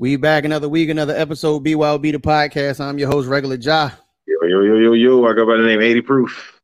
[0.00, 1.62] We back another week, another episode.
[1.62, 2.80] BYOB the podcast.
[2.80, 3.90] I'm your host, Regular Ja.
[4.26, 5.26] Yo, yo, yo, yo, yo.
[5.26, 6.58] I go by the name 80 Proof.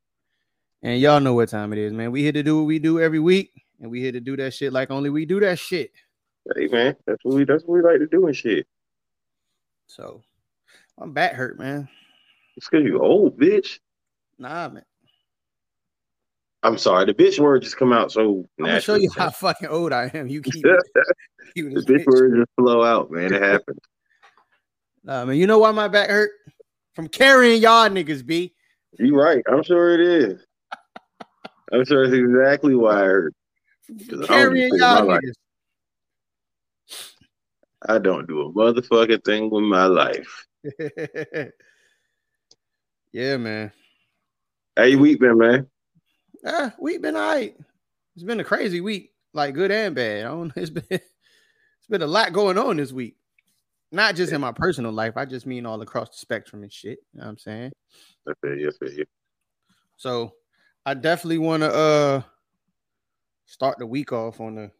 [0.81, 2.11] And y'all know what time it is, man.
[2.11, 4.55] We here to do what we do every week, and we here to do that
[4.55, 5.91] shit like only we do that shit.
[6.55, 8.65] Hey man, that's what we that's what we like to do and shit.
[9.85, 10.23] So
[10.97, 11.87] my back hurt, man.
[12.55, 13.77] It's cause you old, bitch.
[14.39, 14.83] Nah, man.
[16.63, 19.69] I'm sorry, the bitch word just come out so I'm gonna show you how fucking
[19.69, 20.27] old I am.
[20.27, 20.83] You keep the
[21.55, 22.05] bitch bitch.
[22.05, 23.33] word just flow out, man.
[23.33, 23.79] It happens.
[25.03, 25.37] Nah, man.
[25.37, 26.31] You know why my back hurt?
[26.93, 28.53] From carrying y'all niggas, B.
[28.97, 29.43] you right.
[29.47, 30.43] I'm sure it is.
[31.71, 35.21] I'm sure it's exactly why I I don't Carrying y'all life.
[35.21, 35.33] niggas.
[37.87, 40.45] I don't do a motherfucking thing with my life.
[43.13, 43.71] yeah, man.
[44.75, 45.67] How you week been, man?
[46.47, 47.55] Ah, week been all right.
[48.15, 50.25] It's been a crazy week, like good and bad.
[50.25, 50.53] I don't.
[50.55, 53.17] It's been it's been a lot going on this week.
[53.91, 55.17] Not just in my personal life.
[55.17, 56.99] I just mean all across the spectrum and shit.
[57.13, 57.71] You know what I'm saying?
[58.25, 59.05] You, I you.
[59.97, 60.33] So
[60.85, 62.21] I definitely want to uh
[63.45, 64.71] start the week off on a,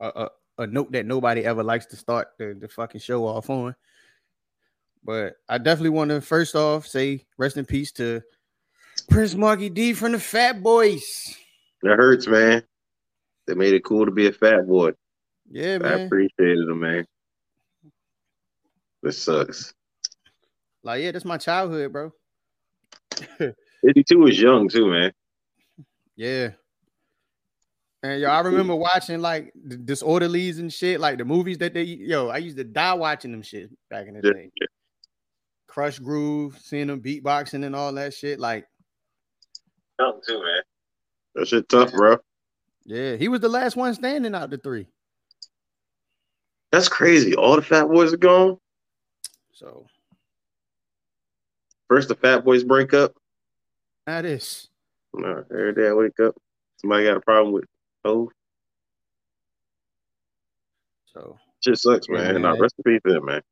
[0.00, 0.30] a a
[0.62, 3.74] a note that nobody ever likes to start the, the fucking show off on.
[5.04, 8.22] But I definitely want to first off say rest in peace to
[9.08, 11.34] Prince Markie Dee from the Fat Boys.
[11.82, 12.62] That hurts, man.
[13.46, 14.92] They made it cool to be a fat boy.
[15.50, 15.92] Yeah, man.
[15.92, 17.06] I appreciated them, man.
[19.02, 19.74] This sucks.
[20.82, 22.12] Like, yeah, that's my childhood, bro.
[23.84, 25.12] 52 was young too, man.
[26.16, 26.50] Yeah.
[28.02, 31.82] And yo, I remember watching like the disorderlies and shit, like the movies that they
[31.82, 34.50] yo, I used to die watching them shit back in the Yeah, day.
[35.68, 38.38] Krush Groove, seeing them beatboxing and all that shit.
[38.40, 38.66] Like,
[40.00, 40.62] Young too, man.
[41.34, 42.16] That shit tough, bro.
[42.86, 44.86] yeah, he was the last one standing out the three.
[46.72, 47.34] That's crazy.
[47.34, 48.56] All the fat boys are gone.
[49.52, 49.86] So
[51.88, 53.12] First, the fat boys break up.
[54.06, 54.68] that is
[55.12, 56.34] No, every day I wake up,
[56.78, 57.64] somebody got a problem with
[58.04, 58.30] oh
[61.12, 62.34] so shit sucks, man.
[62.34, 62.42] man.
[62.42, 63.42] Nah, rest in peace, to him, man.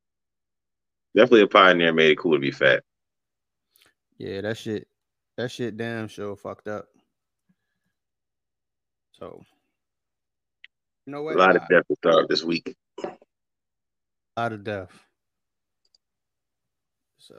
[1.15, 1.92] Definitely a pioneer.
[1.92, 2.82] Made it cool to be fat.
[4.16, 4.86] yeah, that shit,
[5.38, 6.88] that shit damn sure fucked up.
[9.12, 9.41] So
[11.06, 11.37] you know what?
[11.37, 12.75] A lot of death to start this week.
[13.04, 13.09] A
[14.37, 14.91] lot of death.
[17.19, 17.37] So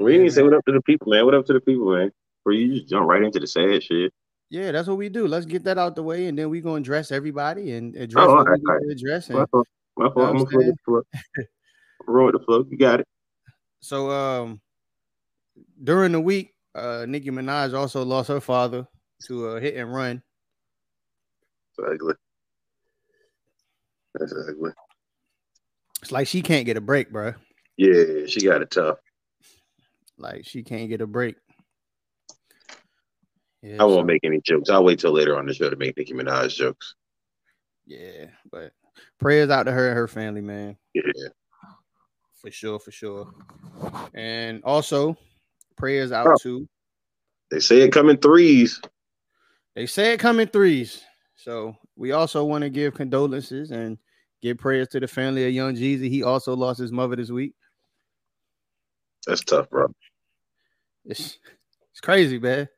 [0.00, 1.24] We Yeah, need to say what up to the people, man.
[1.24, 2.10] What up to the people, man?
[2.40, 4.12] Before you just jump right into the sad shit.
[4.50, 5.28] Yeah, that's what we do.
[5.28, 8.34] Let's get that out the way, and then we gonna address everybody and address Oh,
[8.34, 8.82] what we alright, need alright.
[8.82, 9.30] to address.
[9.30, 9.66] My And fault.
[9.96, 10.30] My fault.
[10.30, 11.02] I'm gonna the.
[12.06, 12.64] Roll the flow.
[12.68, 13.06] You got it.
[13.80, 14.60] so, um,
[15.82, 18.86] during the week, uh, Nicki Minaj also lost her father
[19.26, 20.22] to a hit and run.
[21.78, 22.14] It's ugly.
[24.14, 24.72] That's ugly.
[26.02, 27.34] It's like she can't get a break, bro.
[27.76, 28.98] Yeah, she got it tough.
[30.16, 31.36] Like she can't get a break.
[33.62, 34.70] Yeah, I won't so- make any jokes.
[34.70, 36.94] I'll wait till later on the show to make Nicki Minaj jokes.
[37.86, 38.72] Yeah, but
[39.18, 40.76] prayers out to her and her family, man.
[40.94, 41.02] Yeah.
[42.40, 43.32] For sure, for sure.
[44.14, 45.16] And also
[45.78, 46.36] prayers out Oh.
[46.42, 46.68] to
[47.50, 48.80] They say it come in threes.
[49.74, 51.02] They say it come in threes.
[51.36, 53.96] So we also want to give condolences and
[54.42, 56.08] give prayers to the family of Young Jeezy.
[56.10, 57.54] He also lost his mother this week.
[59.26, 59.92] That's tough, bro.
[61.04, 61.38] It's
[61.92, 62.68] it's crazy, man.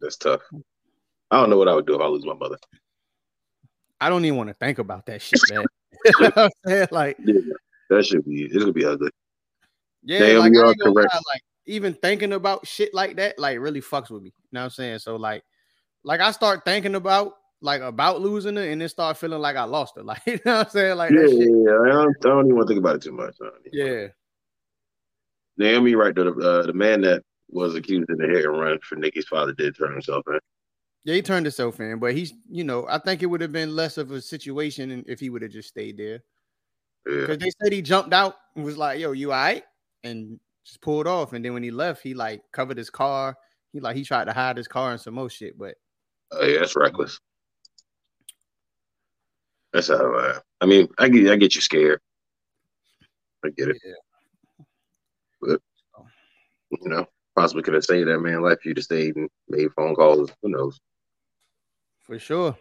[0.00, 0.40] That's tough.
[1.30, 2.56] I don't know what I would do if I lose my mother.
[4.00, 5.64] I don't even want to think about that shit, man.
[6.04, 6.88] You know I'm saying?
[6.92, 7.18] Like,
[7.90, 9.10] That should be it's gonna be ugly.
[10.02, 11.12] Yeah, Damn, like, you are correct.
[11.14, 14.28] lie, like even thinking about shit like that, like really fucks with me.
[14.36, 14.98] You know what I'm saying?
[15.00, 15.42] So like,
[16.04, 19.64] like I start thinking about like about losing it, and then start feeling like I
[19.64, 20.04] lost it.
[20.06, 20.96] Like, you know what I'm saying?
[20.96, 21.50] Like Yeah, that yeah, shit.
[21.50, 21.80] yeah.
[21.82, 23.36] I don't, I don't even want to think about it too much.
[23.72, 24.06] Yeah.
[25.56, 26.14] Naomi, right?
[26.14, 29.52] The uh, the man that was accused in the hit and run for Nicki's father
[29.52, 30.38] did turn himself in.
[31.04, 33.74] Yeah, he turned himself in, but he's, you know, I think it would have been
[33.74, 36.22] less of a situation if he would have just stayed there.
[37.06, 37.20] Yeah.
[37.20, 39.62] Because they said he jumped out and was like, yo, you all right?
[40.08, 41.32] And just pulled off.
[41.32, 43.36] And then when he left, he like covered his car.
[43.72, 45.58] He like he tried to hide his car and some more shit.
[45.58, 45.74] But
[46.30, 47.18] Oh, yeah, that's reckless.
[49.72, 50.14] That's how.
[50.14, 52.00] Uh, I mean, I get, I get you scared.
[53.44, 53.78] I get it.
[53.82, 55.56] yeah.
[56.70, 59.72] You know, possibly could have saved that man life if you'd have stayed and made
[59.74, 60.30] phone calls.
[60.42, 60.78] Who knows?
[62.02, 62.56] For sure.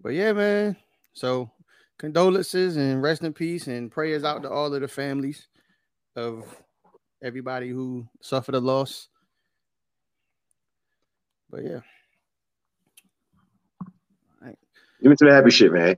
[0.00, 0.76] But yeah, man.
[1.12, 1.52] So
[1.98, 5.46] condolences and rest in peace and prayers out to all of the families
[6.16, 6.44] of
[7.22, 9.08] everybody who suffered a loss.
[11.50, 11.80] But yeah.
[15.04, 15.96] Give me some happy shit, man.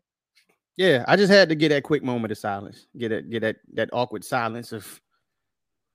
[0.76, 2.88] Yeah, I just had to get that quick moment of silence.
[2.98, 5.00] Get it, get that that awkward silence of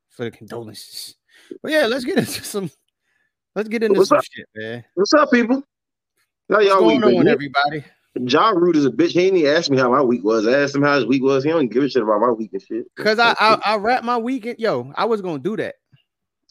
[0.10, 1.16] for the condolences.
[1.62, 2.72] But yeah, let's get into some
[3.54, 4.24] let's get into What's some up?
[4.32, 4.86] shit, man.
[4.96, 5.62] What's up, people?
[6.50, 7.84] How y'all going on, everybody?
[8.26, 9.12] John Root is a bitch.
[9.12, 10.46] He ain't even asked me how my week was.
[10.46, 11.44] I asked him how his week was.
[11.44, 12.86] He don't give a shit about my week and shit.
[12.96, 14.60] Because I, I I wrap my weekend.
[14.60, 15.76] Yo, I was gonna do that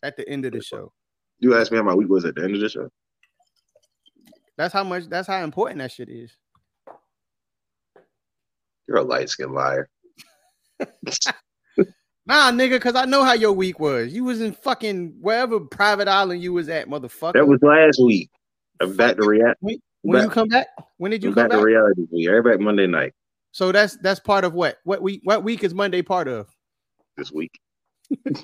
[0.03, 0.93] at the end of the show.
[1.39, 2.89] you asked me how my week was at the end of the show.
[4.57, 5.09] That's how much.
[5.09, 6.31] That's how important that shit is.
[8.89, 9.89] You're a light skinned liar.
[12.27, 14.13] Nah, nigga, because I know how your week was.
[14.13, 17.33] You was in fucking wherever private island you was at, motherfucker.
[17.33, 18.31] That was last week.
[18.81, 19.81] I'm back to reality.
[20.03, 20.67] When back- you come back.
[20.99, 21.65] When did you come back to back?
[21.67, 22.03] reality.
[22.11, 22.29] week.
[22.29, 23.13] Everybody back Monday night
[23.53, 24.79] So that's that's part of what?
[24.85, 25.21] What week?
[25.25, 26.49] What week is Monday part of?
[27.17, 27.59] this week.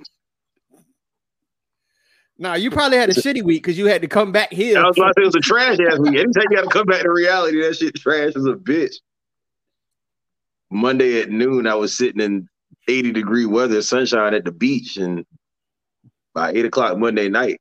[2.39, 4.79] Nah, you probably had a shitty week because you had to come back here.
[4.79, 6.17] I was about to say it was a trash ass week.
[6.19, 8.97] Anytime you got to come back to reality, that shit trash is a bitch.
[10.71, 12.47] Monday at noon, I was sitting in
[12.89, 15.25] 80 degree weather, sunshine at the beach, and
[16.35, 17.59] by eight o'clock Monday night,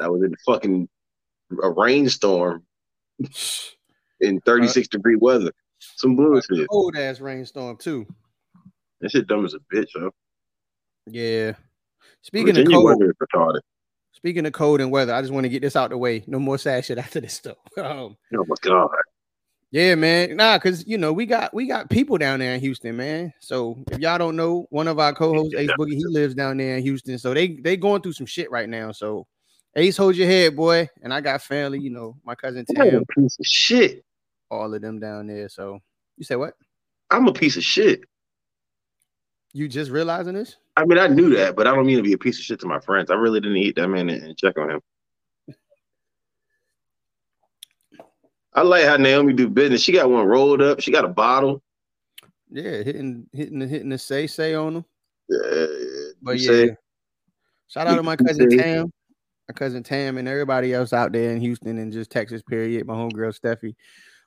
[0.00, 0.88] I was in fucking
[1.62, 2.64] a rainstorm
[4.20, 5.52] in 36 degree weather.
[5.78, 6.66] Some bullshit.
[6.70, 8.06] Old ass rainstorm too.
[9.00, 10.10] That shit dumb as a bitch, yo.
[11.06, 11.52] Yeah.
[12.22, 13.60] Speaking Virginia of cold, weather retarded.
[14.12, 16.24] speaking of cold and weather, I just want to get this out the way.
[16.26, 17.56] No more sad shit after this stuff.
[17.78, 18.88] Um, Oh my god.
[19.70, 20.36] Yeah, man.
[20.36, 23.34] Nah, cause you know we got we got people down there in Houston, man.
[23.40, 26.76] So if y'all don't know, one of our co-hosts, Ace Boogie, he lives down there
[26.78, 27.18] in Houston.
[27.18, 28.92] So they they going through some shit right now.
[28.92, 29.26] So
[29.76, 30.88] Ace, hold your head, boy.
[31.02, 34.04] And I got family, you know, my cousin I'm a Tam, piece of shit.
[34.50, 35.48] all of them down there.
[35.48, 35.78] So
[36.16, 36.54] you say what?
[37.10, 38.02] I'm a piece of shit.
[39.52, 40.56] You just realizing this?
[40.76, 42.60] I mean, I knew that, but I don't mean to be a piece of shit
[42.60, 43.10] to my friends.
[43.10, 44.80] I really didn't eat that man and check on him.
[48.54, 49.82] I like how Naomi do business.
[49.82, 50.80] She got one rolled up.
[50.80, 51.62] She got a bottle.
[52.50, 54.84] Yeah, hitting hitting the hitting the say say on them.
[55.32, 55.66] Uh,
[56.22, 56.76] But yeah, say-
[57.68, 58.90] shout out to my cousin Tam,
[59.48, 62.42] my cousin Tam, and everybody else out there in Houston and just Texas.
[62.42, 62.86] Period.
[62.86, 63.74] My homegirl Steffi.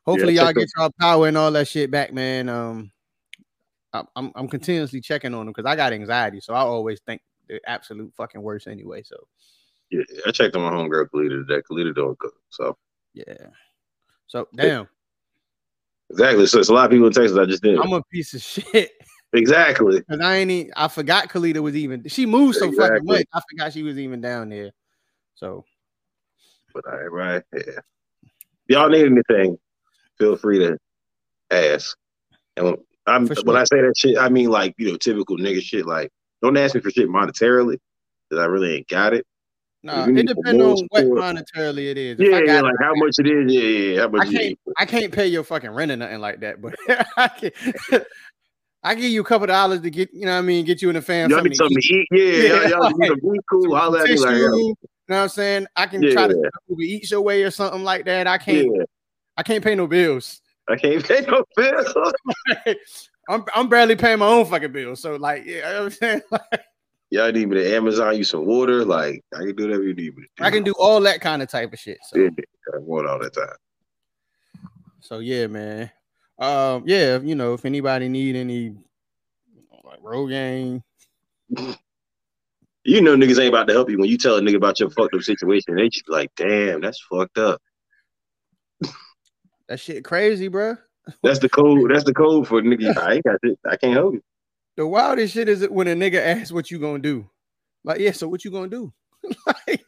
[0.05, 2.49] Hopefully, y'all get y'all power and all that shit back, man.
[2.49, 2.91] Um,
[3.93, 7.21] I- I'm I'm continuously checking on them because I got anxiety, so I always think
[7.47, 9.03] the absolute fucking worst anyway.
[9.03, 9.15] So
[9.91, 11.61] yeah, I checked on my homegirl Kalita today.
[11.69, 12.33] Kalita don't cook.
[12.49, 12.75] So
[13.13, 13.35] yeah.
[14.25, 14.87] So damn,
[16.09, 16.47] exactly.
[16.47, 17.37] So it's a lot of people in Texas.
[17.37, 17.77] I just did.
[17.77, 18.91] I'm a piece of shit
[19.33, 19.99] Exactly.
[19.99, 20.51] because I ain't.
[20.51, 22.07] e- I forgot Kalita was even.
[22.07, 23.25] She moved so fucking much.
[23.33, 24.71] I forgot she was even down there.
[25.35, 25.65] So
[26.73, 27.43] But all right, right.
[27.53, 27.79] Yeah.
[28.67, 29.57] Y'all need anything,
[30.17, 30.77] feel free to
[31.49, 31.97] ask.
[32.55, 32.75] And when,
[33.07, 33.57] I'm For when.
[33.57, 35.85] I say that shit, I mean like you know typical nigga shit.
[35.85, 36.09] Like
[36.41, 37.77] don't ask me for shit monetarily
[38.29, 39.25] because I really ain't got it.
[39.83, 42.19] no, you it depends on what support- monetarily it is.
[42.19, 43.51] If Yeah, I yeah, like it, how much it is.
[43.51, 44.01] Yeah, yeah.
[44.01, 44.59] How much I can't.
[44.77, 46.75] I can't pay your fucking rent or nothing like that, but
[47.17, 47.51] I can.
[48.83, 50.89] I give you a couple dollars to get, you know what I mean, get you
[50.89, 52.07] in the fam Y'all something need to eat.
[52.09, 52.43] to eat.
[52.43, 53.75] Yeah, Yeah, y'all, y'all like- cool.
[53.75, 55.67] Holla at me Tissue, like, you yeah, know what I'm saying?
[55.75, 56.75] I can try to Yeah.
[56.79, 58.27] Eats your way or something like that.
[58.27, 58.75] I can't.
[58.75, 58.83] yeah.
[59.37, 60.41] I can't pay no bills.
[60.69, 61.93] I can't pay no bills.
[63.29, 65.01] I'm I'm barely paying my own fucking bills.
[65.01, 66.21] So like, yeah, you know what I'm saying.
[67.11, 68.83] y'all need me to Amazon you some water.
[68.85, 70.43] Like I can do whatever you need me to do.
[70.43, 71.99] I can do all that kind of type of shit.
[72.09, 72.29] So Yeah,
[72.73, 74.69] I want all the time.
[75.01, 75.91] so yeah, man.
[76.39, 78.75] Um, yeah, you know, if anybody need any
[79.83, 80.81] like Rogaine,
[82.83, 84.89] You know niggas ain't about to help you when you tell a nigga about your
[84.89, 85.75] fucked up situation.
[85.75, 87.61] They just be like, damn, that's fucked up.
[89.67, 90.77] that shit crazy, bro.
[91.23, 91.91] That's the code.
[91.91, 92.97] That's the code for nigga.
[93.01, 93.59] I ain't got it.
[93.69, 94.23] I can't help you.
[94.77, 97.29] The wildest shit is when a nigga asks what you gonna do.
[97.83, 98.91] Like, yeah, so what you gonna do?
[99.45, 99.85] like,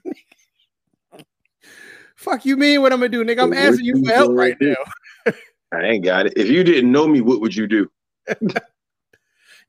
[2.15, 3.43] fuck you mean what I'm gonna do, nigga?
[3.43, 4.75] I'm What asking you you for help right do?
[5.25, 5.33] now.
[5.73, 6.33] I ain't got it.
[6.35, 7.89] If you didn't know me, what would you do?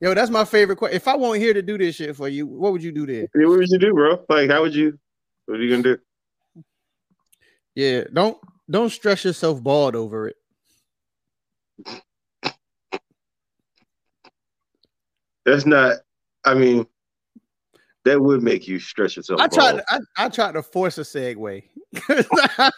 [0.01, 0.95] Yo, that's my favorite question.
[0.95, 3.27] If I weren't here to do this shit for you, what would you do then?
[3.33, 4.23] Yeah, What would you do, bro?
[4.27, 4.99] Like, how would you?
[5.45, 5.97] What are you gonna do?
[7.75, 8.37] Yeah, don't
[8.69, 10.35] don't stress yourself bald over it.
[15.45, 15.97] That's not.
[16.43, 16.87] I mean,
[18.05, 19.39] that would make you stress yourself.
[19.39, 19.73] I tried.
[19.73, 21.63] To, I, I tried to force a segue.
[22.09, 22.71] I,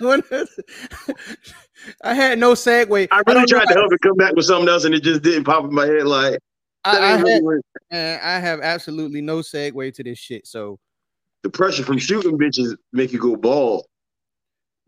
[2.03, 3.07] I had no segue.
[3.12, 5.21] I really don't tried to help it come back with something else, and it just
[5.21, 6.05] didn't pop in my head.
[6.05, 6.39] Like,
[6.88, 7.44] I, I had,
[7.91, 10.48] man, I have absolutely no segue to this shit.
[10.48, 10.79] So
[11.44, 13.86] the pressure from shooting bitches make you go bald.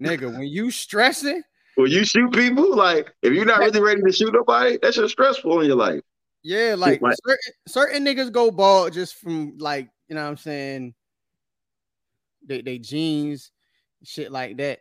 [0.01, 1.43] Nigga, when you stressing,
[1.75, 5.11] When you shoot people, like if you're not really ready to shoot nobody, that's just
[5.11, 6.01] stressful in your life.
[6.43, 10.37] yeah, like like- certain, certain niggas go bald just from like, you know what I'm
[10.37, 10.93] saying?
[12.45, 13.51] They they jeans,
[14.03, 14.79] shit like that.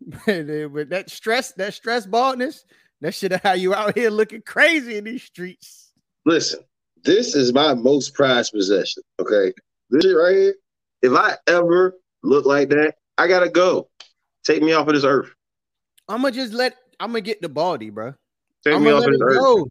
[0.26, 2.64] but that stress, that stress baldness,
[3.00, 5.91] that shit how you out here looking crazy in these streets.
[6.24, 6.60] Listen,
[7.04, 9.02] this is my most prized possession.
[9.20, 9.52] Okay,
[9.90, 10.54] this shit right here.
[11.02, 13.88] If I ever look like that, I gotta go.
[14.44, 15.30] Take me off of this earth.
[16.08, 18.14] I'ma just let I'ma get the baldy, bro.
[18.64, 19.38] Take I'ma me off of this earth.
[19.38, 19.68] go.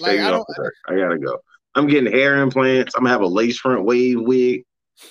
[0.00, 0.46] Like I don't.
[0.88, 1.38] I gotta go.
[1.74, 2.94] I'm getting hair implants.
[2.94, 4.64] I'm gonna have a lace front wave wig.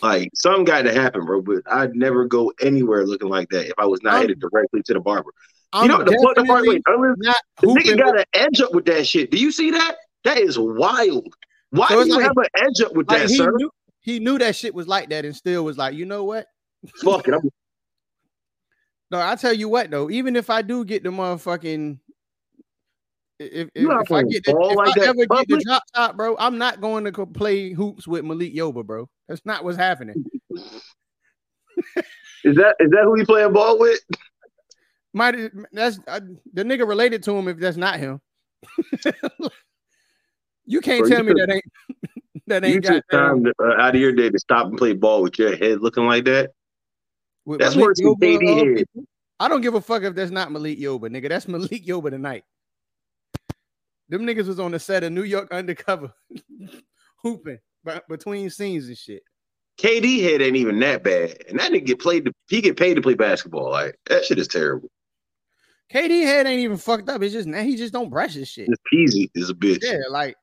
[0.04, 1.42] Like something got to happen, bro.
[1.42, 4.84] But I'd never go anywhere looking like that if I was not I'm- headed directly
[4.84, 5.32] to the barber.
[5.74, 6.66] I'm you know the fucked up part?
[6.66, 6.82] definitely
[7.20, 7.84] not the hooping.
[7.94, 9.30] nigga got an edge up with that shit.
[9.32, 9.96] Do you see that?
[10.24, 11.34] That is wild.
[11.72, 13.52] Why So do you like- have an edge up with like that, he sir?
[13.56, 13.70] knew
[14.02, 16.48] he knew that shit was like that and still was like, you know what?
[17.04, 17.34] Fuck it.
[17.34, 17.42] I'm
[19.12, 21.98] No, I tell you what though, even if I do get the motherfucking
[23.40, 26.18] if, if, You if I get the, if like I ever get the drop top,
[26.18, 29.10] bro, I'm not going to play hoops with Malik Yoba, bro.
[29.28, 30.26] That's not what's happening.
[32.44, 34.00] Is that is that who he playing ball with?
[35.20, 36.22] Might that's uh,
[36.54, 38.22] the nigga related to him if that's not him.
[40.66, 41.66] you can't Bro, tell you me that ain't
[42.48, 44.78] that You ain't took got time to, uh, out of your day to stop and
[44.78, 46.52] play ball with your head looking like that.
[47.44, 48.86] with That's Malik worse than Yoba, head.
[49.42, 51.28] I don't give a fuck if that's not Malik Yoba, nigga.
[51.28, 52.46] That's Malik Yoba tonight.
[54.08, 56.14] Them niggas was on the set of New York Undercover,
[57.24, 57.60] hooping
[58.08, 59.24] between scenes and shit.
[59.82, 62.24] KD head ain't even that bad, and that nigga get played.
[62.24, 63.70] To, he get paid to play basketball.
[63.70, 64.88] Like that shit is terrible.
[65.94, 67.22] KD head ain't even fucked up.
[67.24, 68.68] It's just now he just don't brush his shit.
[68.70, 69.80] This peasy is a bitch.
[69.82, 70.36] Yeah, like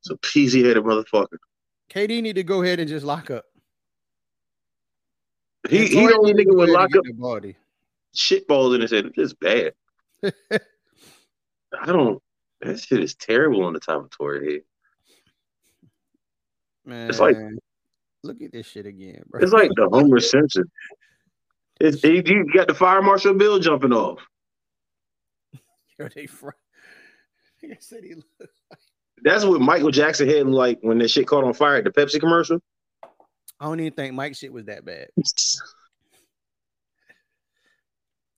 [0.00, 1.38] It's a peasy headed motherfucker.
[1.90, 3.44] KD need to go ahead and just lock up.
[5.68, 7.56] He he the only nigga would lock up body.
[8.14, 9.10] shit balls in his head.
[9.16, 9.72] It's bad.
[10.22, 12.22] I don't.
[12.60, 14.62] That shit is terrible on the top of Tory head.
[16.84, 17.36] Man, It's like-
[18.24, 19.40] look at this shit again, bro.
[19.40, 20.64] It's like the Homer Simpson.
[21.80, 24.20] It's you got the fire marshal bill jumping off.
[25.98, 26.50] Yo, they fr-
[27.64, 28.50] Nigga said he look-
[29.22, 32.18] That's what Michael Jackson had like when that shit caught on fire at the Pepsi
[32.20, 32.60] commercial.
[33.60, 35.08] I don't even think Mike shit was that bad.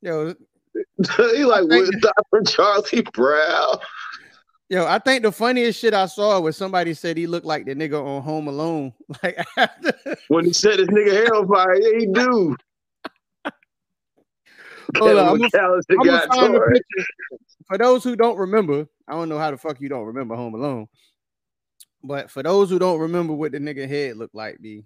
[0.03, 0.35] Yo,
[1.33, 2.43] he like with Dr.
[2.47, 3.79] Charlie Brown.
[4.69, 7.75] yo, I think the funniest shit I saw was somebody said he looked like the
[7.75, 8.93] nigga on Home Alone.
[9.23, 9.93] Like after
[10.29, 12.55] When he set his nigga hair on fire, yeah, he do.
[14.99, 15.51] Hold on, I'm gonna-
[15.99, 17.07] I'm gonna find the picture.
[17.69, 20.55] For those who don't remember, I don't know how the fuck you don't remember Home
[20.55, 20.87] Alone.
[22.03, 24.85] But for those who don't remember what the nigga head looked like, B,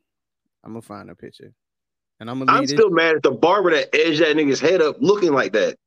[0.65, 1.53] I'm gonna find a picture.
[2.21, 4.97] And I'm gonna I'm still mad at the barber that edged that nigga's head up
[5.01, 5.77] looking like that.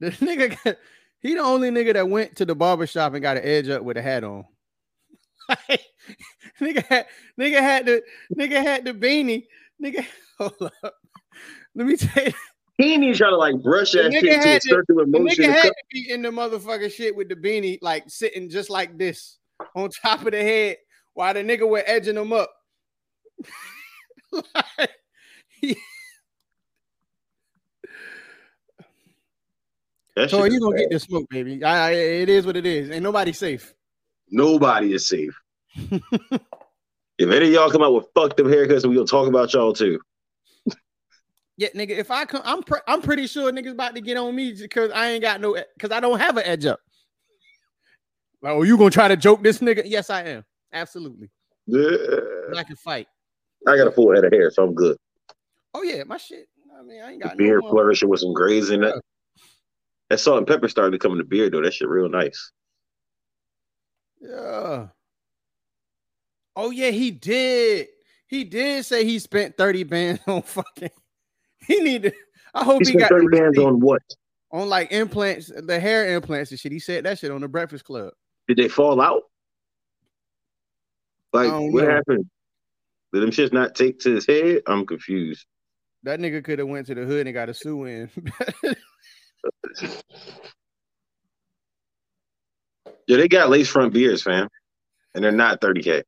[0.00, 0.76] The nigga got,
[1.20, 3.82] he the only nigga that went to the barber shop and got an edge up
[3.82, 4.44] with a hat on.
[6.60, 7.06] nigga had
[7.40, 8.02] nigga had the
[8.36, 9.46] nigga had the beanie.
[9.82, 10.04] Nigga,
[10.38, 10.94] hold up.
[11.76, 12.32] Let me tell you,
[12.78, 15.44] He ain't even trying to like brush that shit to a to- circular the motion.
[15.44, 18.96] nigga had to be in the motherfucking shit with the beanie, like sitting just like
[18.98, 19.38] this
[19.74, 20.78] on top of the head
[21.14, 22.50] while the nigga were edging him up.
[24.78, 24.90] Like,
[25.60, 25.76] he-
[30.28, 30.80] so you gonna bad.
[30.80, 31.62] get the smoke, baby.
[31.62, 32.90] I, I- it is what it is.
[32.90, 33.74] Ain't nobody safe.
[34.30, 35.38] Nobody is safe.
[35.76, 36.00] if
[37.20, 40.00] any of y'all come out with fucked up haircuts, we gonna talk about y'all too.
[41.56, 41.90] Yeah, nigga.
[41.90, 44.90] If I come, I'm pre- I'm pretty sure niggas about to get on me because
[44.92, 46.80] I ain't got no because I don't have an edge up.
[48.42, 49.82] Like, oh, you gonna try to joke this nigga?
[49.86, 50.44] Yes, I am.
[50.72, 51.30] Absolutely.
[51.66, 51.96] Yeah.
[52.56, 53.08] I can fight.
[53.66, 54.96] I got a full head of hair, so I'm good.
[55.74, 56.48] Oh yeah, my shit.
[56.78, 57.70] I mean, I ain't got beard no.
[57.70, 58.94] flourishing with some grays in it.
[60.10, 61.62] That salt and pepper started to come in the beard though.
[61.62, 62.52] That shit real nice.
[64.20, 64.88] Yeah.
[66.54, 67.88] Oh yeah, he did.
[68.28, 70.90] He did say he spent 30 bands on fucking.
[71.66, 72.12] He need to.
[72.54, 74.02] I hope He he, got thirty bands on what?
[74.52, 76.72] on like implants, the hair implants and shit.
[76.72, 78.12] He said that shit on the Breakfast Club.
[78.48, 79.22] Did they fall out?
[81.32, 81.90] Like what know.
[81.90, 82.26] happened?
[83.12, 84.62] Did them shits not take to his head?
[84.66, 85.46] I'm confused.
[86.04, 88.10] That nigga could have went to the hood and got a sue in.
[93.06, 94.48] Yeah, they got lace front beards, fam,
[95.14, 96.02] and they're not 30k.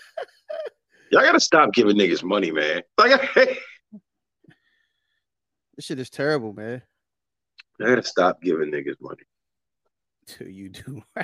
[1.10, 2.82] Y'all gotta stop giving niggas money, man.
[2.96, 3.58] Like,
[5.80, 6.82] this shit is terrible, man.
[7.80, 9.22] I gotta stop giving niggas money.
[10.26, 11.02] Till you do.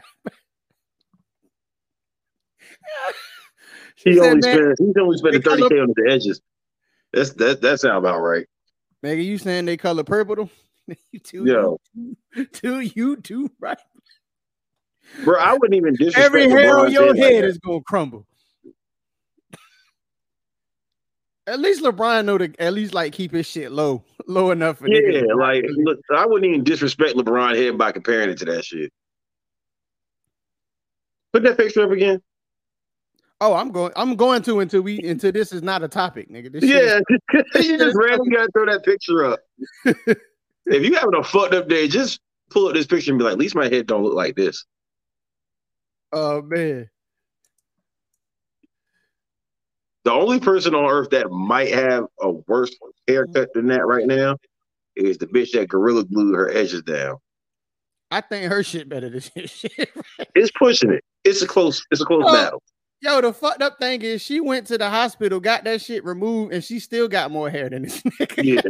[3.97, 6.41] He said, only man, spent he's only spending thirty color- k on the edges.
[7.13, 8.47] That's that that sound about right.
[9.03, 10.37] Megan, you saying they color purple?
[10.37, 10.51] though?
[11.13, 11.79] you too, Yo.
[11.95, 13.79] you too, you too, right?
[15.25, 17.49] Bro, I wouldn't even disrespect Every hair on LeBron's your like head that.
[17.49, 18.27] is gonna crumble.
[21.47, 24.89] At least LeBron know to at least like keep his shit low, low enough for
[24.89, 28.93] Yeah, like look, I wouldn't even disrespect LeBron head by comparing it to that shit.
[31.33, 32.21] Put that picture up again.
[33.41, 33.93] Oh, I'm going.
[33.97, 36.51] I'm going to until we until this is not a topic, nigga.
[36.51, 37.01] This Yeah,
[37.55, 39.41] is- you just randomly gotta throw that picture up.
[39.85, 43.33] if you having a fucked up day, just pull up this picture and be like,
[43.35, 44.65] at least my head don't look like this.
[46.13, 46.89] Oh man.
[50.07, 52.71] The only person on earth that might have a worse
[53.09, 54.37] haircut than that right now
[54.95, 57.17] is the bitch that gorilla glued her edges down.
[58.13, 59.91] I think her shit better than his shit.
[60.37, 61.03] It's pushing it.
[61.25, 61.85] It's a close.
[61.91, 62.33] It's a close Oh.
[62.33, 62.63] battle.
[63.01, 66.53] Yo, the fucked up thing is she went to the hospital, got that shit removed,
[66.55, 68.45] and she still got more hair than this nigga.
[68.45, 68.61] Yeah.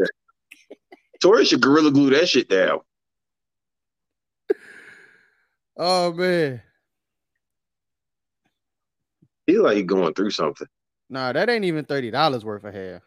[1.21, 2.79] Tori should gorilla glue that shit down.
[5.77, 6.63] Oh man.
[9.47, 10.67] He's like he going through something.
[11.09, 13.03] Nah, that ain't even thirty dollars worth of hair.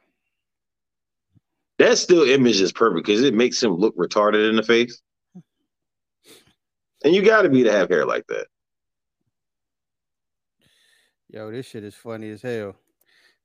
[1.80, 5.02] That still image is perfect because it makes him look retarded in the face.
[7.04, 8.48] And you got to be to have hair like that.
[11.30, 12.76] Yo, this shit is funny as hell.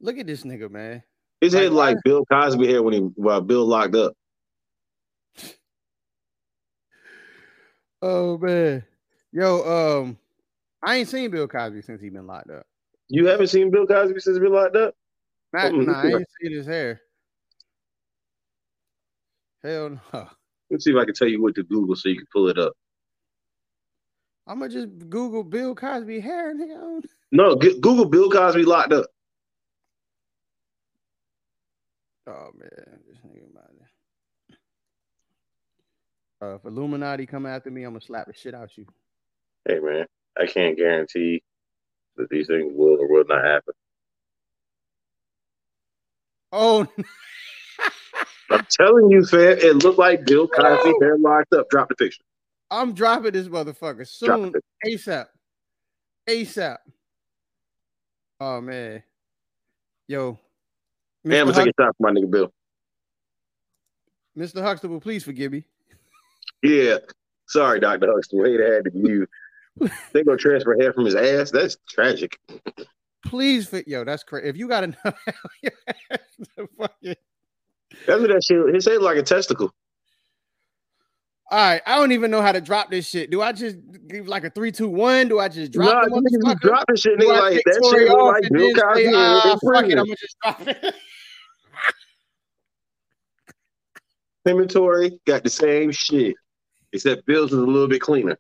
[0.00, 1.02] Look at this nigga, man.
[1.40, 4.14] His Like, head like Bill Cosby hair when he while Bill locked up.
[8.02, 8.84] Oh man.
[9.32, 10.18] Yo, um,
[10.82, 12.66] I ain't seen Bill Cosby since he been locked up.
[13.08, 14.94] You haven't seen Bill Cosby since he been locked up?
[15.52, 16.18] Not, Mm, nah, I yeah.
[16.18, 17.00] ain't seen his hair.
[19.62, 20.28] Hell no.
[20.70, 22.58] Let's see if I can tell you what to Google so you can pull it
[22.58, 22.72] up.
[24.46, 27.02] I'm gonna just Google Bill Cosby hair, nigga.
[27.32, 29.06] No, g- Google Bill Cosby locked up.
[32.26, 33.82] Oh man, this nigga about it.
[36.42, 38.86] Uh, if Illuminati come after me, I'm gonna slap the shit out you.
[39.68, 40.06] Hey man,
[40.38, 41.43] I can't guarantee
[42.16, 43.74] that these things will or will not happen.
[46.52, 46.86] Oh,
[48.50, 50.98] I'm telling you, fam, it looked like Bill Cosby No.
[51.00, 51.68] hair locked up.
[51.70, 52.22] Drop the picture.
[52.70, 54.52] I'm dropping this motherfucker soon,
[54.86, 55.26] ASAP,
[56.28, 56.78] ASAP.
[58.40, 59.02] Oh man,
[60.06, 60.38] yo,
[61.24, 62.52] Hey, I'm gonna take a shot for my nigga Bill.
[64.36, 64.62] Mr.
[64.62, 65.64] Huxtable, please forgive me.
[66.62, 66.96] Yeah.
[67.46, 68.12] Sorry, Dr.
[68.12, 68.44] Huxtable.
[68.44, 69.26] Hate it had to be you.
[70.12, 71.50] They gonna transfer hair from his ass.
[71.50, 72.38] That's tragic.
[73.26, 74.48] Please, fit yo, that's crazy.
[74.48, 74.98] If you got enough,
[76.78, 77.14] fucking.
[78.06, 78.74] That's what that shit.
[78.74, 79.70] His head like a testicle.
[81.50, 83.30] All right, I don't even know how to drop this shit.
[83.30, 83.76] Do I just
[84.08, 85.28] give like a three, two, one?
[85.28, 86.60] Do I just drop Nah, the niggas be motherfucker?
[86.60, 87.18] dropping shit.
[87.18, 89.10] Nigga like that shit like Bill Cosby.
[89.14, 89.98] ah, fuck it.
[89.98, 90.94] I'm gonna just drop it.
[94.46, 96.34] Him and Tory got the same shit,
[96.92, 98.36] except Bill's is a little bit cleaner.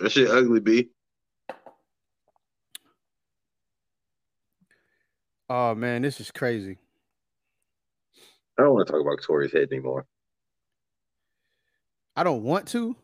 [0.00, 0.88] That shit ugly, B.
[5.48, 6.78] Oh man, this is crazy.
[8.58, 10.06] I don't want to talk about Tory's head anymore.
[12.14, 12.96] I don't want to.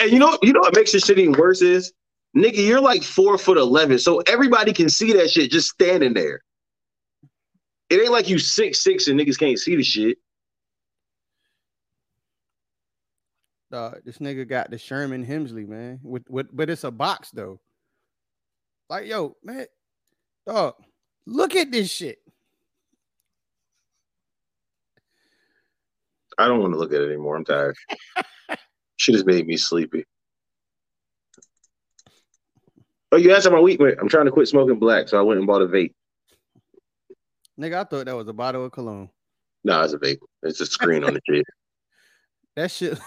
[0.00, 1.92] And you know, you know what makes this shit even worse is,
[2.36, 6.42] nigga, you're like four foot eleven, so everybody can see that shit just standing there.
[7.90, 10.18] It ain't like you six six and niggas can't see the shit.
[13.70, 16.00] Uh, this nigga got the Sherman Hemsley, man.
[16.02, 17.60] With, with but it's a box though.
[18.88, 19.66] Like, yo, man,
[20.46, 20.74] dog,
[21.26, 22.18] look at this shit.
[26.38, 27.36] I don't want to look at it anymore.
[27.36, 27.76] I'm tired.
[28.96, 30.04] shit has made me sleepy.
[33.10, 33.80] Oh, you asked my week.
[33.80, 35.94] I'm trying to quit smoking black, so I went and bought a vape.
[37.58, 39.10] Nigga, I thought that was a bottle of cologne.
[39.64, 40.18] Nah, it's a vape.
[40.42, 41.44] It's a screen on the shit.
[42.54, 42.98] That shit,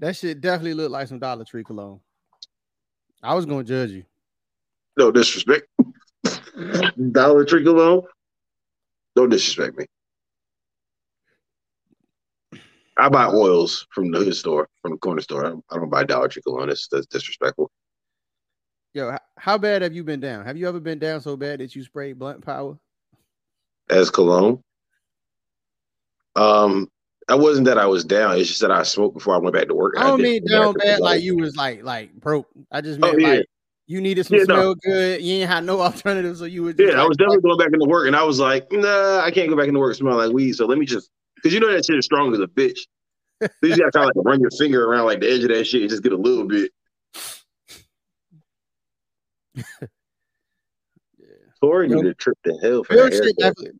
[0.00, 2.00] that shit definitely looked like some Dollar Tree cologne.
[3.22, 4.04] I was gonna judge you.
[4.98, 5.66] No disrespect.
[7.12, 8.02] Dollar Tree cologne.
[9.14, 9.86] Don't disrespect me.
[12.96, 15.46] I buy oils from the hood store, from the corner store.
[15.46, 16.68] I don't, I don't buy Dollar Tree cologne.
[16.68, 17.70] That's, that's disrespectful.
[18.92, 20.44] Yo, how bad have you been down?
[20.44, 22.78] Have you ever been down so bad that you sprayed blunt power?
[23.88, 24.62] As cologne.
[26.36, 26.90] Um,
[27.30, 28.36] I wasn't that I was down.
[28.38, 29.94] It's just that I smoked before I went back to work.
[29.96, 32.48] I don't did mean down bad like you was like like broke.
[32.70, 33.28] I just Oh, yeah.
[33.28, 33.46] like
[33.86, 34.54] you needed some Yeah, no.
[34.54, 35.22] smell good.
[35.22, 37.86] You ain't had no alternative, so you would Yeah, I was definitely going back into
[37.86, 40.32] work, and I was like, nah, I can't go back into work and smell like
[40.32, 40.52] weed.
[40.54, 42.78] So let me just, because you know that shit is strong as a bitch.
[43.40, 45.82] you gotta kind of like run your finger around like the edge of that shit
[45.82, 46.70] and just get a little bit.
[49.54, 49.64] yeah.
[51.60, 53.78] Tori need a trip to hell for Bill that shit definitely.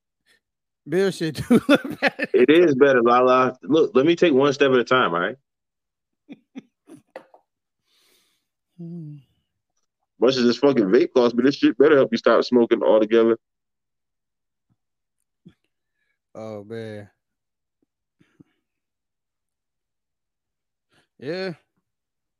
[0.90, 2.26] Bill shit do look better.
[2.35, 3.57] It is better, Lala.
[3.62, 5.37] Look, let me take one step at a time, all right?
[8.76, 9.16] Hmm.
[10.20, 13.38] Much as this fucking vape costs, but this shit better help you stop smoking altogether.
[16.35, 17.09] Oh man.
[21.18, 21.53] Yeah.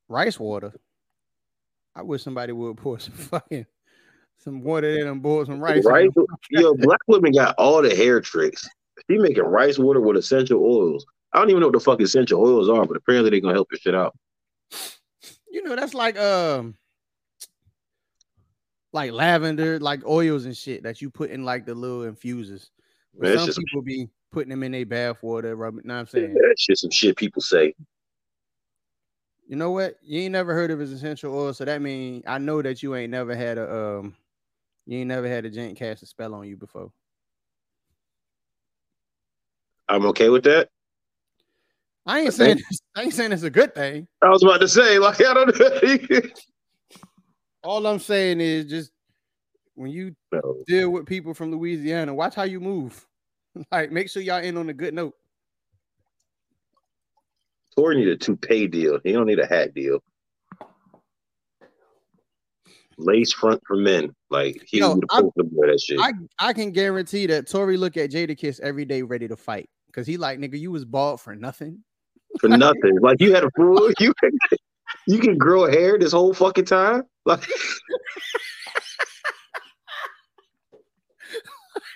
[0.09, 0.73] Rice water.
[1.95, 3.67] I wish somebody would pour some fucking
[4.43, 5.85] some water in and boil some rice.
[5.85, 6.27] Rice, them.
[6.51, 8.69] yo, black women got all the hair tricks.
[9.11, 11.05] She making rice water with essential oils.
[11.33, 13.69] I don't even know what the fuck essential oils are, but apparently they're gonna help
[13.71, 14.17] your shit out.
[15.51, 16.77] You know, that's like um
[18.93, 22.71] like lavender, like oils and shit that you put in like the little infusers.
[23.17, 25.83] Man, some people be putting them in their bath water, rubbing.
[25.85, 26.35] Know what I'm saying?
[26.35, 27.75] that's just some shit people say.
[29.47, 29.97] You know what?
[30.03, 32.95] You ain't never heard of his essential oil, so that means I know that you
[32.95, 34.17] ain't never had a um,
[34.87, 36.91] you ain't never had a gent cast a spell on you before.
[39.89, 40.69] I'm okay with that.
[42.07, 44.09] I ain't I saying this, I ain't saying it's a good thing.
[44.23, 46.21] I was about to say, like, I don't know.
[47.63, 48.91] All I'm saying is just
[49.75, 50.63] when you No.
[50.67, 53.07] deal with people from Louisiana, watch how you move.
[53.73, 55.15] Like, make sure y'all in on a good note.
[57.75, 59.01] Tori need a toupee deal.
[59.03, 59.99] He don't need a hat deal.
[63.01, 64.15] Lace front for men.
[64.31, 65.99] Like he Yo, would have that shit.
[66.01, 70.07] I I can guarantee that Tori look at Jadakiss every day ready to fight because
[70.07, 71.83] he like nigga, you was bald for nothing.
[72.41, 72.99] for nothing.
[73.01, 73.91] Like you had a fool.
[73.99, 74.31] You can,
[75.07, 77.03] you can grow hair this whole fucking time.
[77.25, 77.47] Like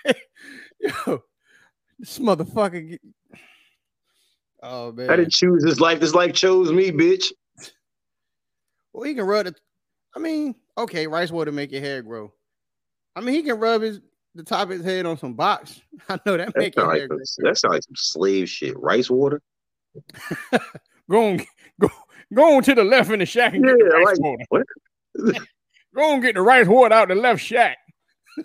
[0.79, 1.23] Yo,
[1.99, 2.89] this motherfucker.
[2.89, 3.01] Get...
[4.61, 5.09] Oh man.
[5.09, 5.99] I didn't choose this life.
[5.99, 7.31] This life chose me, bitch.
[8.93, 9.59] Well, he can rub it.
[10.15, 12.33] I mean, okay, rice water make your hair grow.
[13.15, 14.01] I mean, he can rub his
[14.35, 15.81] the top of his head on some box.
[16.09, 17.17] I know that make your sounds hair like grow.
[17.23, 18.77] some, that sound like some slave shit.
[18.77, 19.41] Rice water.
[21.09, 21.41] Go on,
[21.79, 21.87] go,
[22.33, 24.45] go on to the left in the shack and get the rice like- water.
[24.49, 24.63] what?
[25.95, 27.77] Go on, get the rice water out the left shack.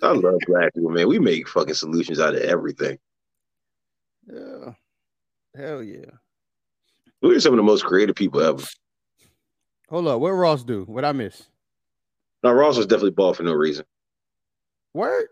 [0.03, 1.09] I love black people, man.
[1.09, 2.99] We make fucking solutions out of everything.
[4.33, 4.75] Yeah,
[5.57, 6.05] hell yeah.
[7.23, 8.63] We're some of the most creative people ever.
[9.89, 10.85] Hold up, what Ross do?
[10.85, 11.49] What I miss?
[12.43, 13.85] Now Ross was definitely bald for no reason.
[14.95, 15.29] Word?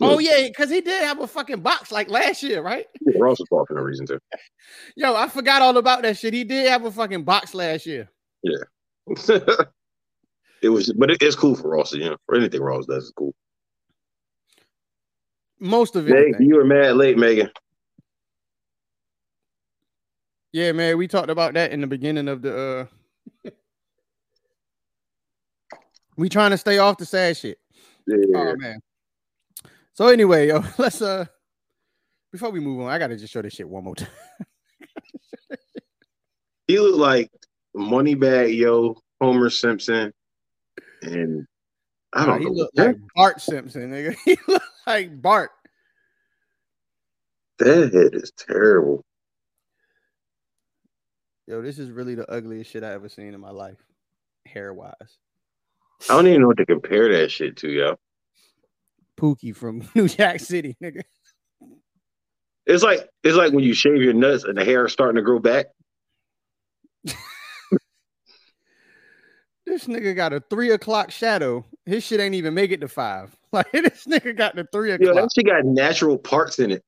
[0.00, 2.86] Oh yeah, because he did have a fucking box like last year, right?
[3.00, 4.18] Yeah, Ross was bald for no reason too.
[4.96, 6.34] Yo, I forgot all about that shit.
[6.34, 8.08] He did have a fucking box last year.
[8.42, 8.56] Yeah.
[10.62, 11.92] it was, but it, it's cool for Ross.
[11.92, 13.34] You know, for anything Ross does is cool.
[15.60, 16.40] Most of it.
[16.40, 17.50] you were mad late, Megan.
[20.52, 22.86] Yeah, man, we talked about that in the beginning of the uh
[26.16, 27.58] We trying to stay off the sad shit.
[28.06, 28.80] Yeah, Oh man.
[29.94, 31.26] So anyway, yo, let's uh
[32.32, 34.08] before we move on, I gotta just show this shit one more time.
[36.66, 37.30] he looked like
[37.76, 40.12] Moneybagg Yo, Homer Simpson,
[41.02, 41.46] and
[42.12, 42.52] I don't he know.
[42.52, 44.16] looked like Bart Simpson, nigga.
[44.24, 45.50] He looked like Bart.
[47.58, 49.02] that head is terrible.
[51.46, 53.78] Yo, this is really the ugliest shit I ever seen in my life,
[54.46, 55.18] hair wise.
[56.10, 57.96] I don't even know what to compare that shit to, yo.
[59.18, 61.02] Pookie from New Jack City, nigga.
[62.66, 65.22] It's like it's like when you shave your nuts and the hair is starting to
[65.22, 65.66] grow back.
[69.64, 71.64] This nigga got a three o'clock shadow.
[71.86, 73.34] His shit ain't even make it to five.
[73.52, 75.14] Like this nigga got the three Yo, o'clock.
[75.14, 76.82] that shit got natural parts in it.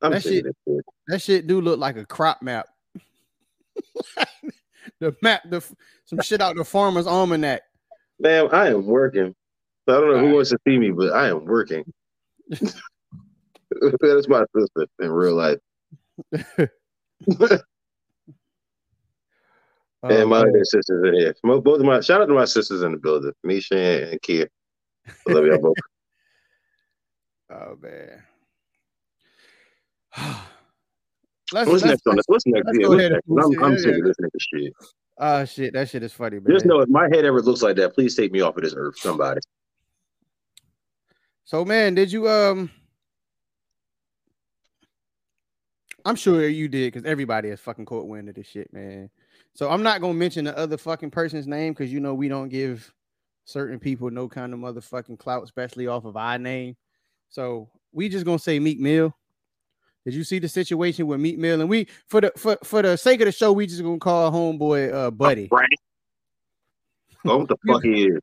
[0.00, 0.84] I'm That shit- that shit.
[1.08, 2.66] That shit do look like a crop map.
[5.00, 5.64] The map, the
[6.04, 7.62] some shit out the farmer's almanac.
[8.18, 9.34] Man, I am working.
[9.88, 10.34] So I don't know who Alright.
[10.34, 11.84] wants to see me, but I am working.
[12.50, 15.58] That's my sister in real life.
[16.32, 17.60] and
[20.02, 20.48] Oh, my man.
[20.48, 21.34] other sisters in here.
[21.42, 24.48] Both of my shout out to my sisters in the building, Misha and Kia.
[25.28, 25.76] I love y'all both.
[27.50, 28.22] Oh man.
[31.54, 32.24] let's, What's let's, next on this?
[32.26, 32.70] What's next?
[32.78, 33.28] Yeah, what's next?
[33.28, 33.64] I'm.
[33.64, 33.98] I'm Yeah, sick yeah.
[33.98, 34.72] of this nigga shit.
[35.16, 36.52] Ah shit, that shit is funny, man.
[36.52, 38.74] Just know if my head ever looks like that, please take me off of this
[38.76, 39.40] earth, somebody.
[41.44, 42.70] So man, did you um
[46.04, 49.08] I'm sure you did because everybody has fucking caught wind of this shit, man.
[49.54, 52.48] So I'm not gonna mention the other fucking person's name because you know we don't
[52.48, 52.92] give
[53.44, 56.76] certain people no kind of motherfucking clout, especially off of our name.
[57.30, 59.16] So we just gonna say Meek Mill.
[60.04, 61.60] Did you see the situation with Meek Mill?
[61.60, 64.30] And we for the for, for the sake of the show, we just gonna call
[64.30, 65.48] homeboy uh buddy.
[65.50, 65.68] Right.
[67.24, 68.20] Oh, what the fuck he is?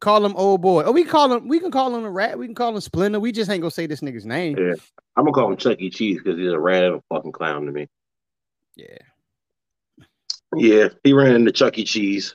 [0.00, 0.84] Call him old boy.
[0.84, 1.48] Oh, we call him.
[1.48, 2.38] We can call him a rat.
[2.38, 3.20] We can call him Splinter.
[3.20, 4.56] We just ain't gonna say this nigga's name.
[4.56, 4.74] Yeah.
[5.16, 5.90] I'm gonna call him Chuck E.
[5.90, 7.88] Cheese because he's a random fucking clown to me.
[8.76, 8.96] Yeah.
[10.56, 11.84] Yeah, he ran into Chuck E.
[11.84, 12.34] Cheese.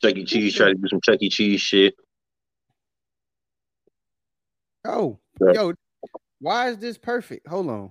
[0.00, 0.24] Chuck E.
[0.24, 1.28] Cheese tried to do some Chuck E.
[1.28, 1.94] Cheese shit.
[4.86, 5.52] Oh, Yeah.
[5.54, 5.72] yo,
[6.44, 7.48] why is this perfect?
[7.48, 7.90] Hold on.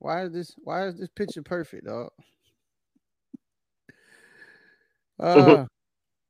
[0.00, 0.54] Why is this?
[0.58, 2.10] Why is this picture perfect, dog?
[5.18, 5.64] Uh,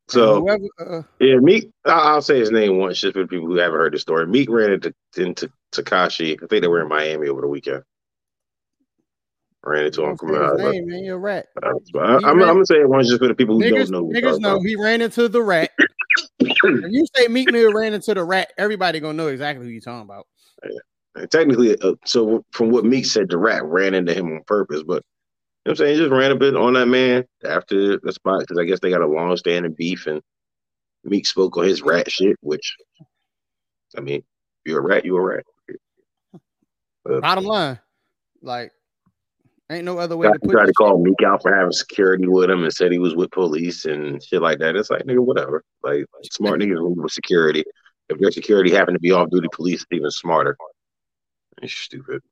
[0.09, 1.73] So whoever, uh, yeah, Meek.
[1.85, 4.29] I'll say his name once just for the people who haven't heard the story.
[4.29, 6.41] Meek ran into into Tekashi.
[6.41, 7.83] I think they were in Miami over the weekend.
[9.65, 10.37] Ran into him from.
[10.37, 11.47] Uh, name, man, you're a rat.
[11.61, 14.21] I, am I'm gonna say it once just for the people who Niggas, don't know.
[14.21, 15.73] niggas know he ran into the rat.
[16.63, 19.81] When you say Meek Mill ran into the rat, everybody gonna know exactly who you're
[19.81, 20.29] talking about.
[20.63, 20.79] And
[21.31, 25.03] technically, uh, so from what Meek said, the rat ran into him on purpose, but
[25.65, 28.13] you know what I'm saying, he just ran a bit on that man after the
[28.13, 30.23] spot because I guess they got a long standing beef and
[31.05, 32.77] Meek spoke on his rat shit, which
[33.97, 34.23] I mean,
[34.65, 35.45] you're a rat, you're a rat.
[37.21, 37.79] Bottom line,
[38.43, 38.73] like,
[39.71, 42.27] ain't no other way Guy to put tried to call Meek out for having security
[42.27, 44.77] with him and said he was with police and shit like that.
[44.77, 45.63] It's like nigga, whatever.
[45.83, 47.65] Like smart niggas with security.
[48.09, 50.57] If their security happen to be off duty police, it's even smarter.
[51.63, 52.23] It's stupid.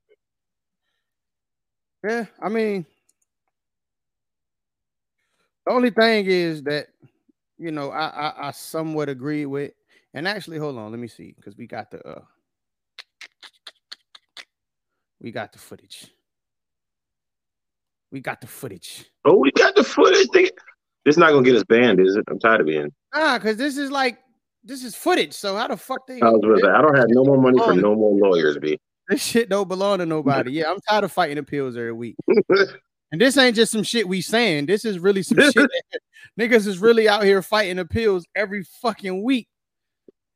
[2.03, 2.85] Yeah, I mean,
[5.65, 6.87] the only thing is that
[7.57, 9.71] you know I I, I somewhat agree with,
[10.13, 12.21] and actually, hold on, let me see because we got the uh
[15.19, 16.07] we got the footage.
[18.11, 19.05] We got the footage.
[19.25, 20.29] Oh, we got the footage.
[20.31, 20.53] This
[21.13, 22.25] is not gonna get us banned, is it?
[22.29, 22.93] I'm tired of being.
[23.13, 24.19] Ah, because this is like
[24.63, 25.33] this is footage.
[25.33, 26.21] So how the fuck they?
[26.21, 28.57] I was gonna say, I don't have no more money for Um, no more lawyers,
[28.59, 28.79] B.
[29.07, 30.51] This shit don't belong to nobody.
[30.51, 32.15] Yeah, I'm tired of fighting appeals every week.
[33.11, 34.65] And this ain't just some shit we saying.
[34.65, 35.55] This is really some shit.
[35.55, 35.99] That,
[36.37, 39.47] niggas is really out here fighting appeals every fucking week.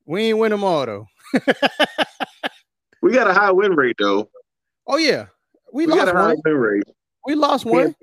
[0.06, 1.08] We ain't win them all though.
[3.02, 4.30] we got a high win rate though.
[4.88, 5.26] Oh yeah,
[5.74, 6.42] we, We, got lost a high one.
[6.46, 6.84] win rate.
[7.26, 7.96] We lost one.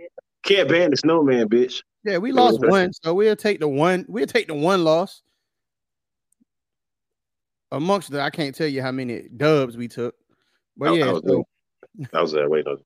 [0.42, 1.82] Can't ban the snowman, bitch.
[2.04, 2.92] Yeah, we lost one.
[2.92, 4.04] So we'll take the one.
[4.08, 5.22] We'll take the one loss.
[7.72, 10.14] Amongst the, I can't tell you how many dubs we took,
[10.76, 11.12] but I- I yeah.
[11.12, 11.44] was so-
[12.12, 12.50] I was that.
[12.50, 12.76] Wait, no.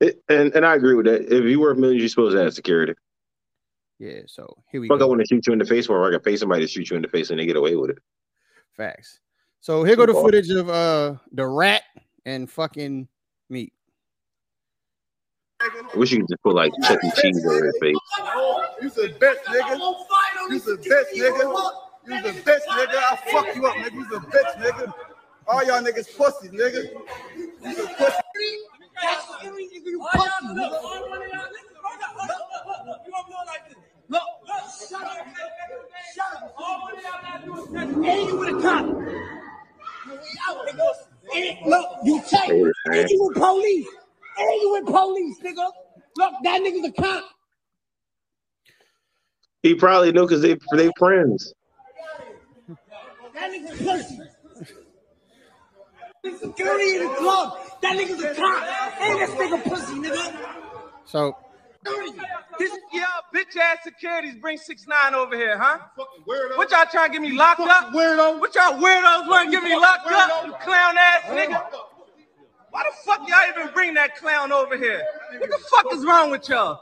[0.00, 1.22] It, and and I agree with that.
[1.32, 2.94] If you were a million, you're supposed to have security.
[3.98, 4.20] yeah.
[4.26, 6.20] So here we Fuck, I want to shoot you in the face, or I can
[6.20, 7.98] pay somebody to shoot you in the face and they get away with it.
[8.76, 9.20] Facts.
[9.60, 11.82] So here go the footage of uh the rat
[12.24, 13.08] and fucking
[13.50, 13.72] meat.
[15.60, 17.10] I wish you could just put like Chuck E.
[17.16, 17.96] Cheese over his face.
[18.80, 19.76] You the best nigga.
[20.48, 21.72] You the best nigga.
[22.06, 22.96] You the best nigga.
[22.96, 23.92] I fuck you up, nigga.
[23.92, 24.94] You the best nigga.
[25.46, 26.90] All y'all niggas pussies, nigga.
[27.36, 28.16] You the pussy.
[29.84, 30.18] You with a
[34.08, 35.26] look, look, shut up.
[36.14, 36.54] Shut up.
[36.58, 37.88] All money out that does that.
[38.04, 38.30] Ain't
[42.04, 42.72] you take, Hey, man.
[42.98, 43.86] and you with police.
[44.38, 45.70] And you with police, nigga.
[46.16, 47.24] Look, that nigga's a cop.
[49.62, 51.52] He probably knew because they they friends.
[53.34, 54.18] That nigga's a pussy.
[56.22, 57.58] There's Security in the club.
[57.82, 59.00] That nigga's a cop.
[59.00, 60.36] And this nigga pussy, nigga.
[61.06, 61.36] So
[61.84, 62.18] Security.
[62.58, 63.04] This Yeah,
[63.34, 65.78] bitch ass securities bring six nine over here, huh?
[66.56, 67.92] What y'all trying to get me locked up?
[67.92, 68.38] weirdo.
[68.38, 70.46] What y'all weirdos want to get me locked up?
[70.46, 71.62] You clown ass nigga.
[72.70, 75.02] Why the fuck y'all even bring that clown over here?
[75.38, 76.80] What the fuck is wrong with y'all?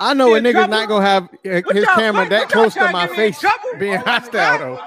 [0.00, 0.70] I know a nigga's trouble?
[0.70, 3.98] not gonna have uh, his camera that close to my get me in face being
[4.04, 4.80] hostile though.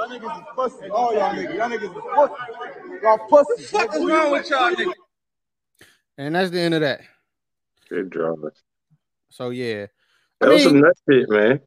[0.00, 0.88] Y'all niggas is pussy.
[0.88, 1.54] All y'all niggas.
[1.56, 3.02] Y'all niggas is pussy.
[3.02, 3.76] Y'all pussy.
[3.76, 4.92] What is wrong with y'all niggas?
[6.16, 7.02] And that's the end of that.
[7.90, 8.50] Good drama.
[9.28, 9.86] So yeah.
[10.40, 11.60] I That was some nut shit, man.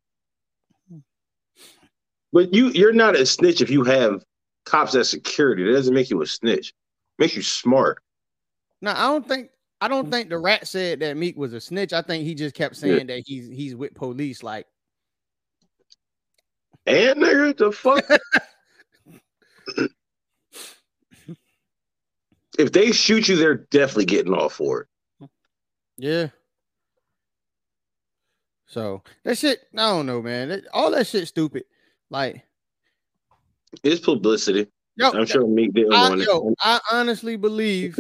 [2.32, 4.24] But you you're not a snitch if you have
[4.65, 5.65] cops as security.
[5.65, 6.74] That doesn't make you a snitch.
[7.19, 8.02] makes you smart.
[8.82, 11.93] no, I don't think I don't think the rat said that Meek was a snitch.
[11.93, 14.41] I think he just kept saying that he's he's with police.
[14.41, 14.65] Like,
[16.86, 18.04] And nigga, the fuck.
[22.60, 25.30] if they shoot you, they're definitely getting off for it.
[25.98, 26.28] yeah.
[28.67, 30.50] So that shit, I don't know, man.
[30.50, 31.63] That- all that shit stupid.
[32.10, 32.43] Like,
[33.84, 34.67] It's publicity.
[34.96, 36.28] yo, I'm sure Meek didn't I, want it.
[36.28, 37.98] yo, I honestly believe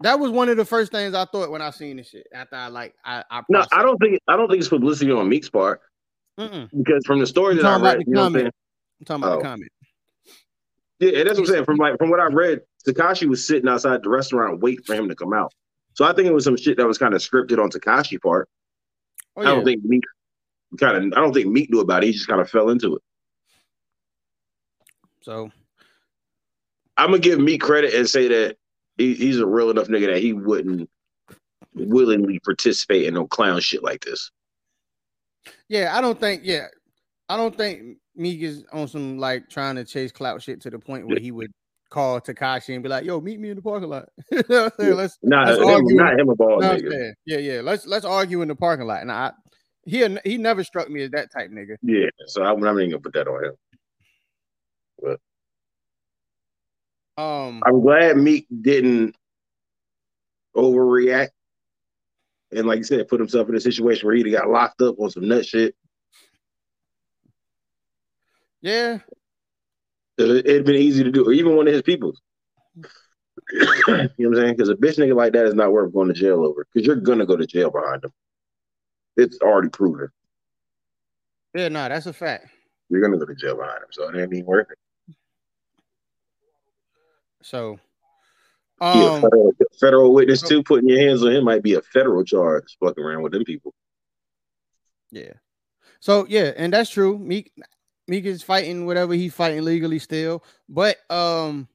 [0.00, 2.26] that was one of the first things I thought when I seen this shit.
[2.34, 5.28] After I like, I, I No, I don't think I don't think it's publicity on
[5.28, 5.80] Meek's part
[6.38, 6.68] Mm-mm.
[6.76, 8.46] because from the story I'm that I talking read, the you know what I'm saying?
[9.00, 9.36] I'm talking about Oh.
[9.38, 9.72] the comment.
[11.00, 11.64] Yeah, and that's what I'm saying.
[11.64, 15.08] From like from what I read, Tekashi was sitting outside the restaurant waiting for him
[15.08, 15.52] to come out.
[15.94, 18.48] So I think it was some shit that was kind of scripted on Tekashi part.
[19.36, 20.02] Oh, I don't think Meek
[20.78, 22.08] kind of I don't think Meek knew about it.
[22.08, 23.02] He just kind of fell into it.
[25.22, 25.50] So
[26.96, 28.56] I'm gonna give Meek credit and say that
[28.96, 30.88] he, he's a real enough nigga that he wouldn't
[31.74, 34.30] willingly participate in no clown shit like this.
[35.68, 36.66] Yeah, I don't think yeah,
[37.28, 40.78] I don't think Meek is on some like trying to chase clout shit to the
[40.78, 41.52] point where he would
[41.90, 44.72] call Tekashi and be like, "Yo, meet me in the parking lot." You know what
[44.78, 44.96] I'm saying?
[44.96, 45.96] let's Not let's him, argue.
[45.96, 47.12] not him a ball You know what I'm nigga.
[47.26, 47.60] Yeah, yeah.
[47.62, 49.02] Let's let's argue in the parking lot.
[49.02, 49.32] And I
[49.84, 51.76] he he never struck me as that type nigga.
[51.82, 53.54] Yeah, so I'm, I'm not even gonna put that on him.
[55.00, 55.20] But
[57.22, 59.16] Um, I'm glad Meek didn't
[60.56, 61.30] overreact
[62.52, 65.10] and, like you said, put himself in a situation where he got locked up on
[65.10, 65.74] some nut shit.
[68.60, 68.98] yeah,
[70.18, 72.14] It- It'd been easy to do, or even one of his people.
[73.52, 74.54] you know what I'm saying?
[74.56, 76.66] Because a bitch nigga like that is not worth going to jail over.
[76.72, 78.12] Because you're gonna go to jail behind him.
[79.16, 80.08] It's already proven.
[81.54, 82.48] yeah, no, that's a fact.
[82.90, 84.78] You're gonna go to jail behind him, so it ain't even worth it.
[87.42, 87.78] So,
[88.80, 90.62] He a um, federal, federal witness too.
[90.62, 92.64] Putting your hands on him might be a federal charge.
[92.80, 93.74] Fucking around with them people.
[95.10, 95.32] yeah.
[96.00, 97.18] So yeah, and that's true.
[97.18, 97.50] Meek
[98.06, 101.66] Meek is fighting whatever he's fighting legally still, but um,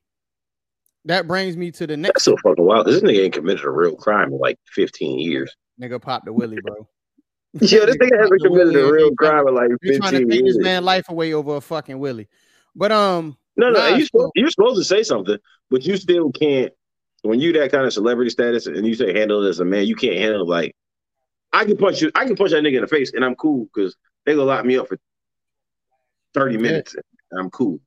[1.05, 2.87] that brings me to the That's next so fucking wild.
[2.87, 5.53] This nigga ain't committed a real crime in like 15 years.
[5.81, 6.87] nigga popped the willie, bro.
[7.61, 10.41] Yeah, this nigga hasn't committed a real crime in like They trying to 15 take
[10.41, 10.55] years.
[10.55, 12.27] this man's life away over a fucking willie.
[12.75, 15.37] But um, No, no, Nah, you so- supposed, you're supposed to say something,
[15.69, 16.73] but you still can't.
[17.23, 19.87] When you that kind of celebrity status and you say handle it as a man,
[19.87, 20.75] you can't handle like
[21.53, 22.11] I can punch you.
[22.15, 24.65] I can punch that nigga in the face and I'm cool because they gonna lock
[24.65, 24.97] me up for
[26.33, 26.95] 30 minutes
[27.31, 27.79] and I'm cool.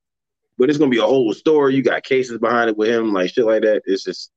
[0.59, 1.75] But it's gonna be a whole story.
[1.75, 3.83] You got cases behind it with him, like shit like that.
[3.85, 4.31] It's just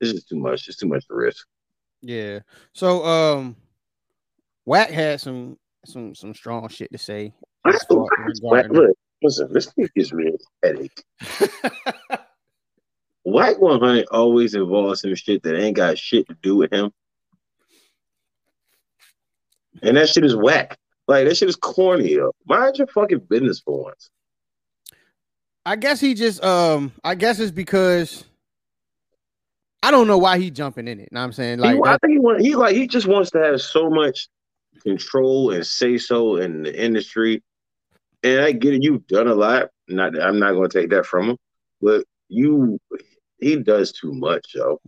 [0.00, 0.68] it's just too much.
[0.68, 1.46] It's too much to risk.
[2.02, 2.40] yeah.
[2.72, 3.56] So um,
[4.64, 7.34] Wack had some some some strong shit to say.
[7.64, 11.04] I as far as Wack, look, listen, this thing gives me a headache.
[13.24, 16.90] Wack 100 always involves some shit that ain't got shit to do with him.
[19.82, 20.78] And that shit is whack.
[21.06, 22.32] Like, that shit is corny, yo.
[22.46, 24.10] Mind your fucking business for once.
[25.66, 28.24] I guess he just um I guess it's because
[29.82, 31.10] I don't know why he jumping in it.
[31.12, 31.58] Know what I'm saying?
[31.58, 34.28] Like he, I think he, want, he, like, he just wants to have so much
[34.82, 37.42] control and say so in the industry.
[38.22, 39.68] And I get it, you've done a lot.
[39.88, 41.36] Not, I'm not going to take that from him,
[41.80, 42.78] but you,
[43.40, 44.80] he does too much, yo.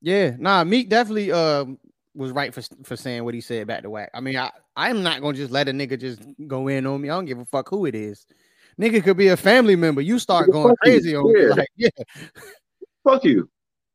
[0.00, 1.78] yeah, nah, Meek definitely um
[2.14, 4.10] was right for for saying what he said back to Wack.
[4.14, 7.10] I mean, I I'm not gonna just let a nigga just go in on me.
[7.10, 8.26] I don't give a fuck who it is.
[8.80, 10.00] Nigga could be a family member.
[10.00, 10.92] You start going fuck you.
[10.92, 11.40] crazy on me.
[11.42, 11.48] Yeah.
[11.54, 11.88] Like, yeah.
[13.04, 13.48] Fuck you.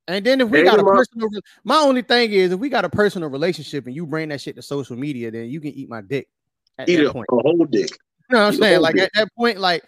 [0.07, 2.85] And then if we got a personal, re- my only thing is if we got
[2.85, 5.89] a personal relationship and you bring that shit to social media, then you can eat
[5.89, 6.27] my dick
[6.77, 7.25] at Eat that a, point.
[7.31, 7.89] a whole dick.
[8.29, 8.81] You know what I'm eat saying?
[8.81, 9.05] Like dick.
[9.05, 9.83] at that point, like,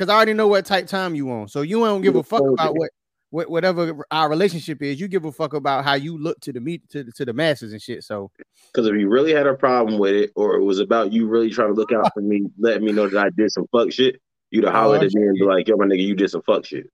[0.00, 1.48] because I already know what type time you on.
[1.48, 2.90] So you don't give a fuck about what,
[3.28, 4.98] what whatever our relationship is.
[4.98, 7.34] You give a fuck about how you look to the meet to the, to the
[7.34, 8.02] masses and shit.
[8.02, 8.30] So
[8.72, 11.50] Because if you really had a problem with it, or it was about you really
[11.50, 14.22] trying to look out for me, letting me know that I did some fuck shit,
[14.50, 16.42] you'd have hollered Oh, at me and be like, "Yo, my nigga, you did some
[16.42, 16.86] fuck shit."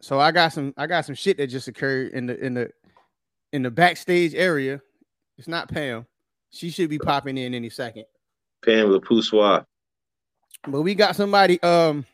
[0.00, 2.70] so I got some I got some shit that just occurred in the in the
[3.52, 4.80] in the backstage area.
[5.36, 6.06] It's not Pam.
[6.48, 8.06] She should be popping in any second.
[8.64, 9.66] Pam poussoir.
[10.66, 12.04] But we got somebody um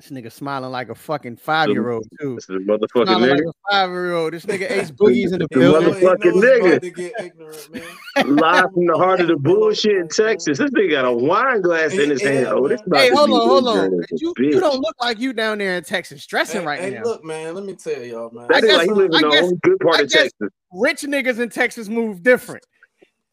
[0.00, 2.34] this nigga smiling like a fucking five year old too.
[2.34, 3.48] This is a motherfucking Smiling nigga.
[3.48, 4.32] a five year old.
[4.32, 5.94] This nigga Ace Boogie's in the The building.
[5.94, 6.80] motherfucking nigga.
[6.80, 7.82] to get ignorant, man.
[8.36, 10.58] Live from the heart of the bullshit in Texas.
[10.58, 12.46] This nigga got a wine glass in his hand.
[12.48, 13.84] Oh, this Hey, hold on, hold on.
[13.84, 16.66] ignorant as a You, you don't look like you down there in Texas stressing Hey,
[16.66, 17.02] right hey, now.
[17.04, 17.54] look, man.
[17.54, 18.48] Let me tell y'all, man.
[18.48, 20.48] That I guess- like he live in the only good part I of guess- Texas.
[20.72, 22.66] Rich niggas in Texas move different.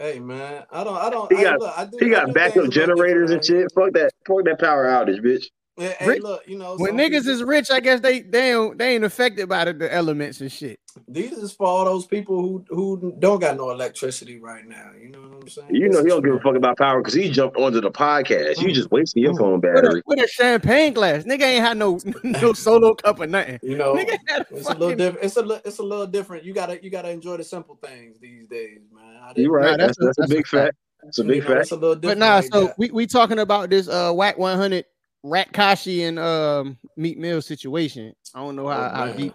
[0.01, 0.63] Hey, man.
[0.71, 0.97] I don't.
[0.97, 1.31] I don't.
[1.31, 3.45] He I, got- look, I do, He I got do backup things a generators and
[3.45, 3.71] shit.
[3.75, 4.11] Fuck that.
[4.27, 5.35] Fuck that power outage, bitch.
[5.35, 5.41] out
[5.77, 5.89] here.
[5.89, 8.21] Hey, hey, Rich- look, you know, When some niggas people- is rich, I guess they
[8.21, 10.79] they don't, they ain't affected by the, the elements and shit.
[11.07, 14.91] these is for all those people who who don't got no electricity right now.
[15.01, 15.67] You know what I'm saying?
[15.73, 17.89] You This know he don't give a fuck about power because he jumped onto the
[17.89, 18.61] podcast.
[18.61, 19.39] You just wasting your Mm.
[19.39, 20.01] phone With a, battery.
[20.05, 23.57] with a champagne glass, nigga ain't had no no solo cup or nothing.
[23.63, 25.25] You know, Nigga had a it's a little different.
[25.25, 26.43] It's a it's a little different.
[26.43, 28.79] You gotta you gotta enjoy the simple things these days,
[29.21, 29.27] man.
[29.27, 29.77] I You didn't- right.
[29.77, 30.65] Nah, that's, that's a- that's, a that's a big fact.
[30.65, 30.77] fact.
[31.03, 31.61] It's a big fact.
[31.61, 32.75] It's a little But nah, like so that.
[32.77, 34.85] we we talking about this uh Wack 100
[35.23, 38.13] Rat Kashi and um Meek Mill situation.
[38.35, 39.17] I don't know how, Oh, how man.
[39.17, 39.33] deep.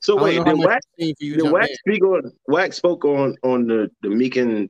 [0.00, 2.76] So I wait, don't know how did Wax, for you did Wax speak on Wax
[2.76, 4.68] spoke on on the the Meek and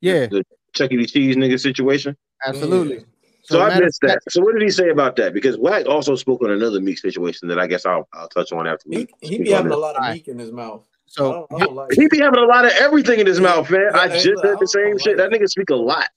[0.00, 1.04] Yeah, the Chuck E.
[1.06, 2.16] Cheese nigga situation?
[2.46, 3.04] absolutely.
[3.46, 4.20] So, I missed that.
[4.30, 5.34] So what did he say about that?
[5.34, 8.66] Because Wack also spoke on another Meek situation that I guess I'll I'll touch on
[8.66, 10.14] after He, we he speak be having a lot of Alright.
[10.14, 10.86] meek in his mouth.
[11.16, 13.38] I So don't, I don't like He be having a lot of everything in his
[13.38, 13.44] Yeah.
[13.44, 13.90] mouth, man.
[13.94, 15.16] I just hey, said the same don't shit.
[15.16, 16.08] That nigga speak a lot.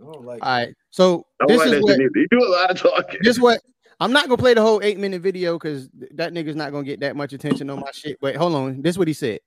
[0.00, 0.74] I don't like all right.
[0.90, 1.98] So this like is that what.
[1.98, 3.20] You do a lot of talking.
[3.22, 3.60] this what
[4.00, 7.00] I'm not gonna play the whole eight minute video because that nigga's not gonna get
[7.00, 8.18] that much attention on my shit.
[8.20, 9.40] But hold on, this is what he said.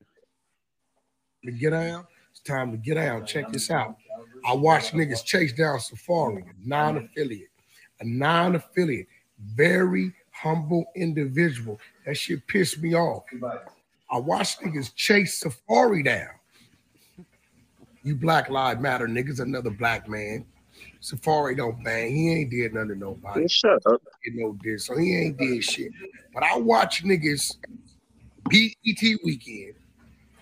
[1.45, 2.06] to get down.
[2.32, 3.26] It's time to get down.
[3.26, 3.95] Check this out.
[4.45, 7.50] I watched niggas chase down Safari, a non-affiliate,
[8.00, 9.08] a non-affiliate,
[9.56, 11.80] very humble individual.
[12.06, 13.24] That shit pissed me off.
[14.12, 16.30] I watched niggas chase Safari down.
[18.03, 20.45] You Black Lives Matter niggas, another black man.
[21.01, 22.16] Safari don't bang.
[22.16, 23.47] He ain't did nothing to nobody.
[23.47, 24.01] Shut up.
[24.24, 25.91] Get no diss, so he ain't did shit.
[26.34, 27.55] But I watch niggas
[28.49, 29.74] BET weekend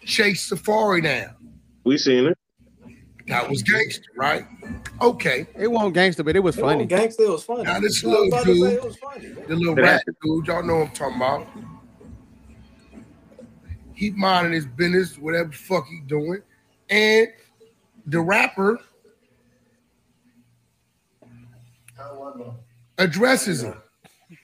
[0.05, 1.35] chase Safari down.
[1.83, 2.37] We seen it.
[3.27, 4.45] That was gangster, right?
[5.01, 5.47] Okay.
[5.57, 6.61] It wasn't gangster, but it was it.
[6.61, 6.85] funny.
[6.85, 7.63] Gangster it was funny.
[7.63, 9.27] Now this little about to say dude- it was funny.
[9.27, 11.47] The little It rat dude, y'all know what I'm talking about.
[13.97, 16.43] He minding his business, whatever the fuck he doing.
[16.87, 17.29] And
[18.05, 18.79] the rapper
[22.99, 23.73] addresses him.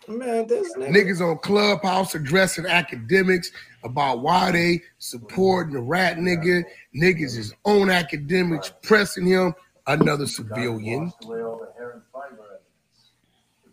[0.07, 0.89] Man, this nigga.
[0.89, 3.51] Niggas on Clubhouse addressing academics
[3.83, 6.63] about why they supporting the rat nigga.
[6.95, 9.53] Niggas is own academics pressing him,
[9.85, 10.81] another civilian.
[10.81, 13.72] Man, cut this nigga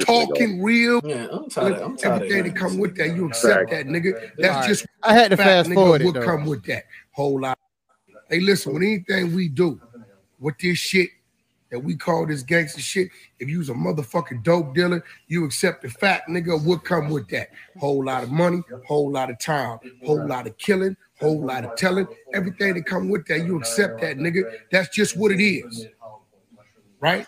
[0.00, 1.00] Talking real.
[1.04, 1.72] Yeah, I'm tired.
[1.74, 4.32] of- I'm tired of Everything that come with that, you accept that, nigga.
[4.38, 4.68] That's Alright.
[4.68, 7.58] just I had to fact, fast nigga, forward it what come with that whole lot.
[8.28, 9.80] Hey, listen, with anything we do
[10.40, 11.10] with this shit
[11.70, 15.82] that we call this gangster shit, if you was a motherfucking dope dealer, you accept
[15.82, 17.50] the fact, nigga, what come with that?
[17.78, 21.74] Whole lot of money, whole lot of time, whole lot of killing, whole lot of
[21.76, 24.42] telling, everything that come with that, you accept that, nigga.
[24.70, 25.86] That's just what it is.
[27.00, 27.26] Right?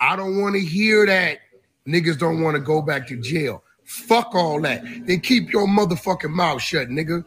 [0.00, 1.38] I don't want to hear that
[1.86, 3.62] niggas don't want to go back to jail.
[3.84, 4.82] Fuck all that.
[5.06, 7.24] Then keep your motherfucking mouth shut, nigga.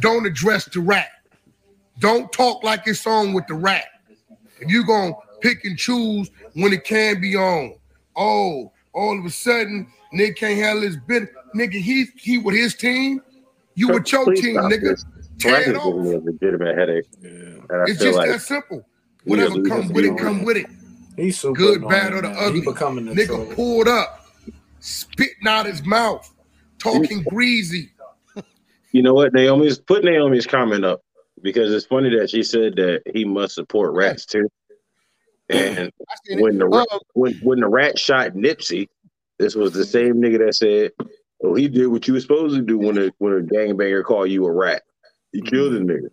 [0.00, 1.08] Don't address the rat.
[1.98, 3.84] Don't talk like it's on with the rat.
[4.60, 7.74] If you gonna pick and choose when it can be on.
[8.16, 11.28] Oh, all of a sudden, Nick can't handle his bit.
[11.54, 13.20] Nigga, he he with his team.
[13.74, 14.80] You with your Please team, nigga.
[14.80, 15.04] this.
[15.38, 16.22] Tear Rack it is me off.
[16.22, 17.04] a legitimate headache.
[17.20, 17.84] Yeah.
[17.88, 18.86] It's just like that simple.
[19.24, 20.66] we are Whatever losing comes with it, come with it.
[21.16, 22.36] He's super Good, bad, or the man.
[22.38, 22.60] ugly.
[22.60, 23.46] He becoming a Nigga troll.
[23.46, 24.26] pulled up,
[24.80, 26.32] spitting out his mouth,
[26.78, 27.90] talking greasy.
[28.92, 29.32] You know what?
[29.32, 31.02] Naomi's put Naomi's comment up
[31.42, 34.48] because it's funny that she said that he must support rats too.
[35.48, 36.42] And I seen it.
[36.42, 38.88] when the rat, when when the rat shot Nipsey,
[39.38, 40.92] this was the same nigga that said,
[41.42, 44.26] "Oh, he did what you were supposed to do when a when a gangbanger call
[44.26, 44.84] you a rat.
[45.32, 45.90] He killed a mm-hmm.
[45.90, 46.08] nigga."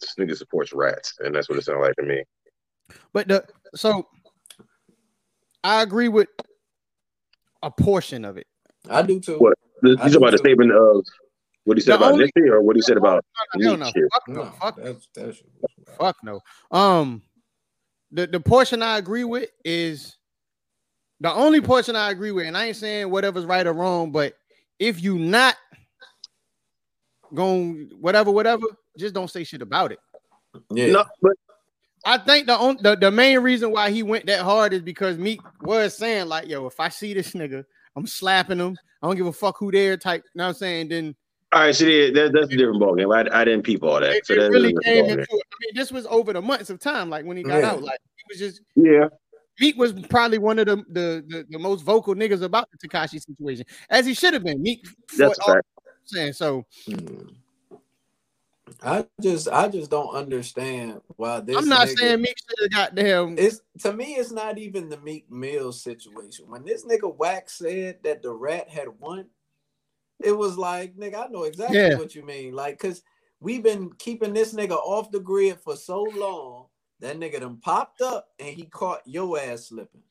[0.00, 2.22] This nigga supports rats, and that's what it sounded like to me.
[3.12, 4.06] But the so
[5.64, 6.28] I agree with
[7.62, 8.46] a portion of it.
[8.88, 9.38] I do too.
[9.38, 9.54] What?
[9.82, 11.04] You talking about the statement of
[11.64, 13.24] what he said The about only- Nipsey, or what he said about
[13.60, 13.86] Hell Meek no.
[14.12, 14.44] Fuck no.
[14.44, 15.42] No, Fuck, that's that's
[15.98, 16.40] fuck no.
[16.70, 17.22] Um
[18.12, 20.16] the, the portion I agree with is
[21.20, 24.34] the only portion I agree with, and I ain't saying whatever's right or wrong, but
[24.78, 25.56] if you not
[27.34, 28.62] going whatever, whatever,
[28.98, 29.98] just don't say shit about it.
[30.70, 30.86] yeah.
[30.92, 31.32] No, but
[32.04, 35.18] I think the, on, the the main reason why he went that hard is because
[35.18, 37.64] Meek was saying like, "Yo, if I see this nigga,
[37.96, 38.76] I'm slapping him.
[39.02, 40.88] I don't give a fuck who there." Type, you know what I'm saying?
[40.88, 41.16] Then
[41.52, 43.14] all right, see, that, that's a different ballgame.
[43.14, 44.10] I, I didn't peep all that.
[44.10, 45.28] it, so it that's really came into it.
[45.30, 47.70] I mean, this was over the months of time, like when he got Yeah.
[47.70, 47.82] out.
[47.82, 49.08] Like he was just Yeah,
[49.60, 53.20] Meek was probably one of the the, the, the most vocal niggas about the Tekashi
[53.20, 54.60] situation, as he should have been.
[54.60, 54.86] Meek,
[55.16, 55.66] that's fought a all fact.
[55.86, 56.66] I'm saying so.
[56.88, 57.36] Mm.
[58.82, 61.56] I just I just don't understand why this.
[61.56, 63.38] I'm not nigga- saying Meek should have got damn.
[63.38, 66.46] It's to me, it's not even the Meek Mill situation.
[66.48, 69.26] When this nigga Wax said that the rat had won,
[70.22, 71.96] it was like, nigga, I know exactly Yeah.
[71.96, 72.54] what you mean.
[72.54, 73.02] Like, cause
[73.40, 76.66] we've been keeping this nigga off the grid for so long.
[77.00, 80.02] That nigga done popped up and he caught your ass slipping.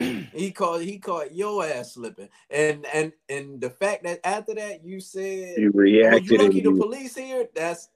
[0.32, 2.28] he caught he caught your ass slipping.
[2.50, 6.30] And and and the fact that after that you said You Oh, reacted.
[6.30, 7.48] you lucky the police here?
[7.54, 7.88] That's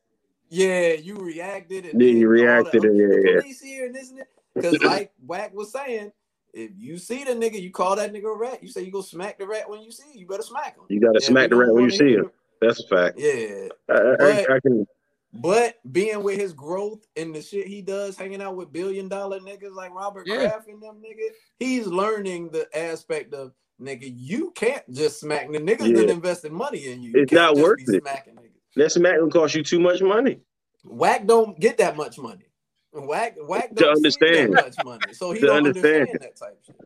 [0.51, 1.87] yeah, you reacted.
[1.87, 3.41] And then you reacted oh, and the yeah, yeah.
[3.41, 4.21] police here and this and.
[4.55, 6.13] Because like Wack was saying,
[6.55, 8.63] if you see the nigga, you call that nigga a rat.
[8.63, 10.85] You say you go smack the rat when you see it, you better smack him.
[10.89, 12.31] You got to Yeah, smack the rat when you see him.
[12.61, 13.19] That's a fact.
[13.19, 13.69] Yeah.
[13.91, 14.87] I, I, I can.
[15.33, 19.39] But being with his growth and the shit he does, hanging out with billion dollar
[19.41, 20.39] niggas like Robert Yeah.
[20.49, 25.59] Kraft and them niggas, he's learning the aspect of nigga, you can't just smack the
[25.59, 25.99] niggas Yeah.
[26.01, 27.13] that invested money in you.
[27.15, 28.03] You It's can't not just worth it.
[28.03, 28.51] Smacking niggas.
[28.77, 30.41] That smack will cost you too much money.
[30.85, 32.47] Wack don't get that much money.
[32.93, 34.55] Wack, whack To don't understand understand.
[34.57, 36.09] that much money, so he To don't understand.
[36.09, 36.77] understand that type shit.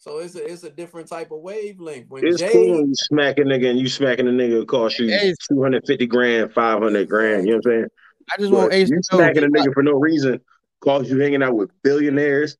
[0.00, 2.08] So it's a it's a different type of wavelength.
[2.08, 4.98] When It's Jay, cool when you smacking a nigga and you smacking a nigga cost
[4.98, 5.34] you Hey.
[5.50, 7.46] 250 grand, 500 grand.
[7.46, 7.86] You know what I'm saying?
[8.32, 9.18] I just want Ace you to know.
[9.18, 10.40] smacking a nigga for no reason,
[10.80, 12.56] cost you hanging out with billionaires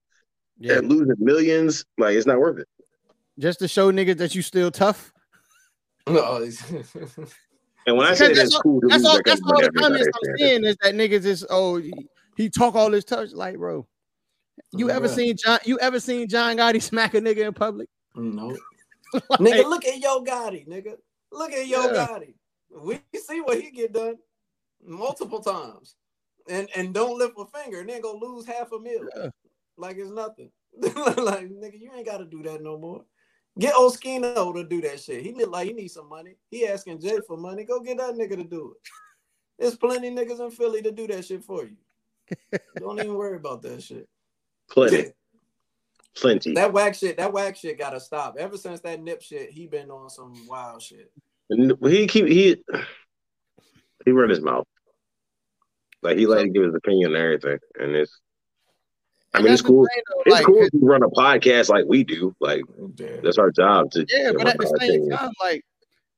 [0.59, 1.83] Yeah, and losing millions.
[1.97, 2.69] Like it's not worth it.
[3.39, 5.11] just to show niggas that you still tough.
[6.07, 6.47] no,
[7.87, 9.17] And when I say that's that's all- cool to That's lose, all.
[9.17, 11.95] that That's all the comments I'm seeing is that niggas is oh he,
[12.37, 13.87] he talk all this touch like bro.
[14.73, 15.59] You ever seen John?
[15.65, 17.89] You ever seen John Gotti smack a nigga in public?
[18.15, 18.57] no,
[19.13, 20.97] Like, nigga, look at Yo Gotti, nigga.
[21.33, 22.07] Look at Yo Yeah.
[22.07, 22.35] Gotti.
[22.71, 24.17] We see what he get done
[24.85, 25.97] multiple times,
[26.49, 29.31] and and don't lift a finger, and then go lose half a mil, Yeah.
[29.77, 30.51] like it's nothing.
[30.81, 33.05] like nigga, you ain't got to do that no more.
[33.59, 35.25] Get Oschino to do that shit.
[35.25, 36.37] He look like he need some money.
[36.51, 37.65] He asking Jay for money.
[37.65, 38.91] Go get that nigga to do it.
[39.59, 41.77] There's plenty niggas in Philly to do that shit for you.
[42.79, 44.09] Don't even worry about that shit.
[44.71, 45.07] Plenty,
[46.17, 46.55] plenty.
[46.55, 48.37] That whack shit, that whack shit gotta stop.
[48.39, 51.11] Ever since that nip shit, he been on some wild shit.
[51.49, 52.57] He keep he
[54.05, 54.67] he run his mouth.
[56.03, 58.19] Like he like to give his opinion and everything, and it's.
[59.33, 59.87] I and mean, it's cool.
[59.87, 62.35] thing, though, It's like, cool if you run a podcast like we do.
[62.41, 62.63] Like
[62.97, 63.19] Yeah.
[63.23, 64.05] that's our job to.
[64.09, 65.11] Yeah, but our at the same opinion.
[65.17, 65.63] time, like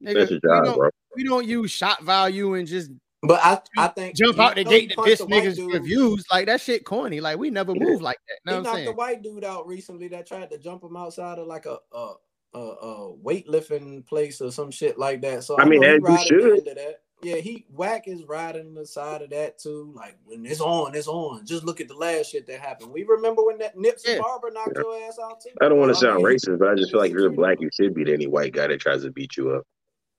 [0.02, 0.90] nigga, That's your job, don't, bro.
[1.16, 2.90] we don't use shot value and just
[3.24, 5.54] But I, I think jump out the know gate to punched diss the white niggas
[5.56, 5.72] dude.
[5.72, 6.24] for views.
[6.32, 7.20] Like that shit corny.
[7.20, 7.84] Like we never Yeah.
[7.84, 8.38] move like that.
[8.44, 8.86] He Know what I'm knocked saying?
[8.86, 12.14] the white dude out recently that tried to jump him outside of like a a,
[12.54, 15.44] a, a weightlifting place or some shit like that.
[15.44, 16.64] So I I, mean, know as you should.
[16.64, 17.00] that.
[17.22, 19.92] Yeah, he whack is riding the side of that too.
[19.94, 21.46] Like when it's on, it's on.
[21.46, 22.90] Just look at the last shit that happened.
[22.90, 24.18] We remember when that Nipsey Yeah.
[24.18, 24.82] Barber knocked Yeah.
[24.82, 25.50] your ass out too.
[25.60, 27.60] I don't want to sound mean, racist, but I just feel like if you're black,
[27.60, 29.62] you should beat any white guy that tries to beat you up.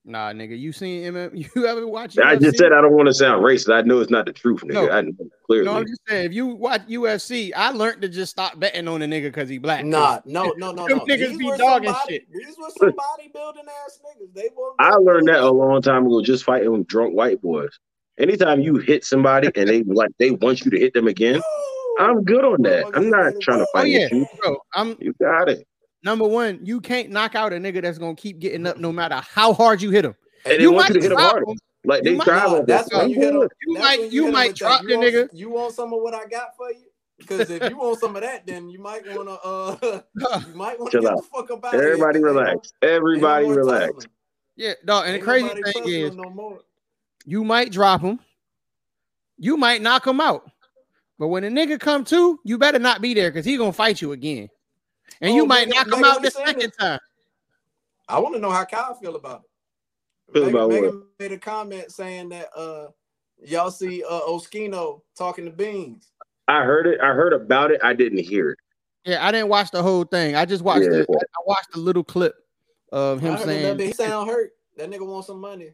[0.05, 1.31] Nah, nigga, you seen him?
[1.55, 2.17] You ever watch?
[2.19, 3.73] I just said I don't want to sound racist.
[3.73, 4.73] I know it's not the truth, nigga.
[4.73, 4.89] No.
[4.89, 5.11] I know
[5.45, 5.65] clearly.
[5.65, 6.25] No, I'm just saying.
[6.25, 9.59] If you watch UFC, I learned to just stop betting on a nigga because he
[9.59, 9.85] black.
[9.85, 10.99] Nah, no, no, no, no.
[11.05, 12.33] niggas These be were dogging somebody- shit.
[12.33, 14.33] These were some bodybuilding ass niggas.
[14.33, 14.71] They were.
[14.79, 17.71] I learned that a long time ago, just fighting drunk white boys.
[18.17, 21.41] Anytime you hit somebody and they like they want you to hit them again,
[21.99, 22.85] I'm good on that.
[22.93, 24.27] I'm not trying to Oh fight yeah, with you.
[24.41, 24.57] bro.
[24.75, 25.65] I'm You got it.
[26.03, 26.59] Number one.
[26.63, 29.81] You can't knock out a nigga that's gonna keep getting up no matter how hard
[29.81, 30.15] you hit him.
[30.45, 31.51] And they You want you might to hit them drop harder.
[31.51, 31.57] him.
[31.85, 33.09] Like they might- try Nah, that's that.
[33.09, 33.41] you hit good.
[33.43, 33.49] them.
[33.67, 34.87] You might- when you might drop that.
[34.87, 35.29] the want, nigga.
[35.33, 36.85] You want some of what I got for you?
[37.17, 39.33] Because if you want some of that, then you might want to.
[39.87, 40.01] uh
[40.49, 41.17] You might want to Chill get out.
[41.17, 41.89] the fuck about out of here.
[41.93, 42.73] Everybody 'cause relax.
[42.81, 43.85] Everybody ain't relax.
[43.93, 44.11] tussling.
[44.55, 45.05] yeah, dog.
[45.07, 46.59] And the crazy thing is, no more.
[47.25, 48.19] you might drop him.
[49.37, 50.49] You might knock him out.
[51.19, 54.01] But when a nigga come to, you better not be there because he gonna fight
[54.01, 54.49] you again.
[55.21, 56.99] And Oh, you might knock him out the second is- time.
[58.09, 60.33] I want to know how Kyle feel about it.
[60.33, 61.03] Feel Megan, about what?
[61.19, 62.87] Made a comment saying that uh
[63.43, 66.09] y'all see uh Oschino talking to Beans.
[66.47, 66.99] I heard it.
[67.01, 67.79] I heard about it.
[67.83, 68.57] I didn't hear it.
[69.05, 70.35] Yeah, I didn't watch the whole thing.
[70.35, 70.89] I just watched Yeah.
[70.89, 72.35] the I, I watched a little clip
[72.91, 74.51] of him I heard saying that he sound hurt.
[74.77, 75.71] That nigga want some money.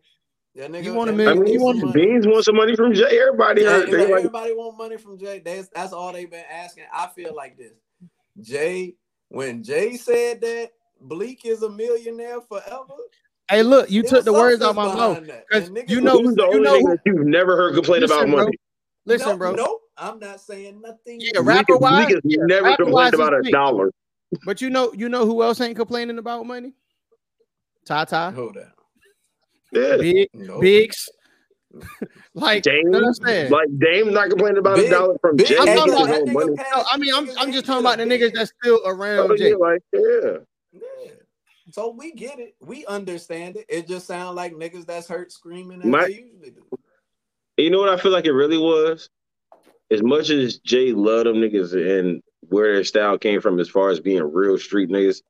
[0.56, 0.84] That nigga.
[0.84, 2.06] You want a million- I you need want some money.
[2.06, 3.20] Beans want some money from Jay.
[3.20, 3.88] Everybody Yeah, heard.
[3.92, 5.40] They like, everybody want money from Jay.
[5.44, 6.84] That's that's all they've been asking.
[6.94, 7.74] I feel like this.
[8.42, 8.96] Jay,
[9.30, 10.72] when Jay said that
[11.02, 12.94] Bleek is a millionaire forever,
[13.50, 15.10] Hey, look, you took the words out substance my mouth.
[15.22, 15.50] behind that.
[15.50, 17.74] 'Cause And niggas you know- who's the you only know nigga who- you've never heard
[17.74, 18.38] complain Listen, about bro.
[18.44, 18.58] money?
[19.06, 19.52] Listen, no, bro.
[19.56, 21.20] No, I'm not saying nothing.
[21.20, 23.90] Yeah, rapper wise, Bleek has yeah, never rapper complained about a dollar.
[24.46, 26.74] But you know, you know who else ain't complaining about money?
[27.86, 28.72] Tata, Hold on.
[29.72, 29.98] Yeah.
[29.98, 30.60] Big, No.
[30.60, 31.10] Biggs.
[32.34, 35.36] like, Dame, you know what I'm like Dame not complaining about Big- a dollar from
[35.36, 35.58] Big- Jay.
[35.60, 36.54] I'm talking about his that money.
[36.56, 39.50] No, I mean, I'm I'm just talking about the niggas that's still around Oh, Jay.
[39.52, 40.38] yeah, like, yeah.
[40.72, 41.12] Yeah.
[41.72, 42.56] So we get it.
[42.60, 43.66] We understand it.
[43.70, 46.64] It just sounds like niggas that's hurt screaming as My- they usually do.
[47.58, 49.10] You know what I feel like it really was?
[49.92, 53.90] As much as Jay loved them niggas and where their style came from as far
[53.90, 55.22] as being real street niggas,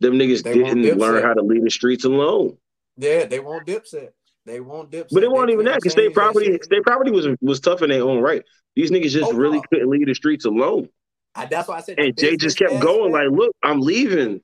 [0.00, 1.22] them niggas They didn't learn Dipset.
[1.24, 2.56] how to leave the streets alone.
[2.96, 4.10] Yeah, they want Dipset.
[4.46, 5.08] They want Dipset.
[5.12, 8.02] But it wasn't even that because state property, state property was was tough in their
[8.02, 8.42] own right.
[8.76, 9.64] These niggas just Oh, really no.
[9.70, 10.88] couldn't leave the streets alone.
[11.34, 11.98] I, that's why I said.
[11.98, 14.40] And Jay just business kept going like, look, I'm leaving.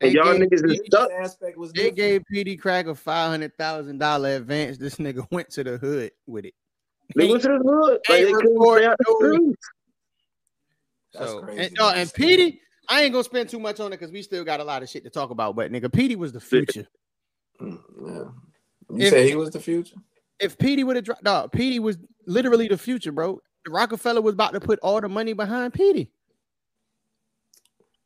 [0.00, 1.10] They And y'all gave, niggas is stuck.
[1.10, 4.78] aspect was they gave Peedi Crakk a five hundred thousand dollar advance.
[4.78, 6.54] This nigga went to the hood with it.
[7.14, 8.00] They went to the hood.
[8.08, 9.68] Like, they couldn't stay out the streets.
[11.14, 11.62] That's So, crazy.
[11.62, 14.44] And, uh, and Peedi, I ain't gonna spend too much on it because we still
[14.44, 15.54] got a lot of shit to talk about.
[15.54, 16.86] But nigga, Peedi was the future.
[17.60, 18.24] Mm, yeah.
[18.90, 19.96] You If- say he was the future?
[20.38, 23.40] If Peedi would have dropped, dog, Peedi was literally the future, bro.
[23.68, 26.08] Roc-A-Fella was about to put all the money behind Peedi.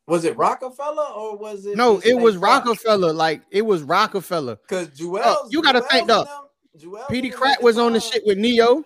[0.07, 1.77] Was it Roc-A-Fella or was it?
[1.77, 2.65] No, it was Rock?
[2.65, 3.11] Roc-A-Fella.
[3.13, 4.57] Like it was Roc-A-Fella.
[4.57, 6.25] Because Joel, Oh, you gotta think, though.
[7.09, 8.83] Peedi Crakk was on the shit with Neo.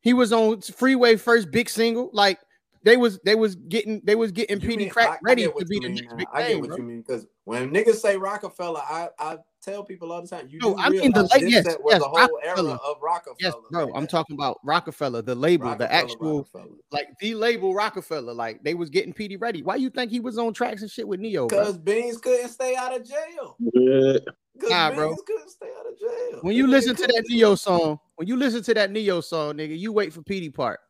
[0.00, 2.10] He was on Freeway first big single.
[2.12, 2.38] Like
[2.82, 5.88] they was they was getting they was getting Peedi Crakk I- ready to be the
[5.88, 6.76] mean next big I get thing, what bro.
[6.76, 10.48] you mean because when niggas say Roc-A-Fella, I, I tell people all the time.
[10.50, 12.96] You No, I mean the realize like this yes, was yes, the whole era of
[13.00, 13.36] Roc-A-Fella.
[13.40, 13.84] Yes, bro.
[13.84, 14.10] like I'm that.
[14.10, 16.74] talking about Roc-A-Fella, the label, the actual Roc-A-Fella.
[16.90, 18.32] like the label Roc-A-Fella.
[18.32, 19.62] Like they was getting Peedi ready.
[19.62, 21.46] Why you think he was on tracks and shit with Neo?
[21.46, 23.56] Because Beans couldn't stay out of jail.
[23.60, 24.18] Yeah.
[24.54, 25.16] Because Nah, Beans bro.
[25.26, 26.38] couldn't stay out of jail.
[26.42, 29.78] When you listen to that Neo song, when you listen to that Neo song, nigga,
[29.78, 30.80] you wait for Peedi part.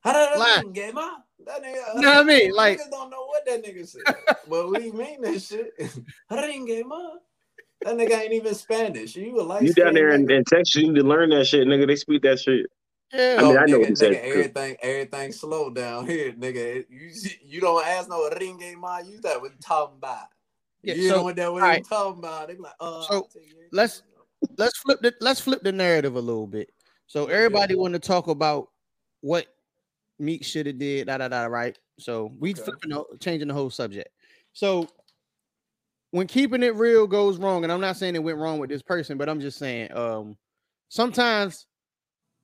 [0.00, 0.62] How did Lie.
[0.64, 1.18] that game out?
[1.46, 2.52] That nigga, uh, You know what I mean?
[2.54, 4.02] Like- niggas don't know what that nigga said.
[4.48, 5.72] but we mean that shit.
[6.28, 7.18] How did that game out?
[7.84, 9.16] That nigga ain't even Spanish.
[9.16, 11.66] You a light You down there in, in Texas, you need to learn that shit,
[11.66, 11.86] nigga.
[11.86, 12.66] They speak that shit.
[13.12, 14.12] Yeah, I mean, I know nigga, what he said.
[14.12, 16.84] nigga, everything, everything slow down here, nigga.
[16.88, 17.10] You
[17.44, 18.98] you don't ask no ringe ma.
[18.98, 20.26] You that what you talking about?
[20.82, 21.78] Yeah, you so, know what that what alright.
[21.80, 22.48] you talking about?
[22.48, 24.02] They be like, uh, So, I'll tell you everything let's-
[24.56, 26.70] let's flip the let's flip the narrative a little bit.
[27.06, 27.80] So everybody yeah.
[27.80, 28.70] want to talk about
[29.20, 29.46] what
[30.18, 31.44] Meek should have did, da da da.
[31.44, 31.78] Right.
[31.98, 32.62] So we Okay.
[32.62, 34.08] flipping changing the whole subject.
[34.52, 34.88] So
[36.12, 38.82] when keeping it real goes wrong, and I'm not saying it went wrong with this
[38.82, 40.36] person, but I'm just saying, um,
[40.88, 41.66] sometimes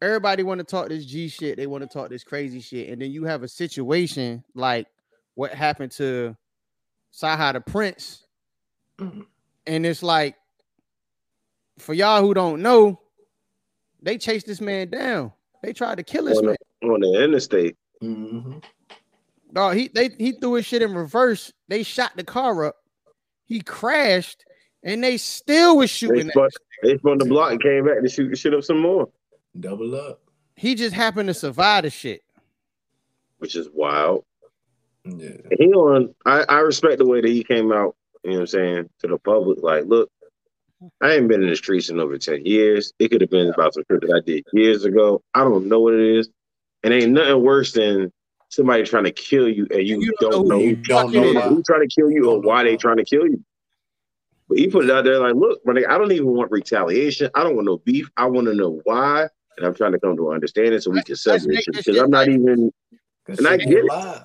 [0.01, 3.01] everybody want to talk this G shit, they want to talk this crazy shit, and
[3.01, 4.87] then you have a situation like
[5.35, 6.35] what happened to
[7.13, 8.27] CyHi the Prynce,
[8.99, 9.27] Mhm.
[9.67, 10.35] and it's like
[11.79, 13.01] for y'all who don't know,
[14.03, 15.33] they chased this man down.
[15.63, 16.57] They tried to kill this On man.
[16.81, 17.77] the, on the interstate.
[18.03, 18.65] Mhm.
[19.53, 21.53] Dog, he they he threw his shit in reverse.
[21.69, 22.77] They shot the car up.
[23.49, 24.45] He crashed,
[24.83, 26.27] and they still was shooting.
[26.27, 26.49] at spun,
[26.83, 29.09] they spun the block and came back to shoot the shit up some more,
[29.59, 30.21] double up.
[30.55, 32.23] He just happened to survive the shit.
[33.39, 34.25] which is wild.
[35.05, 35.31] Yeah.
[35.59, 36.15] He on.
[36.27, 37.97] I, I respect the way that he came out.
[38.25, 39.59] You know what I'm saying to the public.
[39.63, 40.11] Like, look,
[41.01, 42.93] I ain't been in the streets in over ten years.
[42.99, 45.23] It could have been about some shit that I did years ago.
[45.35, 46.29] I don't know what it is,
[46.83, 48.13] and ain't nothing worse than
[48.49, 51.07] somebody trying to kill you and you, You don't, don't know know who You don't
[51.07, 51.35] fuck know it is.
[51.35, 51.49] why.
[51.49, 52.77] who's trying to kill you or why they why.
[52.77, 53.43] trying to kill you.
[54.49, 57.31] But he put it out there like, look, but I don't even want retaliation.
[57.35, 58.09] I don't want no beef.
[58.17, 61.03] I want to know why, and I'm trying to come to an understanding so we
[61.03, 62.73] can Let's separate make shit this because I'm not even.
[63.27, 63.85] And I shit get it.
[63.85, 64.23] live.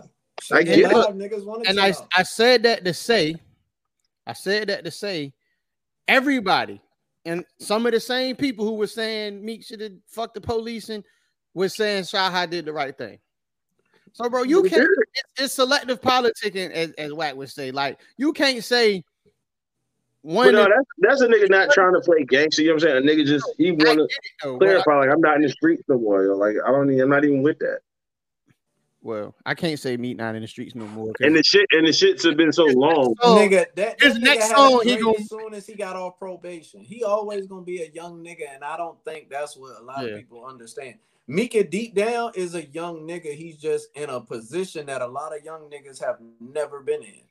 [0.52, 0.94] I Shit get it.
[0.94, 1.16] live.
[1.16, 3.36] Niggas want to And I I said that to say,
[4.26, 5.34] I said that to say,
[6.08, 6.80] everybody,
[7.26, 10.88] and some of the same people who were saying Meek should have fucked the police
[10.88, 11.04] and
[11.54, 13.20] was saying CyHi did the right thing.
[14.14, 14.84] So, bro, you can't.
[14.84, 17.72] It's, it's selective politicking, as, as Wack would say.
[17.72, 19.04] Like, you can't say
[20.24, 20.54] But uh, one.
[20.54, 22.62] no, that's that's a nigga not trying to play gangster.
[22.62, 23.10] You know what I'm saying?
[23.10, 24.12] A nigga just he want get to it,
[24.44, 26.24] though, but I- clarify like I'm not in the streets no more.
[26.24, 26.36] Yo.
[26.36, 26.90] Like I don't.
[26.92, 27.80] Even, I'm not even with that.
[29.02, 31.12] well, I can't say Meek not in the streets no more.
[31.20, 33.16] And the shit and the shits have been so long.
[33.22, 35.66] So, nigga, that, his that next nigga had song, he dream gon- as soon as
[35.68, 36.82] he got off probation.
[36.82, 40.06] He always gonna be a young nigga, and I don't think that's what a lot
[40.06, 40.12] Yeah.
[40.12, 41.00] of people understand.
[41.28, 43.34] Mika deep down is a young nigga.
[43.34, 47.22] He's just in a position that a lot of young niggas have never been in.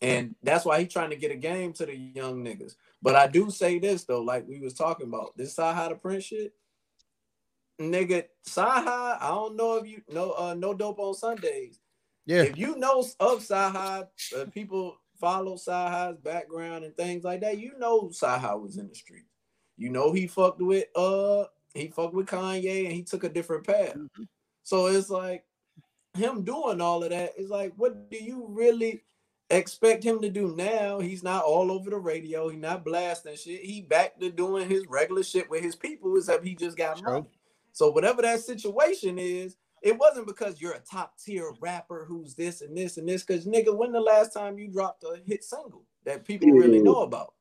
[0.00, 2.74] And that's why he's trying to get a game to the young niggas.
[3.02, 6.24] But I do say this though, like we was talking about, this CyHi the Prynce
[6.24, 6.52] shit.
[7.80, 11.80] Nigga, CyHi, I don't know if you know uh no dope on Sundays
[12.28, 14.06] yeah, if you know of CyHi,
[14.36, 18.94] uh, people follow CyHi's background and things like that, you know CyHi was in the
[18.94, 19.24] street.
[19.78, 21.44] You know he fucked with uh
[21.78, 23.94] he fucked with Kanye and he took a different path.
[23.94, 24.24] Mm-hmm.
[24.62, 25.44] So it's like
[26.14, 29.04] him doing all of that is like, what do you really
[29.50, 30.98] expect him to do now?
[30.98, 32.48] He's not all over the radio.
[32.48, 33.62] He's not blasting shit.
[33.62, 37.12] He back to doing his regular shit with his people, except he just got True.
[37.12, 37.26] money.
[37.72, 42.62] So whatever that situation is, it wasn't because you're a top tier rapper who's this
[42.62, 43.22] and this and this.
[43.22, 47.02] Because nigga, when the last time you dropped a hit single that people really know
[47.02, 47.34] about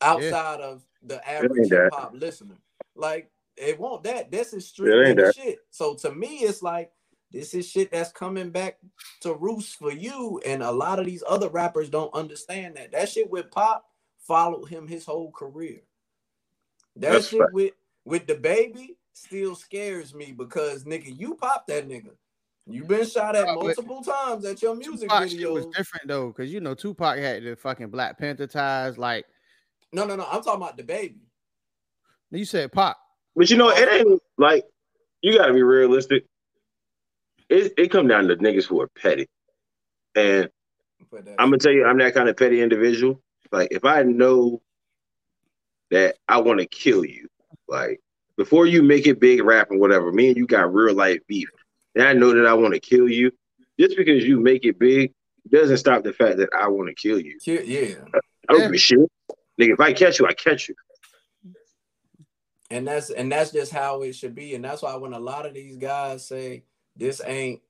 [0.00, 2.56] outside of the average ain't hip hop listener?
[2.96, 4.30] Like it won't that.
[4.30, 5.34] This is It street ain't that.
[5.34, 5.58] shit.
[5.70, 6.90] So to me, it's like
[7.32, 8.78] this is shit that's coming back
[9.22, 10.40] to roost for you.
[10.46, 12.92] And a lot of these other rappers don't understand that.
[12.92, 13.84] That shit with Pop
[14.26, 15.80] followed him his whole career.
[16.96, 17.52] That That's shit fact.
[17.52, 17.72] with
[18.04, 22.10] with the baby still scares me because nigga, you pop that nigga.
[22.68, 25.74] You've been shot at but multiple times at your music Tupac shit was videos.
[25.74, 28.98] different though, because you know Tupac had the fucking Black Panther ties.
[28.98, 29.24] Like
[29.92, 30.26] No, no, no.
[30.30, 31.20] I'm talking about the baby.
[32.38, 32.98] You said, Pop.
[33.34, 34.64] But you know, it ain't like
[35.22, 36.24] you got to be realistic.
[37.48, 39.28] It it come down to niggas who are petty,
[40.14, 40.48] and
[41.38, 43.20] I'm gonna tell you, I'm that kind of petty individual.
[43.52, 44.60] Like if I know
[45.90, 47.28] that I want to kill you,
[47.68, 48.00] like
[48.36, 51.48] before you make it big rap and whatever, me and you got real life beef,
[51.94, 53.30] and I know that I want to kill you.
[53.78, 55.12] Just because you make it big
[55.50, 57.38] doesn't stop the fact that I want to kill you.
[57.46, 57.94] Yeah, yeah.
[58.48, 58.66] I don't Yeah.
[58.68, 58.98] give a shit,
[59.60, 59.74] nigga.
[59.74, 60.74] If I catch you, I catch you.
[62.70, 64.54] And that's and that's just how it should be.
[64.54, 66.64] And that's why when a lot of these guys say
[66.96, 67.60] this ain't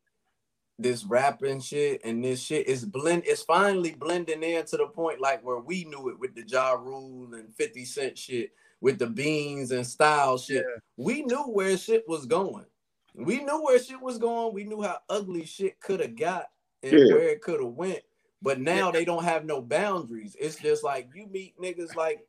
[0.78, 5.20] this rapping shit and this shit is blend it's finally blending in to the point
[5.20, 9.06] like where we knew it with the Ja Rule and 50 Cent shit with the
[9.06, 10.64] beans and style shit.
[10.68, 10.80] Yeah.
[10.96, 12.66] We knew where shit was going.
[13.14, 14.52] We knew where shit was going.
[14.52, 16.50] We knew how ugly shit could have got
[16.82, 17.14] and Yeah.
[17.14, 18.00] where it could have went.
[18.42, 20.36] But now they don't have no boundaries.
[20.38, 22.26] It's just like you meet niggas like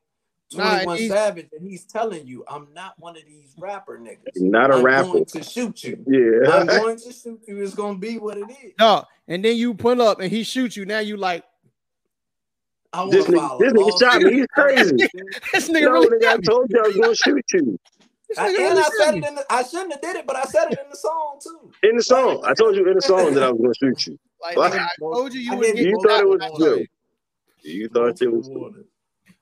[0.54, 4.18] 21 he's- Savage, and he's telling you, I'm not one of these rapper niggas.
[4.38, 5.08] Not a I'm rapper.
[5.12, 6.04] going to shoot you.
[6.08, 6.52] Yeah.
[6.52, 7.62] I'm going to shoot you.
[7.62, 8.74] It's gonna be what it is.
[8.80, 10.86] No, and then you pull up and he shoots you.
[10.86, 11.44] Now you like
[12.94, 14.34] I This nigga, this nigga oh, shot me.
[14.38, 14.96] He's crazy.
[15.54, 16.46] this nigga No, really nigga, I got me.
[16.46, 17.80] told you I was gonna shoot you
[18.38, 20.44] I, and really I said it in the, I shouldn't have did it, but I
[20.44, 21.72] said it in the song too.
[21.84, 22.42] in the song.
[22.46, 24.20] I told you in the song that I was gonna shoot you.
[24.42, 24.72] Like, What?
[24.72, 26.58] nigga, I told you you I would gave you You thought it was shot.
[26.58, 26.88] good.
[27.64, 28.50] You thought it was.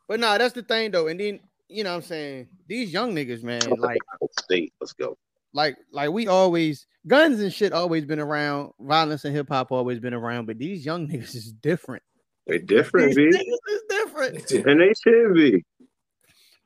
[0.08, 0.20] Water.
[0.20, 1.08] But nah, that's the thing though.
[1.08, 3.98] And then you know what I'm saying these young niggas, man, like
[4.40, 4.74] State.
[4.80, 5.18] Let's go.
[5.54, 8.72] like like we always guns and shit always been around.
[8.80, 12.04] Violence and hip hop always been around, but these young niggas is different.
[12.48, 13.40] They different, These B.
[13.40, 14.52] niggas is different.
[14.68, 15.66] And they should be.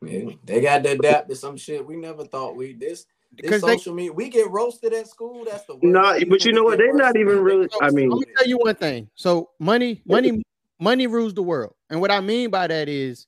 [0.02, 3.06] Yeah, they got to adapt to some shit we never thought we this.
[3.32, 5.46] This Because they social media, we get roasted at school.
[5.46, 5.86] That's the worst.
[5.86, 6.78] Nah, These but you know what?
[6.78, 7.68] They're not even really.
[7.82, 9.10] I mean, let me tell you one thing.
[9.16, 10.42] So money, money,
[10.80, 11.76] money rules the world.
[11.90, 13.28] And what I mean by that is,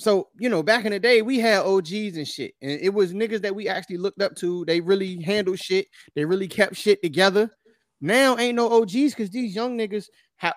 [0.00, 3.12] so you know, back in the day, we had OGs and shit, and it was
[3.12, 4.64] niggas that we actually looked up to.
[4.64, 5.86] They really handled shit.
[6.14, 7.50] They really kept shit together.
[8.00, 10.06] Now ain't no OGs because these young niggas,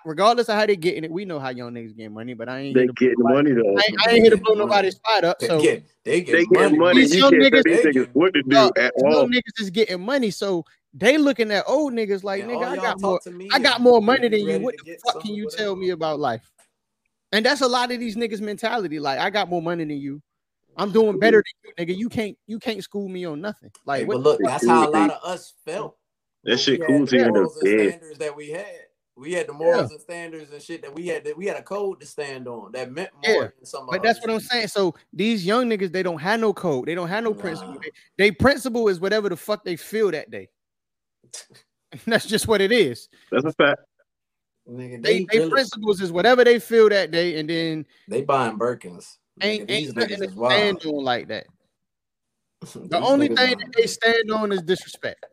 [0.06, 2.32] regardless of how they getting it, we know how young niggas get money.
[2.32, 2.74] But I ain't.
[2.74, 3.76] they here to- getting money though.
[3.76, 5.38] I ain't, I ain't here to blow nobody's spot up.
[5.40, 6.78] They So get, they get They get money.
[6.78, 7.00] money.
[7.02, 9.28] These You young can't niggas- these they niggas what to do Dog, at young all.
[9.28, 10.30] niggas is getting money.
[10.30, 10.64] So
[10.94, 13.20] they looking at old niggas like, And nigga, I got more.
[13.52, 14.58] I got more money than you.
[14.60, 15.62] What the fuck can you whatever.
[15.62, 16.50] tell me about life?
[17.34, 19.00] And that's a lot of these niggas' mentality.
[19.00, 20.22] Like, I got more money than you.
[20.76, 21.98] I'm doing better than you, nigga.
[21.98, 23.72] You can't you can't school me on nothing.
[23.84, 25.96] Like, Hey, but look, that's how a lot of us felt.
[26.44, 28.66] That shit we cool to the you morals and standards that we had.
[29.16, 31.24] We had the morals and standards and shit that we had.
[31.24, 33.86] That we had a code to stand on that meant more Yeah, than some.
[33.86, 34.68] But of that's us what I'm saying.
[34.68, 36.86] So these young niggas, they don't have no code.
[36.86, 37.40] They don't have no Nah.
[37.40, 37.78] principle.
[37.82, 40.50] They, they principle is whatever the fuck they feel that day.
[42.06, 43.08] that's just what it is.
[43.30, 43.80] That's a fact.
[44.70, 48.58] Nigga, They, they they principles is whatever they feel that day, and then they buying
[48.58, 49.18] Birkins.
[49.42, 51.46] ain't Nigga, ain't nothing to stand on like that.
[52.74, 55.26] The only thing that they stand on is disrespect.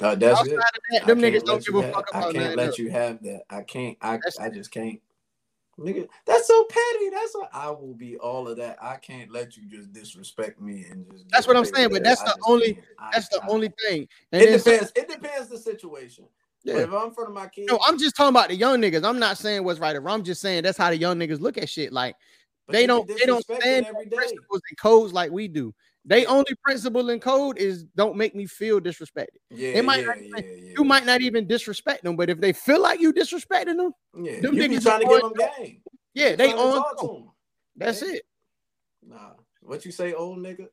[0.00, 0.60] Uh, that's Outside it.
[0.90, 2.66] that, I them can't niggas don't let give you a have- fuck I can't let
[2.68, 2.78] else.
[2.78, 3.42] you have that.
[3.50, 3.98] I can't.
[4.00, 4.98] I That's- I just can't.
[5.78, 7.10] Nigga, that's so petty.
[7.10, 8.16] That's what I will be.
[8.16, 8.78] All of that.
[8.80, 11.28] I can't let you just disrespect me and just.
[11.30, 12.78] That's what I'm saying, but that's the only-
[13.12, 14.08] That's the only thing.
[14.32, 14.92] And It depends.
[14.96, 16.24] It depends the situation.
[16.64, 16.80] But yeah.
[16.82, 19.04] if I'm in front of my kids, No, I'm just talking about the young niggas.
[19.04, 20.20] I'm not saying what's right or wrong.
[20.20, 21.92] I'm just saying that's how the young niggas look at shit.
[21.92, 22.16] Like
[22.68, 24.16] they don't they don't stand every day.
[24.16, 25.74] principles and codes like we do.
[26.06, 29.38] They only principle and code is don't make me feel disrespected.
[29.50, 30.72] Yeah, might yeah, not yeah, yeah.
[30.76, 34.40] You might not even disrespect them, but if they feel like you disrespecting them, Yeah,
[34.40, 35.82] them you be niggas trying to give them game.
[36.12, 36.82] yeah, they on.
[36.96, 37.30] to to 'em.
[37.76, 38.22] That's it.
[39.06, 40.68] Nah, what you say, old nigga?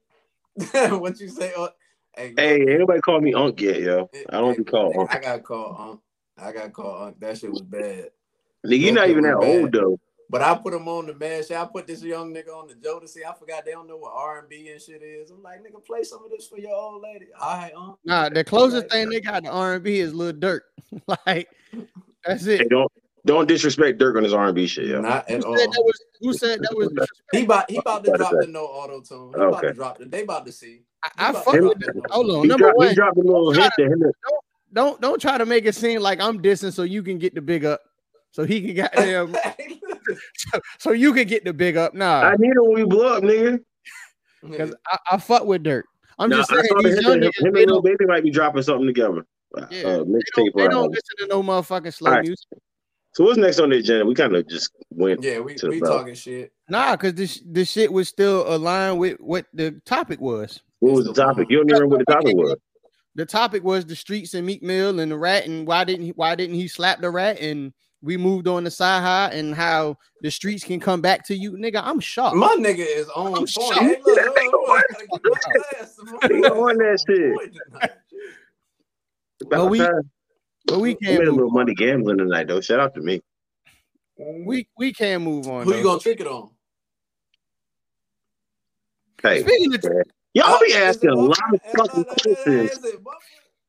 [1.00, 1.54] what you say?
[1.54, 1.72] Old...
[2.16, 4.09] Hey, look, Hey, ain't call me Unk yet, yo.
[4.30, 5.16] I don't hey, be called nigga, Unk.
[5.16, 5.99] I got called Unc.
[6.38, 7.20] I got called Unc.
[7.20, 8.09] That shit was bad.
[8.66, 9.64] Nigga, you're not even that bad.
[9.64, 9.99] old though.
[10.30, 11.57] But I put him on the mad shit.
[11.57, 13.26] I put this young nigga on the Jodeci.
[13.30, 15.30] I forgot they don't know what R and B and shit is.
[15.30, 17.28] I'm like, nigga, play some of this for your old lady.
[17.39, 17.97] All right, Unc.
[18.05, 18.91] Nah, the closest Right.
[18.91, 20.62] thing they got to R and B is Lil Durk.
[21.26, 21.49] like
[22.26, 22.70] that's Hey, it.
[22.70, 22.91] don't
[23.26, 25.01] don't disrespect Durk on his R and B shit, yo.
[25.01, 25.57] Not at Who all.
[25.57, 26.05] said that was?
[26.22, 27.07] Who said that was?
[27.32, 28.41] He about he about to drop that?
[28.41, 29.34] the no auto tune.
[29.34, 29.67] He about Okay.
[29.67, 30.05] to drop the.
[30.05, 30.84] They about to see.
[31.03, 32.89] I, He I about fuck with drop the Hold auto on, He, number dropped, one.
[32.89, 34.11] he dropped a little Try hit to him.
[34.74, 37.41] don't don't try to make it seem like I'm dissing so you can get the
[37.41, 37.82] big up,
[38.32, 39.36] so he can get them,
[40.80, 41.93] so you can get the big up.
[41.93, 43.59] Nah, I need him when we blow up, nigga.
[44.41, 45.84] because I, I fuck with Durk.
[46.19, 48.05] I'm Nah, just saying saw these him, young him, niggas, him and Lil don't, Baby
[48.05, 49.26] might be dropping something together.
[49.57, 49.84] Uh, Yeah.
[49.84, 52.24] they mixtape don't, they don't listen to no motherfucking slow Alright.
[52.24, 52.47] music.
[53.14, 54.05] So what's next on the agenda?
[54.05, 55.22] We kind of just went.
[55.24, 55.99] yeah, we To we belt.
[55.99, 56.53] talking shit.
[56.70, 60.62] Nah, because this this shit was still aligned with what the topic was.
[60.80, 61.47] What was the topic?
[61.49, 62.55] You don't even remember what the topic was.
[63.16, 66.12] The topic was the streets and Meek Mill and the rat and why didn't he
[66.12, 70.32] why didn't he slap the rat and we moved on to CyHi and how the
[70.32, 71.82] streets can come back to you, nigga.
[71.84, 72.36] I'm shocked.
[72.38, 73.49] My nigga is on I'm point.
[73.49, 73.74] shocked.
[73.80, 75.99] Hey, look, look, look, I gotta get my glass.
[76.01, 77.36] My He glass on that shit.
[77.36, 77.91] point tonight.
[79.49, 80.09] But we- About time.
[80.72, 82.61] But we We can't made a little money gambling tonight, though.
[82.61, 83.22] Shout out to me.
[84.17, 85.65] We we can't move on.
[85.65, 86.49] Who you gonna trick it on?
[89.22, 89.84] Hey, Speaking of
[90.34, 92.72] y'all be asking a lot of fucking questions.
[92.72, 93.19] is it Buffalo?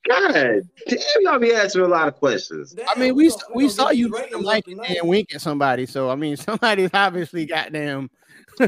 [0.08, 2.74] God damn, y'all be asking a lot of questions.
[2.88, 4.08] I mean, we we saw you
[4.40, 8.10] like and wink at somebody, so I mean, somebody's obviously goddamn.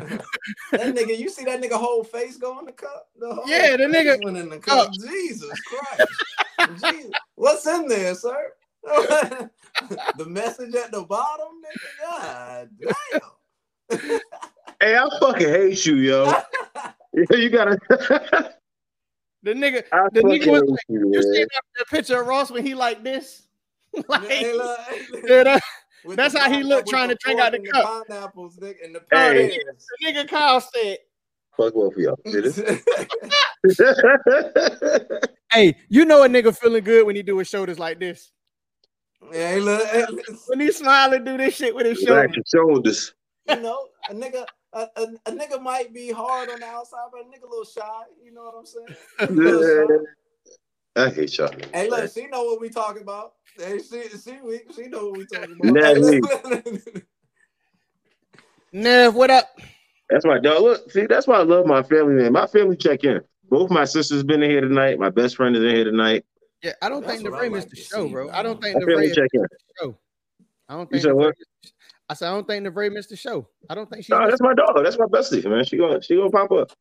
[0.00, 3.08] That nigga, you see that nigga whole face go in the cup?
[3.18, 4.92] The whole Yeah, the nigga- went in the cup.
[4.98, 6.24] Jesus Christ.
[6.82, 7.12] Jesus.
[7.34, 8.52] What's in there, sir?
[8.84, 9.50] the
[10.26, 11.88] message at the bottom, nigga.
[12.00, 14.00] God damn.
[14.80, 16.32] Hey, I fucking hate you, yo.
[17.30, 17.78] you gotta.
[19.42, 21.46] The nigga, I the fucking nigga was like, you, you see man.
[21.52, 23.42] that, that picture of Ross when he like this?
[24.08, 25.62] like, Hey, look, hey, look.
[26.04, 28.06] Yeah, that- With That's how he looked trying to drink out the and cup.
[28.08, 29.48] pineapples, nigga, and the Hey.
[29.48, 29.86] pears.
[30.00, 30.98] the nigga Kyle said,
[31.56, 32.18] Fuck both of y'all.
[35.52, 38.32] "Hey, you know a nigga feeling good when he do his shoulders like this.
[39.32, 40.04] hey, look, hey.
[40.48, 42.44] When he smile and do this shit with his Back shoulders.
[42.52, 43.14] your shoulders.
[43.48, 47.20] you know, a nigga, a, a, a nigga might be hard on the outside, but
[47.20, 48.02] a nigga a little shy.
[48.22, 48.88] You know what I'm saying?
[49.20, 49.94] A little shy.
[50.96, 51.50] I hate y'all.
[51.72, 53.34] Hey, look, she know what we talking about.
[53.56, 55.74] Hey, she, she, we, she know what we talking about.
[55.74, 56.20] Nah, Hey, me.
[56.44, 57.04] look-
[58.72, 59.46] Nev, what up?
[60.10, 60.62] That's my dog.
[60.62, 62.32] Look, see, that's why I love my family, man.
[62.32, 63.20] My family check in.
[63.48, 64.98] Both my sisters been in here tonight.
[64.98, 66.24] My best friend is in here tonight.
[66.62, 68.30] Yeah, I don't That's think what I DeVray like missed the show, see, bro.
[68.30, 69.40] I don't think My family DeVray check in.
[69.42, 69.48] the
[69.80, 69.98] show.
[70.68, 71.34] I don't You think said what?
[72.08, 73.46] I said I don't think the DeVray missed the show.
[73.70, 74.12] I don't think she.
[74.12, 74.82] No, that's my dog.
[74.82, 75.64] That's my bestie, man.
[75.64, 76.72] She gonna she gonna pop up.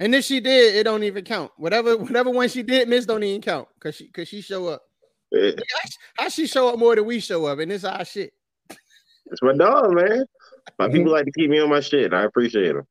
[0.00, 1.50] And if she did, it don't even count.
[1.56, 4.82] Whatever, whatever one she did miss don't even count because she because she show up.
[5.32, 5.52] Yeah,
[6.18, 8.32] How she show up more than we show up, and it's our shit.
[9.26, 10.24] It's my dog, man.
[10.78, 10.96] My Mm-hmm.
[10.96, 12.04] people like to keep me on my shit.
[12.06, 12.86] and I appreciate them.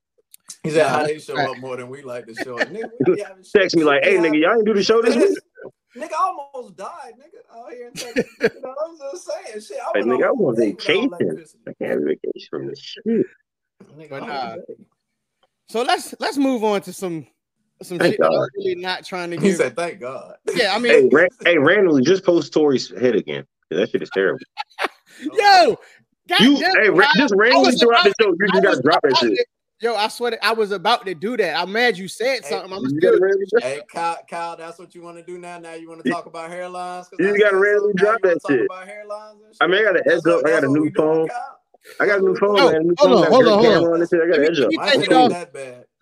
[0.63, 2.89] He said, Nah, "How they show up more than we like to show up." Nigga,
[3.07, 5.37] we be having Text me like, "Hey, nigga, y'all ain't do the show this week."
[5.97, 7.53] Nigga almost died, nigga.
[7.53, 8.25] Out here in Texas.
[8.39, 9.77] you know, I'm just saying, shit.
[9.77, 11.45] I Hey, nigga, I on want a day vacation.
[11.67, 13.03] I can't have vacation from this shit.
[13.05, 14.55] Nigga, But all nah.
[15.67, 17.27] So let's let's move on to some
[17.83, 18.47] some Thank shit God.
[18.57, 19.57] really not trying to He give.
[19.57, 23.45] said, "Thank God." yeah, I mean, Hey, Ran- hey, randomly, just post Tory's head again.
[23.69, 24.39] That shit is terrible.
[25.21, 25.77] yo, oh,
[26.27, 29.01] God You, damn, hey, ra- just randomly was throughout the show, you just gotta drop
[29.03, 29.35] that shit.
[29.35, 29.45] to-
[29.81, 31.59] Yo, I swear to, I was about to do that.
[31.59, 32.71] I'm mad you said Hey, something.
[32.71, 35.57] I'm You still gotta Hey, Kyle, Kyle, that's what you want to do now.
[35.57, 37.07] Now you want to talk about hairlines?
[37.17, 38.65] you gotta said randomly drop that shit.
[38.65, 39.57] About hairlines and shit?
[39.59, 40.45] I mean, I got an That's edge up.
[40.45, 41.27] I got a new we doing, phone.
[41.27, 41.60] Kyle?
[41.99, 42.83] I got a new phone, Yo, man.
[42.87, 43.93] New hold phone on, hold on, hold camera on.
[43.93, 44.21] on this shit.
[44.21, 44.71] I got Let me- edge let up.
[44.71, 45.31] me My take it off.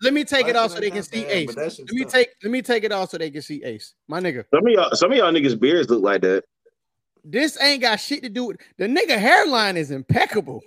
[0.02, 1.46] Let me take it off so they can see Ace.
[1.46, 3.62] but that shit's Let me take let me take it off so they can see
[3.64, 3.94] Ace.
[4.08, 6.44] My nigga, Some of y'all, some of y'all niggas beards look like that.
[7.24, 10.62] this ain't got shit to do with the nigga hairline is impeccable.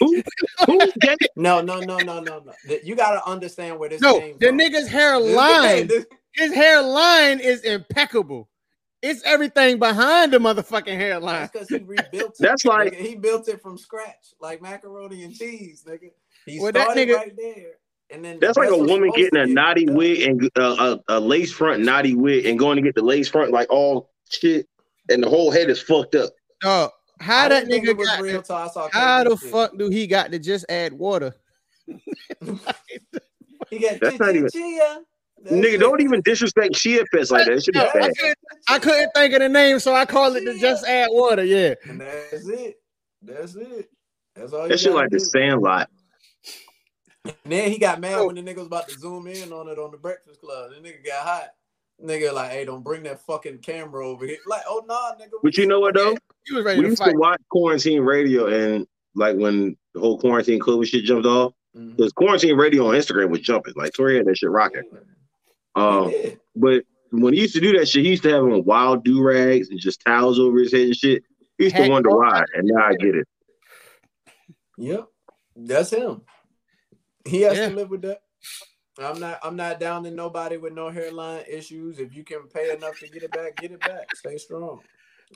[0.00, 0.22] Who?
[0.66, 0.80] Who?
[1.36, 2.52] No, no, no, no, no, no.
[2.82, 4.58] You gotta understand where this No, came the from.
[4.58, 5.88] nigga's hairline,
[6.32, 8.48] his hairline is impeccable.
[9.02, 11.48] It's everything behind the motherfucking hairline.
[11.52, 12.36] That's because he rebuilt it.
[12.40, 12.96] That's like- nigga.
[12.96, 16.10] he built it from scratch, like macaroni and cheese, nigga.
[16.46, 17.72] He Well, started nigga- right there,
[18.10, 19.94] and then That's like a woman getting a to naughty done.
[19.96, 23.28] wig and uh, a, a lace front naughty wig and going to get the lace
[23.28, 24.66] front like all shit,
[25.10, 26.30] and the whole head is fucked up.
[26.60, 26.90] Dog,
[27.20, 29.50] how I that nigga was got real to- till I saw how the shit.
[29.50, 31.34] fuck do he got to just add water?
[33.70, 35.02] He got That's not even- chia.
[35.44, 37.54] Nigga, don't even disrespect Chia Pets like that.
[37.54, 40.58] That shit I couldn't, I couldn't think of the name, so I call it the
[40.58, 41.44] just add water.
[41.44, 41.74] Yeah.
[41.88, 42.76] And that's it.
[43.22, 43.90] That's it.
[44.34, 44.64] That's all.
[44.64, 45.24] you That shit gotta like the do.
[45.24, 45.88] Sandlot.
[47.24, 48.26] And then he got mad oh.
[48.26, 50.70] when the nigga was about to zoom in on it on the Breakfast Club.
[50.70, 51.48] The nigga got hot.
[52.02, 54.38] Nigga like, hey, don't bring that fucking camera over here.
[54.46, 55.32] Like, oh nah, nigga.
[55.42, 56.16] But you know what though?
[56.46, 57.12] He was ready We to used fight.
[57.12, 61.52] to watch quarantine radio and like when the whole quarantine COVID shit jumped off.
[61.76, 61.96] Mm-hmm.
[61.96, 63.74] Because quarantine radio on Instagram was jumping.
[63.76, 64.84] Like Tory had that shit rocking.
[65.78, 66.30] Um, Yeah.
[66.56, 69.22] but when he used to do that shit, he used to have on wild do
[69.22, 71.22] rags and just towels over his head and shit.
[71.56, 73.26] He used to wonder why, and now I get it.
[74.76, 75.08] Yep.
[75.56, 76.22] That's him.
[77.24, 77.68] He has Yeah.
[77.70, 78.22] to live with that.
[79.00, 82.00] I'm not I'm not down to nobody with no hairline issues.
[82.00, 84.14] If you can pay enough to get it back, get it back.
[84.16, 84.80] Stay strong.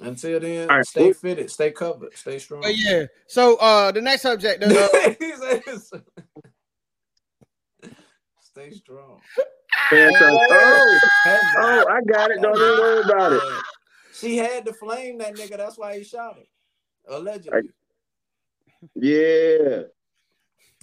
[0.00, 1.12] Until then, All right, stay cool.
[1.12, 2.62] fitted, stay covered, stay strong.
[2.62, 3.06] But yeah.
[3.28, 4.88] So uh the next subject, uh,
[5.20, 5.32] He
[8.40, 9.20] stay strong.
[9.90, 11.46] And so, oh, Heavy.
[11.58, 12.40] oh, I got it.
[12.40, 13.42] Don't even worry about it.
[14.14, 15.56] She had to flame that nigga.
[15.56, 17.16] That's why he shot her.
[17.16, 17.70] Allegedly.
[18.94, 19.82] Yeah.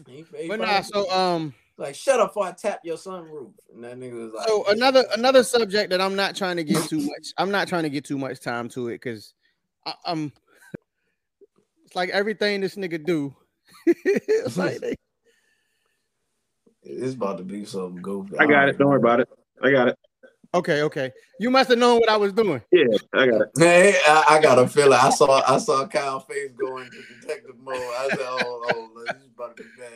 [0.08, 3.52] He- he but nah, so um like shut up before I tap your sunroof.
[3.74, 6.84] And that nigga was like, so another another subject that I'm not trying to get
[6.88, 7.34] too much.
[7.38, 9.34] I'm not trying to get too much time to it because
[10.06, 10.32] I'm
[11.86, 13.36] it's like everything this nigga do.
[13.86, 14.96] it's like they-
[16.84, 18.38] it's about to be something goofy.
[18.38, 18.78] I got it.
[18.78, 19.30] Don't worry about it.
[19.64, 19.98] I got it.
[20.54, 21.12] okay, okay.
[21.40, 22.62] You must have known what I was doing.
[22.72, 23.50] Yeah, I got it.
[23.58, 25.00] Hey, I, I got a feeling.
[25.02, 27.76] I saw I saw Kyle face go into detective mode.
[27.76, 29.90] I said, "Oh, oh, this is about to be bad."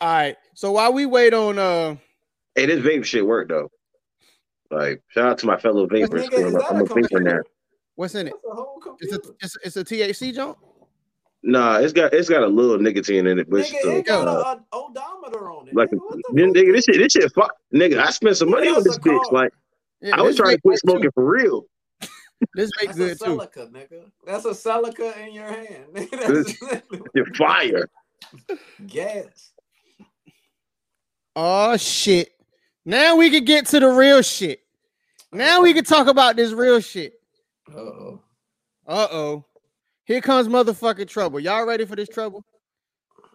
[0.00, 0.36] All right.
[0.54, 1.96] So while we wait on uh
[2.54, 3.70] Hey, this vape shit worked though.
[4.70, 6.28] Like, shout out to my fellow vapors.
[6.28, 7.40] nigga, is that I'm a a vaper now.
[7.94, 8.32] What's in it?
[8.42, 10.56] That's a whole It's a it's, it's a THC joint.
[11.42, 14.06] Nah, it's got it's got a little nicotine in it, but it's Nigga, still, it
[14.06, 15.51] got uh, an odometer on it.
[15.74, 16.20] Like nigga.
[16.32, 17.98] Then, nigga, this shit, this shit, fuck, nigga.
[17.98, 19.32] I spent some money on this bitch.
[19.32, 19.52] Like,
[20.00, 21.10] Yeah, I was trying to quit smoking too.
[21.14, 21.64] for real.
[22.56, 23.24] This vape That's good too.
[23.36, 24.10] Celica, nigga.
[24.26, 25.84] That's a Celica in your hand.
[26.10, 26.60] That's
[27.14, 27.88] You're fire.
[28.88, 29.52] gas.
[31.36, 32.30] Oh shit!
[32.84, 34.60] Now we can get to the real shit.
[35.32, 37.14] Now we can talk about this real shit.
[37.72, 38.20] Uh-oh.
[38.86, 39.44] Uh oh.
[40.04, 41.38] Here comes motherfucking trouble.
[41.40, 42.44] Y'all ready for this trouble?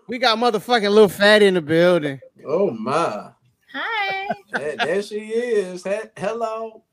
[0.07, 2.19] We got motherfucking little fat in the building.
[2.45, 3.31] Oh my.
[3.73, 4.27] Hi.
[4.51, 5.83] There, there she is.
[5.83, 6.83] He- hello.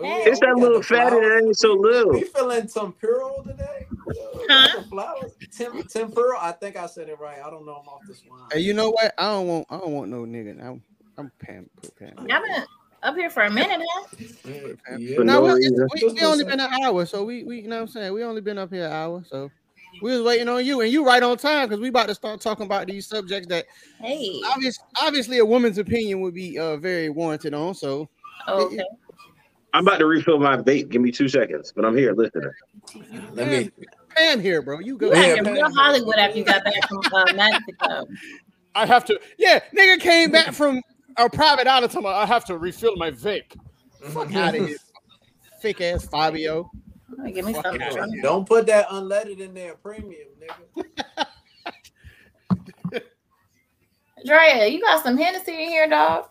[0.00, 0.24] Hey.
[0.26, 2.12] It's that little fatty that ain't so little.
[2.12, 3.86] We feeling some puro today?
[4.48, 4.82] Huh?
[4.90, 5.32] Flowers.
[5.56, 6.36] Tem- tempura.
[6.38, 7.38] I think I said it right.
[7.38, 7.76] I don't know.
[7.76, 8.40] I'm off this wine.
[8.52, 9.14] Hey, you know what?
[9.16, 9.66] I don't want.
[9.70, 10.60] I don't want no nigga.
[10.62, 10.82] I'm.
[11.16, 11.70] I'm Pam.
[11.80, 12.26] Put Pam.
[12.28, 12.64] Y'all been
[13.02, 14.06] up here for a minute, huh?
[14.44, 15.18] Yeah.
[15.18, 17.82] No, no we, we, we only been an hour, so we, we, you know what
[17.82, 18.12] I'm saying?
[18.12, 19.50] We only been up here an hour, so
[20.02, 22.40] we was waiting on you, and you right on time because we about to start
[22.40, 23.66] talking about these subjects that
[24.00, 24.40] Hey.
[24.46, 27.74] obvious, obviously a woman's opinion would be uh, very warranted on.
[27.74, 28.08] So
[28.48, 28.78] Okay.
[29.74, 30.88] I'm about to refill my vape.
[30.88, 32.50] Give me two seconds, but I'm here listening.
[33.34, 33.70] Let me.
[34.16, 34.78] Pam here, bro.
[34.78, 35.12] You go.
[35.12, 38.06] You Yeah, got real Hollywood after you got back from uh, Mexico.
[38.74, 39.20] I have to.
[39.38, 40.80] Yeah, nigga came back from
[41.18, 41.92] a private island.
[41.92, 43.54] Talking about, I have to refill my vape.
[44.00, 44.76] Fuck out of here,
[45.60, 46.70] fake ass Fabio.
[47.32, 48.20] Give me something.
[48.22, 49.74] Don't put that unleaded in there.
[49.74, 51.26] Premium, nigga.
[54.26, 56.28] Drea, you got some Hennessy in here, dog?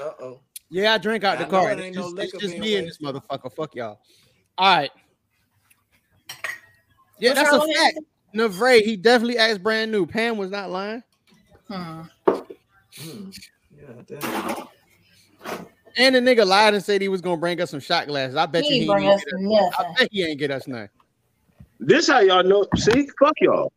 [0.00, 0.40] Uh oh.
[0.70, 1.70] Yeah, I drink out I the car.
[1.70, 3.52] it It's ain't no just, it's liquor just me and this motherfucker.
[3.52, 4.00] Fuck y'all.
[4.58, 4.90] All right.
[7.18, 7.98] Yeah, What's that's a fact.
[8.34, 10.06] Navray, he definitely acts brand new.
[10.06, 11.02] Pam was not lying.
[11.68, 12.02] Hmm.
[12.98, 13.30] Hmm.
[13.76, 15.64] Yeah, damn.
[15.96, 18.36] And the nigga lied and said he was gonna bring us some shot glasses.
[18.36, 19.34] I bet He you he ain't bring us get us.
[19.78, 20.88] I bet he ain't get us none.
[21.80, 22.66] This how y'all know.
[22.76, 23.72] See, fuck y'all.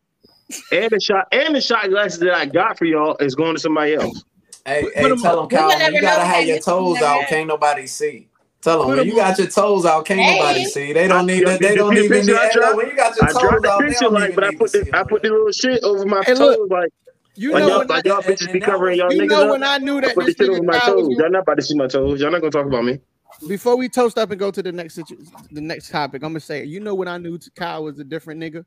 [0.72, 3.60] And the shot and the shot glasses that I got for y'all is going to
[3.60, 4.24] somebody else.
[4.66, 7.02] Hey, Put hey, 'em tell them, We Calvin, never you gotta know have your toes
[7.02, 7.26] out.
[7.28, 8.28] Can't nobody see.
[8.60, 10.26] Tell them Put when 'em you got your toes out, can't Hey.
[10.26, 10.92] nobody see.
[10.92, 11.60] They don't need Yeah, that.
[11.60, 12.34] They don't even need.
[12.34, 14.12] picture I Hey, when you got your I toes dropped the out, they picture don't
[14.14, 16.34] like, even but I put the see I put the little shit over my Hey,
[16.34, 16.58] look.
[16.58, 16.90] toes like
[17.38, 19.28] You like know y'all when I, like y'all and- bitches be covering y'all you niggas
[19.30, 19.50] know up.
[19.50, 21.16] when I knew I that put the this shit over nigga my Kyle was toes.
[21.18, 22.20] Y'all not about to see my toes.
[22.20, 22.98] Y'all not gonna talk about me.
[23.46, 26.40] before we toast up and go to the next situ- the next topic, I'm gonna
[26.40, 28.64] say, you know when I knew Kyle was a different nigga?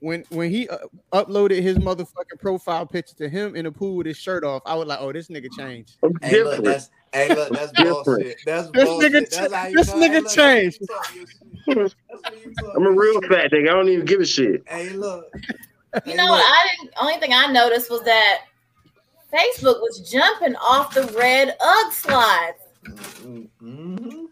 [0.00, 0.78] When when he uh,
[1.14, 4.74] uploaded his motherfucking profile picture to him in the pool with his shirt off, I
[4.74, 5.96] was like, oh, this nigga changed.
[6.02, 8.38] I'm Hey, look, that's hey, look, that's bullshit.
[8.44, 9.12] That's This bullshit.
[9.12, 9.94] nigga That's how you this know.
[9.94, 10.78] nigga hey, look, changed.
[10.80, 11.96] that's when you talk your shit.
[12.10, 13.70] That's when you talk I'm a real fat nigga.
[13.70, 14.62] I don't even give a shit.
[14.68, 15.26] Hey, look.
[16.06, 16.42] You know what?
[16.44, 16.94] I didn't.
[17.00, 18.44] Only thing I noticed was that
[19.32, 22.58] Facebook was jumping off the red UGG slides.
[22.84, 24.24] Mm-hmm.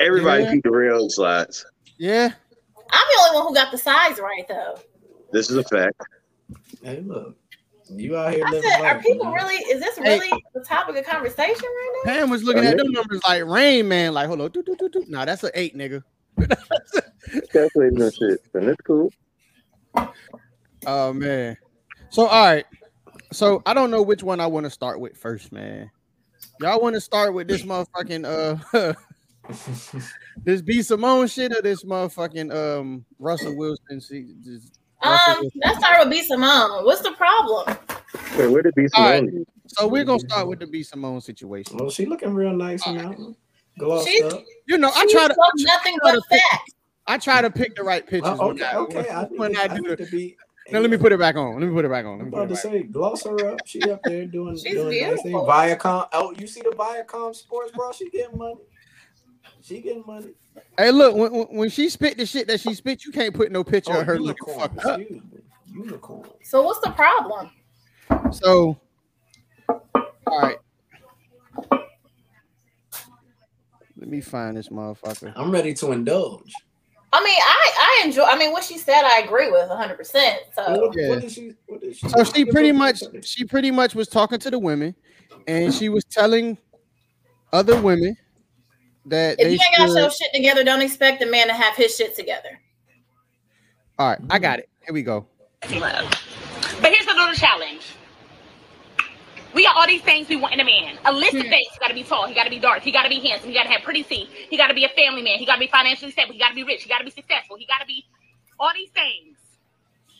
[0.00, 0.52] Everybody Yeah.
[0.52, 1.64] peep the rail slides.
[1.98, 2.30] Yeah,
[2.90, 4.76] I'm the only one who got the size right, though.
[5.32, 6.00] This is a fact.
[6.82, 7.36] Hey, look.
[7.90, 9.34] You out here I living said, are people man.
[9.34, 9.56] really?
[9.56, 10.18] Is this Hey.
[10.18, 12.12] really the topic of conversation right now?
[12.14, 12.82] Pam was looking Oh, at yeah?
[12.82, 15.04] them numbers like Rain Man, like, hold on, doo, doo, doo, doo.
[15.06, 16.02] nah, that's an eight, nigga.
[17.52, 18.40] That's what no shit.
[18.54, 19.12] And it's cool.
[20.86, 21.56] Oh man.
[22.10, 22.64] So all right.
[23.32, 25.90] So I don't know which one I want to start with first, man.
[26.60, 28.24] Y'all want to start with this motherfucking
[28.72, 28.92] uh
[30.44, 34.00] this B Simone shit or this motherfucking um Russell Wilson?
[34.00, 34.70] See, this
[35.04, 36.84] Russell Um, Wilson- let's start with B Simone.
[36.84, 37.76] What's the problem?
[38.38, 39.18] Wait, where did B All right.
[39.24, 39.44] Simone?
[39.66, 41.78] So we're gonna start with the B Simone situation.
[41.78, 43.36] Well, she looking real nice in that one.
[43.78, 44.44] Glossed She's- up.
[44.66, 46.72] You know, I try to spoke nothing but to pick- facts.
[47.06, 48.38] I try to pick the right pictures.
[48.38, 49.08] When okay, I, okay.
[49.10, 50.36] I when to, I I do need the.
[50.66, 50.74] To be.
[50.74, 51.54] Now let me put it back on.
[51.60, 52.20] Let me put it back on.
[52.20, 52.62] I'm about to back.
[52.62, 53.66] say, gloss her up.
[53.66, 55.22] She up there doing, She's doing nice things.
[55.22, 55.46] beautiful.
[55.46, 56.08] Viacom.
[56.12, 57.92] Oh, you see the Viacom Sports, bro?
[57.92, 58.60] She getting money.
[59.62, 60.28] She getting money.
[60.78, 63.50] Hey, look, when, when- when she spit the shit that she spit, you can't put
[63.52, 64.68] no picture Oh, of her looking unicorn.
[64.76, 65.00] fucked up.
[65.72, 66.28] Unicorn.
[66.42, 67.50] So what's the problem?
[68.32, 68.78] So,
[70.26, 70.56] all right.
[73.96, 75.32] Let me find this motherfucker.
[75.36, 76.52] I'm ready to indulge.
[77.16, 78.24] I mean, I I enjoy.
[78.24, 79.96] I mean, what she said, I agree with 100.
[79.96, 81.08] percent So Yeah.
[81.10, 81.54] what did she?
[81.66, 82.08] What did she?
[82.08, 84.96] So she pretty much, she pretty much was talking to the women,
[85.46, 86.58] and she was telling
[87.52, 88.16] other women
[89.06, 91.54] that if they you ain't got should- your shit together, don't expect a man to
[91.54, 92.60] have his shit together.
[93.98, 94.68] All right, I got it.
[94.84, 95.26] Here we go.
[95.70, 96.10] love.
[96.82, 97.82] But here's the little challenge.
[99.54, 100.98] We got all these things we want in a man.
[101.04, 101.68] A list of things.
[101.72, 102.26] He got to be tall.
[102.26, 102.82] He got to be dark.
[102.82, 103.50] He got to be handsome.
[103.50, 104.28] He got to have pretty teeth.
[104.50, 105.38] He got to be a family man.
[105.38, 106.32] He got to be financially stable.
[106.32, 106.82] He got to be rich.
[106.82, 107.56] He got to be successful.
[107.56, 108.04] He got to be
[108.58, 109.38] all these things.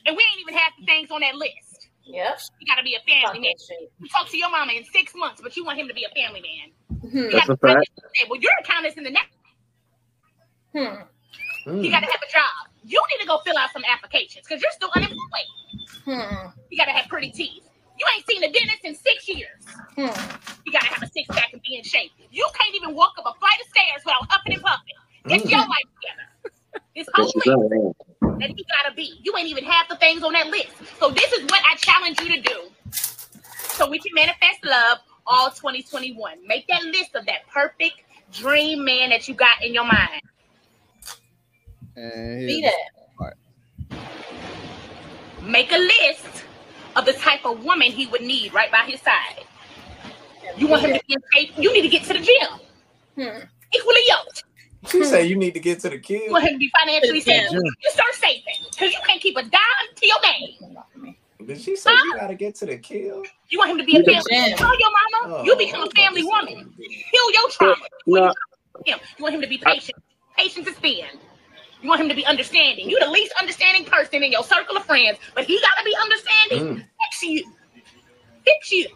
[0.07, 1.89] And we ain't even half the things on that list.
[2.05, 2.39] Yep.
[2.61, 3.53] He got to be a family man.
[3.99, 6.15] You talk to your mama in six months, but you want him to be a
[6.15, 7.11] family man.
[7.11, 7.31] Hmm.
[7.33, 7.91] That's a fact.
[8.15, 9.27] say, Well, your account is in the net.
[10.73, 11.81] Hmm.
[11.83, 12.71] You got to have a job.
[12.85, 15.19] You need to go fill out some applications because you're still unemployed.
[16.05, 16.49] Hmm.
[16.71, 17.63] You got to have pretty teeth.
[17.99, 19.65] You ain't seen a dentist in six years.
[19.97, 20.11] Hmm.
[20.67, 22.13] You got to have a six pack and be in shape.
[22.31, 24.97] You can't even walk up a flight of stairs without huffing and puffing.
[25.29, 25.51] Get Mm.
[25.51, 26.29] your life together.
[26.97, 27.47] This whole list
[28.41, 29.21] that you gotta be.
[29.23, 30.69] You ain't even half the things on that list.
[30.99, 32.71] So this is what I challenge you to do.
[33.75, 36.47] So we can manifest love all 2021.
[36.47, 37.95] Make that list of that perfect
[38.33, 40.21] dream man that you got in your mind.
[41.97, 43.35] And Be that.
[45.43, 46.45] Make a list
[46.97, 49.45] of the type of woman he would need right by his side.
[50.57, 51.53] You want him to be in shape?
[51.59, 52.49] You need to get to the gym.
[53.17, 53.45] Hmm.
[53.75, 54.45] Equally yoked.
[54.89, 56.31] She say you need to get to the You kill.
[56.33, 57.55] want him to be financially To stable.
[57.55, 60.77] You start saving because you can't keep a dime to your name.
[61.47, 63.23] Did she say you gotta get to the kill?
[63.49, 64.49] You want him to be a To the family.
[64.51, 64.59] gym.
[64.59, 64.91] Tell your
[65.23, 65.37] mama.
[65.39, 66.73] Oh, you become a family woman.
[66.79, 67.77] Heal your trauma.
[68.07, 68.33] No,
[68.85, 68.99] him.
[69.19, 69.97] You want him to be patient.
[70.37, 71.07] Patience is thin.
[71.85, 72.89] You want him to be understanding.
[72.89, 76.77] You the least understanding person in your circle of friends, but he gotta be understanding.
[76.79, 76.85] Mm.
[77.03, 77.53] Fix you.
[78.43, 78.87] Fix you.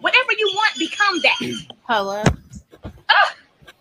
[0.00, 1.66] Whatever you want, become that.
[1.88, 2.22] Hello.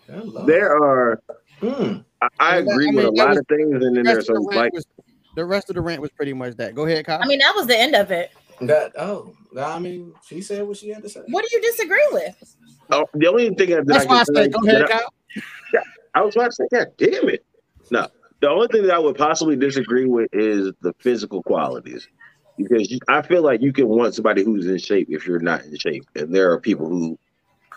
[0.08, 0.46] Hello.
[0.48, 1.22] there are.
[1.62, 2.04] Mm.
[2.24, 4.18] I, I I mean, agree with a lot was- of things, and then the there's
[4.18, 4.88] rest, of some the like was,
[5.36, 6.74] the rest of the rant was pretty much that.
[6.74, 7.20] Go ahead, Kyle.
[7.22, 8.32] I mean, that was the end of it.
[8.62, 11.22] That oh, I mean, she said what she had to say.
[11.28, 12.56] What do you disagree with?
[12.90, 14.92] oh, the only thing that, That's I why I can said, say go ahead, that
[14.92, 14.98] I-
[15.74, 15.84] Kyle.
[16.16, 17.46] I was about to say, God damn it.
[17.92, 18.08] No,
[18.42, 22.08] the only thing that I would possibly disagree with is the physical qualities.
[22.58, 25.64] Because you, I feel like you can want somebody who's in shape if you're not
[25.66, 26.06] in shape.
[26.16, 27.20] And there are people who,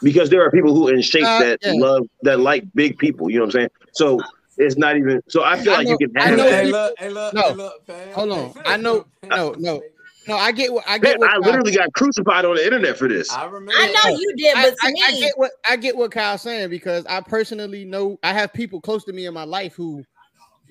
[0.03, 1.73] because there are people who in shape Uh, that yeah.
[1.75, 3.29] love, that like big people.
[3.31, 3.69] You know what I'm saying?
[3.93, 4.21] So
[4.57, 6.65] it's not even, so I feel I like know- you can I have know that.
[6.65, 7.43] hey, look, hey, look, No.
[7.43, 8.13] hey, look, fam.
[8.15, 8.49] Hold on.
[8.51, 9.31] Hey, I know- fam.
[9.31, 9.83] no, no.
[10.29, 11.19] No, I get what I Man, get.
[11.21, 13.33] What I Kyle- literally got crucified on the internet for this.
[13.33, 13.73] I remember.
[13.75, 16.11] I know you did, I, but to I, me, I get what I get what
[16.13, 19.75] Kyle's saying because I personally know I have people close to me in my life
[19.75, 20.05] who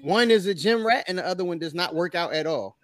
[0.02, 2.78] one is a gym rat and the other one does not work out at all.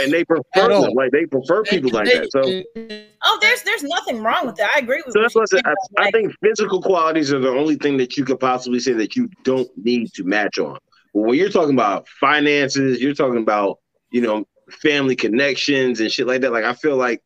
[0.00, 0.92] And they prefer them.
[0.94, 2.32] Like they prefer people like that.
[2.32, 4.70] So oh, there's there's nothing wrong with that.
[4.74, 5.12] I agree with.
[5.12, 5.62] So what that's what I said.
[5.64, 8.92] I, saying, I think physical qualities are the only thing that you could possibly say
[8.94, 10.78] that you don't need to match on.
[11.14, 13.78] But when you're talking about finances, you're talking about,
[14.10, 16.52] you know, family connections and shit like that.
[16.52, 17.22] Like I feel like,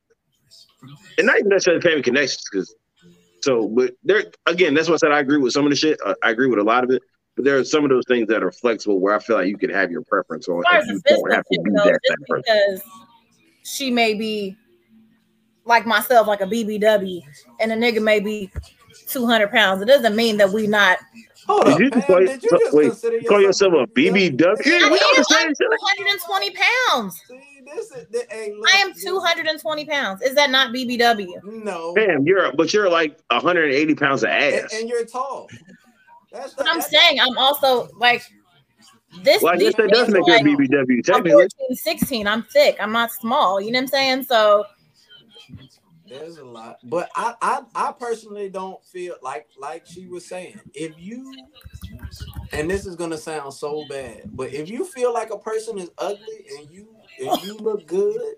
[1.17, 2.75] and not even necessarily family connections, because
[3.41, 5.13] so, but there again, that's what I said.
[5.13, 5.99] I agree with some of the shit.
[6.05, 7.03] Uh, I agree with a lot of it.
[7.41, 9.57] But there are some of those things that are flexible where I feel like you
[9.57, 10.59] can have your preference on.
[10.59, 12.27] as far as and you don't have to be shit goes, that just type of
[12.27, 12.43] person.
[12.45, 12.83] because
[13.65, 14.59] she may be
[15.65, 17.23] like myself, like a BBW,
[17.61, 18.53] and a nigga may be
[19.09, 19.81] 200 pounds.
[19.81, 20.99] It doesn't mean that we not.
[21.47, 23.87] Hold Did up, you Pam, call, did you just wait, consider you call yourself a
[23.87, 24.37] BBW?
[24.37, 24.67] BBW?
[24.67, 25.07] Yeah, I we am.
[25.09, 26.51] understand I'm 220
[26.91, 27.23] pounds.
[27.27, 30.21] See, this is, this, hey, I am 220 pounds.
[30.21, 31.43] Is that not BBW?
[31.65, 34.75] No, Damn, you're but you're like 180 pounds of and, ass.
[34.75, 35.49] and you're tall.
[36.33, 38.23] That's the, But I'm saying I'm also like
[39.23, 39.43] this.
[39.43, 41.75] Well, I guess these that does things make are you a like- BBW I'm 14,
[41.75, 42.27] 16.
[42.27, 42.77] I'm thick.
[42.81, 43.61] I'm not small.
[43.61, 44.23] You know what I'm saying?
[44.25, 44.65] So
[46.07, 50.61] There's a lot, but I, I, I personally don't feel like, like she was saying,
[50.75, 51.33] if you,
[52.53, 55.91] and this is gonna sound so bad, but if you feel like a person is
[55.99, 56.89] ugly and you,
[57.21, 58.35] and you look good,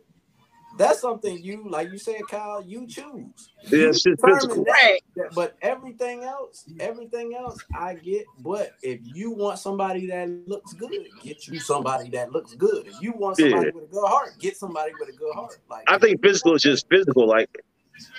[0.79, 3.51] that's something you, like you said, Kyle, you choose.
[3.71, 4.65] Yeah, it's just physical.
[4.65, 5.01] that.
[5.35, 8.25] But everything else, everything else, I get.
[8.41, 12.87] But if you want somebody that looks good, get you somebody that looks good.
[12.87, 13.73] If you want somebody Yeah.
[13.75, 15.59] with a good heart, get somebody with a good heart.
[15.71, 17.27] Like I think physical is just physical.
[17.27, 17.51] Like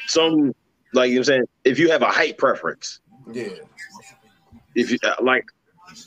[0.08, 0.54] some,
[0.94, 3.00] like you know what I'm saying, if you have a height preference,
[3.32, 3.50] yeah.
[4.76, 5.46] if you uh, like,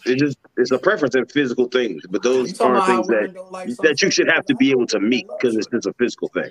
[0.07, 2.03] it just it's a preference in physical things.
[2.09, 4.71] But those talking are about how things that like that you should have to be
[4.71, 6.51] able to meet because it's just a physical thing.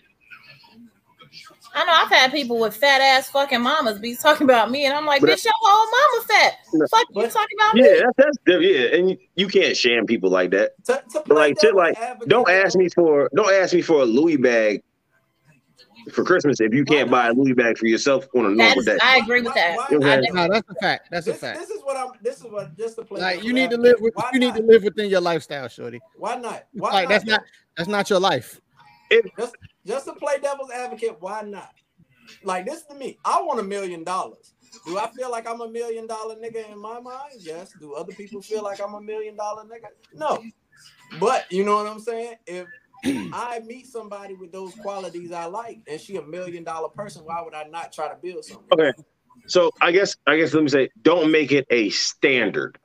[1.77, 4.93] I know I've had people with fat ass fucking mamas be talking about me, and
[4.93, 6.53] I'm like, But- bitch, your whole mama fat.
[6.73, 6.85] No.
[6.87, 7.81] Fuck you But- talking about me?
[7.83, 10.71] Yeah, that's, that's diff- yeah, and you, you can't sham people like that.
[10.85, 11.97] To, to But play like shit, like
[12.27, 14.83] don't ask me for don't ask me for a Louis bag
[16.11, 18.85] for Christmas if you can't buy a Louis bag for yourself on a normal That's
[18.85, 18.97] day.
[19.01, 19.75] I agree with that.
[19.77, 20.25] Why- You know what I I'm do.
[20.25, 20.35] saying?
[20.35, 21.07] No, that's a fact.
[21.11, 21.59] That's a fact.
[21.59, 22.09] this is what I'm.
[22.21, 23.21] This is what just to play.
[23.21, 25.99] Like you need to live with Why you need to live within your lifestyle, shorty.
[26.17, 26.65] Why not?
[26.73, 27.09] Why Like not?
[27.09, 27.41] that's not
[27.77, 28.59] that's not your life.
[29.37, 29.55] just
[29.85, 31.17] just to play devil's advocate.
[31.19, 31.71] Why not?
[32.43, 34.53] Like this to me, I want a million dollars.
[34.85, 37.35] Do I feel like I'm a million dollar nigga in my mind?
[37.39, 37.73] Yes.
[37.79, 39.87] Do other people feel like I'm a million dollar nigga?
[40.13, 40.43] No.
[41.19, 42.35] But you know what I'm saying?
[42.45, 42.67] If
[43.33, 47.41] I meet somebody with those qualities I like, and she a million dollar person, why
[47.41, 48.67] would I not try to build something?
[48.73, 48.91] Okay.
[49.47, 52.77] So I guess I guess let me say, don't make it a standard.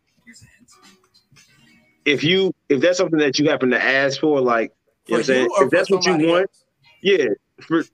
[2.04, 4.72] If you if that's something that you happen to ask for, like
[5.06, 6.64] you know what I'm saying, if that's what you want, else?
[7.02, 7.26] yeah.
[7.60, 7.84] For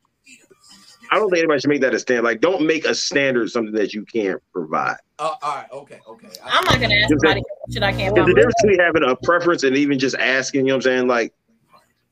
[1.10, 2.24] I don't think anybody should make that a standard.
[2.24, 4.96] Like, don't make a standard something that you can't provide.
[5.18, 6.28] Uh, all right, okay, okay.
[6.44, 8.32] I'm not gonna ask Just somebody shit I can't There's buy.
[8.32, 10.62] a difference between having a preference and even just asking.
[10.62, 11.06] You know what I'm saying?
[11.06, 11.32] Like,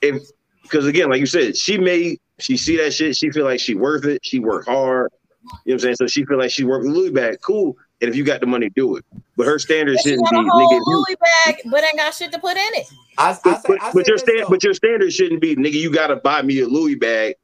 [0.00, 0.22] if
[0.62, 3.74] because again, like you said, she may she see that shit, she feel like she
[3.74, 4.20] worth it.
[4.24, 5.10] She work hard.
[5.44, 5.96] You know what I'm saying?
[5.96, 7.38] So she feel like she worked Louis bag.
[7.42, 7.76] Cool.
[8.00, 9.04] And if you got the money, do it.
[9.36, 10.72] But her standard shouldn't be nigga.
[10.72, 12.86] You, Louis bag, but ain't got shit to put in it.
[13.18, 14.48] I, I but, say, but, I but your this, stand, though.
[14.48, 15.74] but your standard shouldn't be nigga.
[15.74, 17.36] You gotta buy me a Louis bag,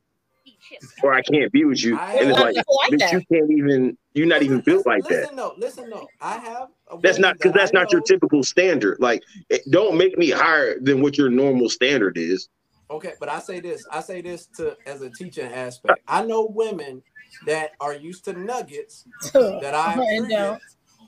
[1.03, 1.97] or I can't be with you.
[1.97, 3.97] I and it's like, of like bitch, you can't even.
[4.15, 5.11] You're not even built like that.
[5.11, 6.09] Listen, though, listen, no.
[6.21, 6.69] I have.
[6.91, 8.99] A That's not because that that's I not your typical standard.
[9.01, 12.49] Like, it, don't make me higher than what your normal standard is.
[12.91, 13.87] Okay, but I say this.
[13.91, 16.01] I say this to as a teaching aspect.
[16.09, 17.03] I know women
[17.47, 20.63] that are used to nuggets that I And treated don't.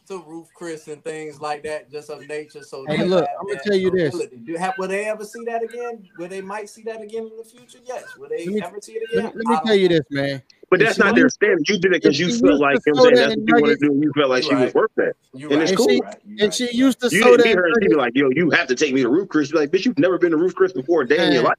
[0.09, 2.63] To Ruth's Chris and things like that, just of nature.
[2.65, 4.13] So Hey, look, I'ma tell you this.
[4.15, 4.39] ability.
[4.39, 6.03] Do have, will they ever see that again?
[6.19, 7.79] Will they might see that again in the future?
[7.85, 8.05] Yes.
[8.19, 9.39] Will they Let me- ever see it Let again?
[9.39, 9.95] me, let me tell you know.
[9.97, 10.43] this, man.
[10.71, 11.69] But If that's not their used- standard.
[11.69, 13.29] You did it because if you she felt like to you know I'm saying soda
[13.29, 14.01] that's what you want to do.
[14.03, 15.13] You felt like You she was worth that.
[15.35, 15.63] You And right.
[15.63, 15.89] it's And cool.
[15.89, 16.17] she, right.
[16.41, 18.51] And she used to You soda didn't be her and she be like, yo, you
[18.51, 19.53] have to take me to Ruth's Chris.
[19.53, 21.55] Be like, bitch, you've never been to Ruth's Chris before a day in your life.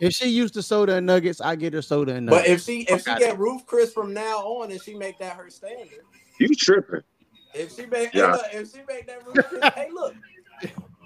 [0.00, 2.82] If she used to soda and nuggets, I get her soda and But if she
[2.82, 5.88] if she get Ruth's Chris from now on and she make that her standard,
[6.38, 7.00] You tripping.
[7.56, 8.26] If she make Yeah.
[8.26, 10.14] hey, look, if she make that Ruth's Chris, hey look,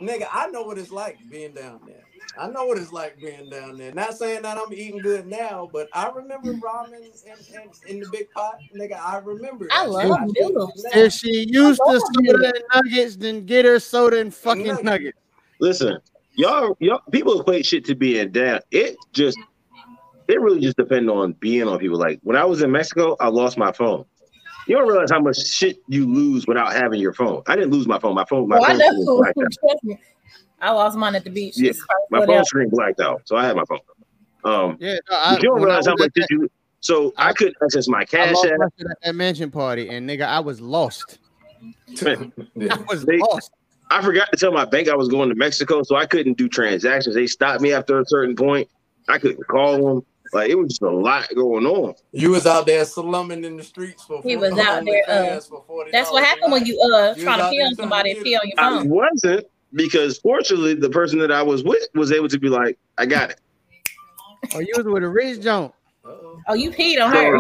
[0.03, 2.05] nigga, I know what it's like being down there.
[2.39, 3.93] I know what it's like being down there.
[3.93, 8.07] Not saying that I'm eating good now, but I remember ramen in, in, in the
[8.07, 8.99] big pot, nigga.
[9.01, 9.69] I remember.
[9.71, 10.13] I love shit.
[10.13, 10.87] I noodles.
[10.93, 12.53] If she used to love soda noodles.
[12.55, 14.85] and nuggets, then get her soda and fucking Nuggets.
[14.85, 15.19] nuggets.
[15.59, 15.99] Listen,
[16.35, 18.61] y'all, y'all, people equate shit to being down.
[18.71, 19.39] It just,
[20.29, 21.99] it really just depends on being on people.
[21.99, 24.05] Like when I was in Mexico, I lost my phone.
[24.71, 27.43] You don't realize how much shit you lose without having your phone.
[27.49, 28.15] I didn't lose my phone.
[28.15, 29.17] My phone, my Oh, I phone screen know.
[29.17, 29.39] blacked
[29.91, 29.99] out.
[30.63, 31.55] I lost mine at the beach.
[31.59, 31.73] Yeah,
[32.13, 32.49] My phone else.
[32.51, 33.81] screen blacked out, so I had my phone.
[34.45, 36.49] Um, Yeah, no, I, you don't realize how much at did that, you.
[36.79, 38.61] So I, I- couldn't access my cash lost app.
[38.79, 41.19] at that mansion party, and nigga, I was lost.
[42.07, 42.31] I
[42.89, 43.51] was They- lost.
[43.91, 46.49] I forgot to tell my bank I was going to Mexico, so I couldn't do
[46.49, 47.17] transactions.
[47.17, 48.69] They stopped me after a certain point.
[49.09, 50.07] I couldn't call them.
[50.33, 51.95] Like it was just a lot going on.
[52.13, 54.23] You was out there slumming in the streets for.
[54.23, 55.41] He was out there, uh,
[55.93, 58.37] That's what happened when you uh You trying to out pee on somebody and pee
[58.37, 62.39] on your I wasn't because fortunately the person that I was with was able to
[62.39, 63.41] be like, I got it.
[64.55, 65.75] Oh, you was with a rich jump.
[66.49, 67.39] Oh, you peed on her.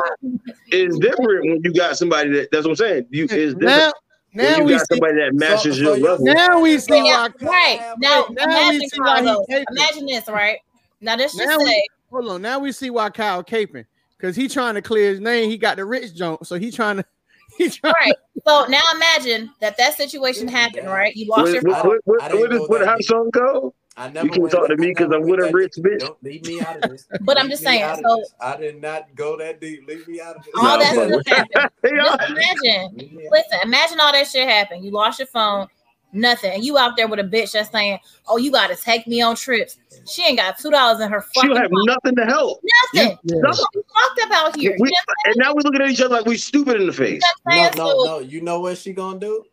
[0.66, 3.06] It's different when you got somebody that that's what I'm saying.
[3.10, 3.92] You it's different Now,
[4.34, 4.86] now you we got see.
[4.96, 6.24] somebody that matches so your you- level.
[6.26, 7.48] Now we see Yeah, why.
[7.48, 7.94] right.
[7.98, 10.58] Now, Now we imagine see why he Imagine this, right?
[11.00, 12.42] Now let's just Now we- say Hold on.
[12.42, 13.84] Now we see why Kyle caping
[14.16, 15.50] because he trying to clear his name.
[15.50, 17.04] He got the rich jump, so he trying to.
[17.58, 17.92] He trying.
[18.00, 18.14] right.
[18.46, 21.14] So now imagine that that situation happened, right?
[21.14, 21.86] You lost What, your what, phone.
[21.88, 23.06] what, what, I didn't what, is, what how deep.
[23.06, 23.74] song go?
[23.96, 25.84] I never You can't talk to me because I'm with a rich deep.
[25.84, 25.98] bitch.
[25.98, 27.06] Don't leave me out of this.
[27.22, 28.32] But I'm just saying, so- this.
[28.40, 29.86] I did not go that deep.
[29.86, 30.54] Leave me out of this.
[30.56, 31.20] All that No.
[31.20, 31.70] stuff happened.
[31.96, 32.16] Y'all.
[32.16, 32.96] Just imagine.
[32.96, 33.32] Leave me out.
[33.32, 34.84] Listen, imagine all that shit happened.
[34.84, 35.66] You lost your phone,
[36.12, 39.06] nothing, and you out there with a bitch that's saying, "Oh, you got to take
[39.06, 41.86] me on trips." She ain't got two dollars in her She fucking don't have pocket.
[42.04, 42.60] nothing to help.
[42.94, 43.18] Nothing.
[43.24, 43.36] Yeah.
[43.42, 44.72] That's what we fucked up out here.
[44.76, 44.90] You know
[45.26, 47.22] and now we're looking at each other like we stupid in the face.
[47.46, 48.18] I'm No, no, So- no.
[48.20, 49.44] You know what she gonna do?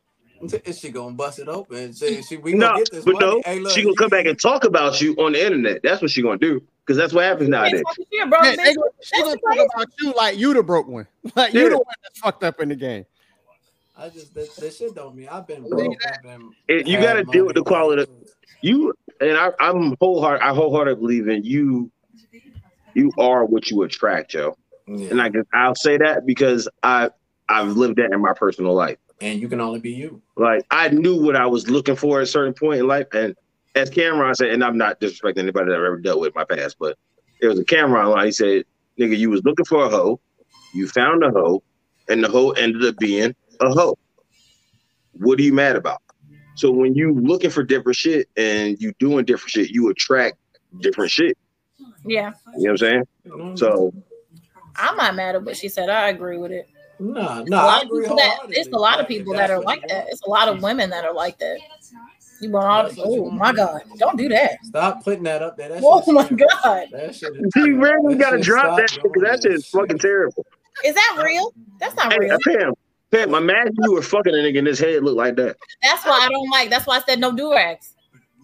[0.66, 1.94] Is she gonna bust it open?
[1.94, 3.26] She, she, we No, gonna get this but money.
[3.26, 5.82] no, Hey, look, she gonna come back and talk about you on the internet.
[5.82, 7.82] That's what she gonna do because that's what happens You nowadays.
[8.30, 8.40] bro.
[8.44, 11.64] Hey, they gonna, she gonna talk about you like you the broke one, like you
[11.64, 11.70] Yeah.
[11.70, 13.06] the one that's fucked up in the game.
[13.98, 15.96] I just that, that shit don't mean I've been broke.
[16.06, 17.66] I've been It, you got to deal with the money.
[17.66, 18.12] quality.
[18.62, 20.42] You and I, I'm wholehearted.
[20.42, 21.92] I wholeheartedly believe in you.
[22.94, 24.58] You are what you attract, Joe.
[24.88, 25.10] Yeah.
[25.12, 27.10] And I can, I'll say that because I
[27.50, 28.98] I've lived that in my personal life.
[29.22, 30.22] and you can only be you.
[30.36, 33.36] Like I knew what I was looking for at a certain point in life, and
[33.76, 36.46] as Cam'ron said, and I'm not disrespecting anybody that I've ever dealt with in my
[36.46, 36.98] past, but
[37.42, 38.26] there was a Cam'ron line.
[38.28, 38.64] He said,
[39.00, 40.20] "Nigga, you was looking for a hoe,
[40.74, 41.62] you found a hoe,
[42.10, 43.98] and the hoe ended up being a hoe.
[45.14, 46.02] What are you mad about?"
[46.56, 50.38] So when you looking for different shit and you doing different shit, you attract
[50.80, 51.38] different shit.
[52.04, 53.04] Yeah, You know what I'm saying?
[53.58, 53.94] So
[54.76, 55.90] I'm not mad at what she said.
[55.90, 56.68] I agree with it.
[57.00, 58.08] No, a no, lot I agree.
[58.08, 60.08] that it's a lot of people that are like that.
[60.10, 61.60] It's a lot of women that are like that.
[62.42, 64.58] You want all That's what you oh my god, don't do that.
[64.66, 65.70] Stop putting that up there.
[65.70, 66.88] That Oh my god.
[66.92, 70.46] That shit is you really gotta drop that because that doing shit is fucking terrible.
[70.84, 71.54] Is that real?
[71.80, 72.38] That's not Hey, real.
[72.48, 72.74] Pam,
[73.12, 75.56] Pam, imagine you were fucking a nigga and his head looked like that.
[75.82, 76.70] That's why I don't like.
[76.70, 77.94] That's why I said no do rags.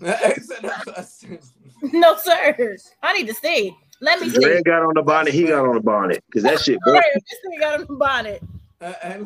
[1.92, 2.56] No sir.
[3.02, 3.76] I need to see.
[4.00, 4.46] Let me see.
[4.46, 6.24] Red got on the bonnet, he got on the bonnet.
[6.28, 8.42] Because that shit, boy, Sir, This thing got him bonnet.
[8.80, 9.26] Uh-uh.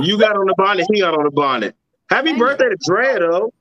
[0.00, 1.74] you got on the bonnet, he got on the bonnet.
[2.08, 3.52] Happy birthday to Dre, though.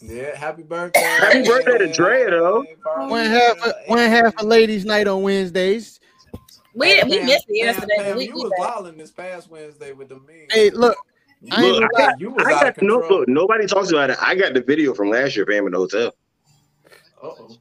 [0.00, 1.00] Yeah, happy birthday.
[1.00, 2.64] Happy birthday to Drea, though.
[3.08, 3.56] One half,
[3.86, 5.98] one half a ladies' night on Wednesdays.
[6.78, 7.94] We we Pam, missed it yesterday.
[7.96, 8.58] but Pam, we, you we was back.
[8.76, 10.46] wilding this past Wednesday with the meme.
[10.50, 10.96] Hey, look,
[11.52, 13.00] I Look, I got, You was I got of control.
[13.00, 13.28] no look.
[13.28, 14.18] Nobody talks about it.
[14.20, 16.12] I got the video from last year, fam, in the hotel.
[17.22, 17.56] Uh-oh.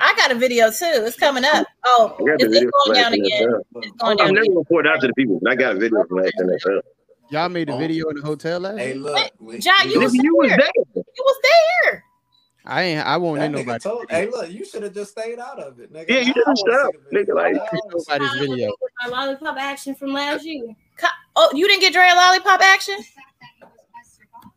[0.00, 0.84] I got a video too.
[1.06, 1.66] It's coming up.
[1.84, 3.54] Oh, I got it's, the it's video from going down again.
[3.82, 4.54] It's going down I'm down never again.
[4.54, 6.46] gonna pour it out to the people, but I got a video from last year.
[6.58, 6.80] NFL.
[7.30, 7.78] Y'all made a Oh.
[7.78, 9.30] video in the hotel last Hey, look.
[9.40, 10.58] we- John, you was you was there.
[10.58, 10.72] there.
[10.94, 11.36] You was
[11.84, 12.04] there.
[12.68, 13.06] I ain't.
[13.06, 13.82] I won't That need nobody.
[13.82, 16.04] told, hey, look, you should have just stayed out of it, nigga.
[16.08, 17.34] Yeah, you I didn't wanna shut up, see the video.
[17.34, 18.72] nigga, like- I wanna see- Nobody's video.
[19.02, 20.76] My lollipop action from last year.
[21.34, 22.96] Oh, you didn't get Dre a lollipop action?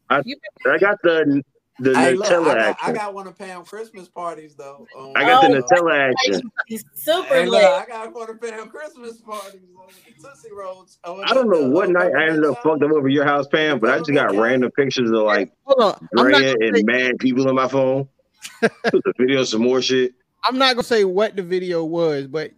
[0.09, 0.23] I-
[0.65, 1.41] I got the
[1.81, 4.87] the Hey, look, I Nutella got, I got one of Pam Christmas parties though.
[4.95, 6.51] on- I got the Oh, Nutella action.
[6.67, 7.63] He's super Hey, look, lit.
[7.69, 10.99] I got one of Pam Christmas parties on the Tootsie Rolls.
[11.03, 13.25] Oh, I don't know what uh, night I ended up peppermint fucked up over your
[13.25, 16.07] house, Pam, but I just got random pictures of like Hold on.
[16.17, 18.07] I'm not, Drea and say, mad people on my phone.
[18.61, 20.13] the video, some more shit.
[20.43, 22.51] I'm not gonna say what the video was, but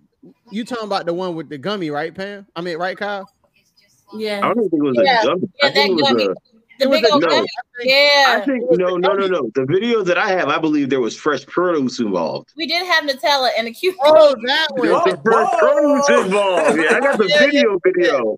[0.52, 2.46] you talking about the one with the gummy, right, Pam?
[2.56, 3.30] I mean, right, Kyle?
[4.16, 4.40] Yeah.
[4.44, 5.22] I don't think it was Yeah.
[5.22, 5.42] a gummy.
[5.62, 6.24] Yeah, I think that it was gummy.
[6.26, 6.53] a.
[6.84, 7.30] The It was big a old no.
[7.30, 7.48] gummy.
[7.80, 8.46] I Yeah.
[8.46, 9.50] think no, no, no, no.
[9.56, 12.52] The video that I have, I believe there was fresh produce involved.
[12.58, 13.96] We did have Nutella and a cute.
[14.04, 15.10] Oh, that There was one.
[15.10, 16.78] some fresh produce involved.
[16.78, 18.38] Yeah, I got the Yeah, yeah, video, video.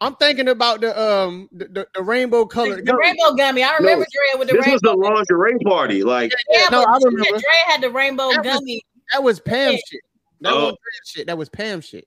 [0.00, 2.98] I'm thinking about the um the, the, the rainbow The, the gummy.
[3.00, 3.62] rainbow gummy.
[3.62, 6.02] I remember Dre with the This was the lingerie party.
[6.04, 7.40] Like, yeah, No, but I Dre remember.
[7.66, 8.82] had the rainbow That was- gummy.
[9.12, 10.00] That was Pam shit.
[10.42, 10.66] That Oh.
[10.66, 11.26] was Pam shit.
[11.28, 12.06] That was Pam shit.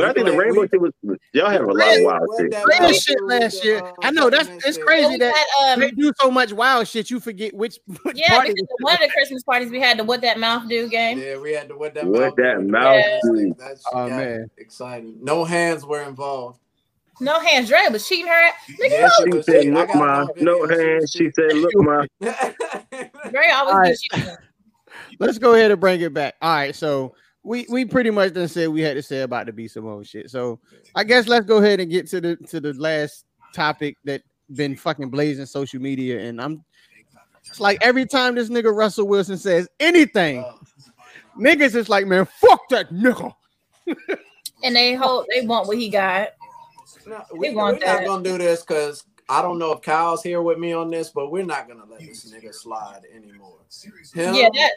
[0.00, 0.92] But I think the rainbow we- shit was.
[1.32, 2.50] Y'all have a lot of wild shit.
[2.52, 3.78] that Pam mouse shit last year.
[3.84, 7.10] uh, I know that's it's crazy that um, they do so much wild shit.
[7.10, 8.52] You forget which, which Yeah, party.
[8.54, 11.18] because one of the Christmas parties we had the what that mouth do game.
[11.18, 12.66] Yeah, we had to what that What mouth that do.
[12.68, 13.18] mouth Yeah.
[13.24, 13.54] do.
[13.58, 14.50] That Oh, got man.
[14.58, 15.18] exciting.
[15.22, 16.58] No hands were involved.
[17.22, 17.68] No hands.
[17.68, 18.50] Dre was cheating her.
[18.82, 19.08] Nigga, Yeah, no.
[19.18, 23.78] she She was said, "Look, ma, no hands." She said, "Look, ma." Dre always All
[23.78, 23.96] right.
[24.12, 24.36] cheating.
[25.18, 26.34] Let's go ahead and bring it back.
[26.40, 29.52] All right, so we we pretty much done said we had to say about the
[29.52, 30.30] B Simone shit.
[30.30, 30.60] So
[30.94, 34.22] I guess let's go ahead and get to the to the last topic that
[34.54, 36.64] been fucking blazing social media, and I'm
[37.46, 40.44] it's like every time this nigga Russell Wilson says anything,
[41.38, 43.32] niggas is like, man, fuck that nigga.
[44.62, 46.28] And they hold they want what he got.
[47.06, 50.22] no, we, They we're want not gonna do this because I don't know if Kyle's
[50.22, 53.58] here with me on this, but we're not gonna let this nigga slide anymore.
[54.12, 54.72] Him, Yeah, that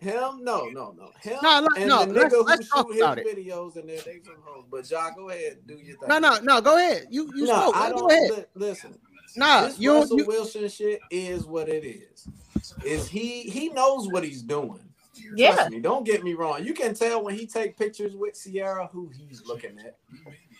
[0.00, 1.10] him, no, no, no.
[1.20, 3.36] Him No, look, and no, the let's- nigga who let's talk shoot his it.
[3.36, 4.64] videos and then they some hoes.
[4.70, 6.08] But y'all, go ahead, do your thing.
[6.08, 6.60] No, no, no.
[6.60, 7.06] Go ahead.
[7.10, 7.76] You you no, spoke.
[7.76, 8.10] I don't.
[8.10, 8.30] ahead.
[8.30, 8.98] Li- listen,
[9.36, 9.92] Nah, this you.
[9.94, 12.26] Russell You, Wilson shit is what it is.
[12.84, 13.42] Is he?
[13.42, 14.80] He knows what he's doing.
[15.36, 15.54] yeah.
[15.54, 15.80] Trust me.
[15.80, 16.64] Don't get me wrong.
[16.64, 19.96] You can tell when he take pictures with Ciara who he's looking at.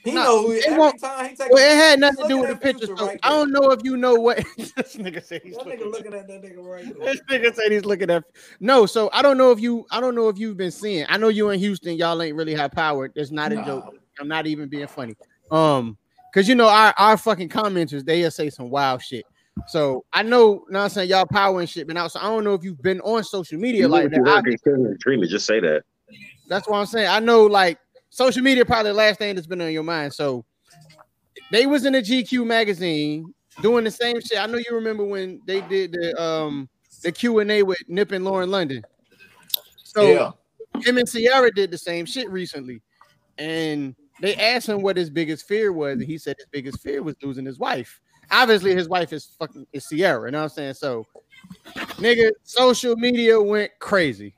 [0.04, 1.50] He No, know who it every won't- time he take.
[1.50, 2.86] well, it had nothing to do with the at picture.
[2.86, 5.40] Future So right I don't know if you know what this nigga said.
[5.42, 5.90] He's That looking nigga at.
[5.92, 7.12] looking at that nigga right there.
[7.14, 8.22] This nigga said he's looking at
[8.60, 11.06] no, so I don't know if you I don't know if you've been seeing.
[11.08, 13.12] I know you in Houston, y'all ain't really high powered.
[13.14, 13.64] It's not a Nah.
[13.64, 13.94] joke.
[14.20, 15.16] I'm not even being funny.
[15.50, 15.96] Um,
[16.32, 19.24] because you know our, our fucking commenters, they just say some wild shit.
[19.68, 22.12] So I know, you know what I'm saying y'all power and shit been out.
[22.12, 24.28] So I don't know if you've been on social media You like like that.
[24.28, 24.96] I- that.
[25.00, 25.84] Dreamer, just say that.
[26.48, 27.08] that's what I'm saying.
[27.08, 27.78] I know like
[28.14, 30.14] social media probably the last thing that's been on your mind.
[30.14, 30.44] So
[31.50, 34.38] they was in the GQ magazine doing the same shit.
[34.38, 36.68] I know you remember when they did the um
[37.02, 38.84] the Q and A with Nip and Lauren London.
[39.82, 40.30] So yeah.
[40.82, 42.82] him and Ciara did the same shit recently,
[43.36, 47.02] and they asked him what his biggest fear was, and he said his biggest fear
[47.02, 48.00] was losing his wife.
[48.30, 50.28] Obviously, his wife is fucking is Ciara.
[50.28, 50.74] You know what I'm saying?
[50.74, 51.04] So,
[51.96, 54.36] nigga, social media went crazy.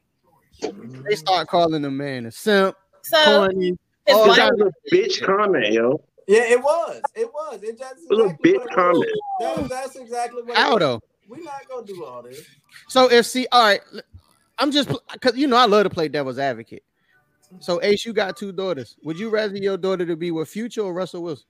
[0.61, 2.75] They start calling the man a simp,
[3.09, 3.77] So corny.
[4.07, 6.01] his all that- That was a bitch comment, yo.
[6.27, 7.03] Yeah, it was.
[7.15, 7.63] It was.
[7.63, 9.11] It just It was a bitch what comment.
[9.39, 10.57] That, that's exactly what.
[10.57, 10.81] How it was.
[10.81, 11.01] though?
[11.29, 12.45] We not gonna do all this.
[12.89, 13.81] So if see, all right,
[14.59, 16.83] I'm just because you know I love to play devil's advocate.
[17.61, 18.97] So Ace, you got two daughters.
[19.05, 21.47] Would you rather your daughter to be with Future or Russell Wilson?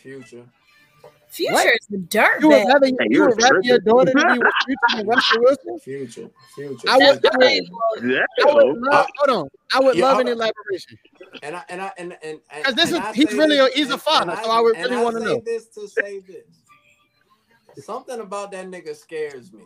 [0.00, 0.46] Future.
[1.30, 1.66] Future What?
[1.66, 2.66] is the dirt You would bag.
[2.68, 5.78] rather, Hey, you you're would rather your daughter to be with Future than Russell Wilson?
[5.80, 6.30] Future.
[6.54, 6.88] Future.
[6.88, 8.10] I would, I would.
[8.10, 8.20] Yeah.
[8.40, 9.48] I would love, uh, hold on.
[9.74, 10.98] I would Yeah, love hold an elaboration.
[11.42, 13.74] And I and I and and, and 'Cause this and is- I he's really this-
[13.74, 15.40] a- he's a and- father, so I would really wanna know.
[15.44, 17.84] this to say this.
[17.84, 19.62] Something about that nigga scares me.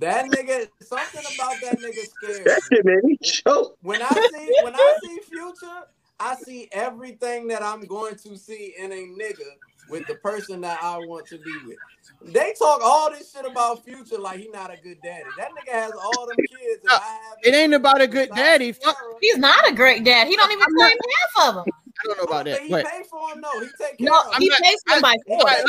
[0.00, 2.76] That nigga, something about that nigga scares That me.
[2.76, 3.76] shit made me choke.
[3.82, 5.82] When I see when I see future,
[6.18, 9.56] I see everything that I'm going to see in a nigga
[9.90, 11.76] with the person that I want to be with.
[12.22, 15.24] They talk all this shit about future like he not a good daddy.
[15.36, 16.80] That nigga has all them kids.
[16.82, 18.74] And uh, I have it ain't about a good daddy.
[19.20, 20.28] He's not a great dad.
[20.28, 20.96] He don't even claim
[21.36, 21.64] half of them.
[22.02, 22.62] I don't know about that.
[22.62, 25.62] He but, pay for him No, He take care no, he pays for All right,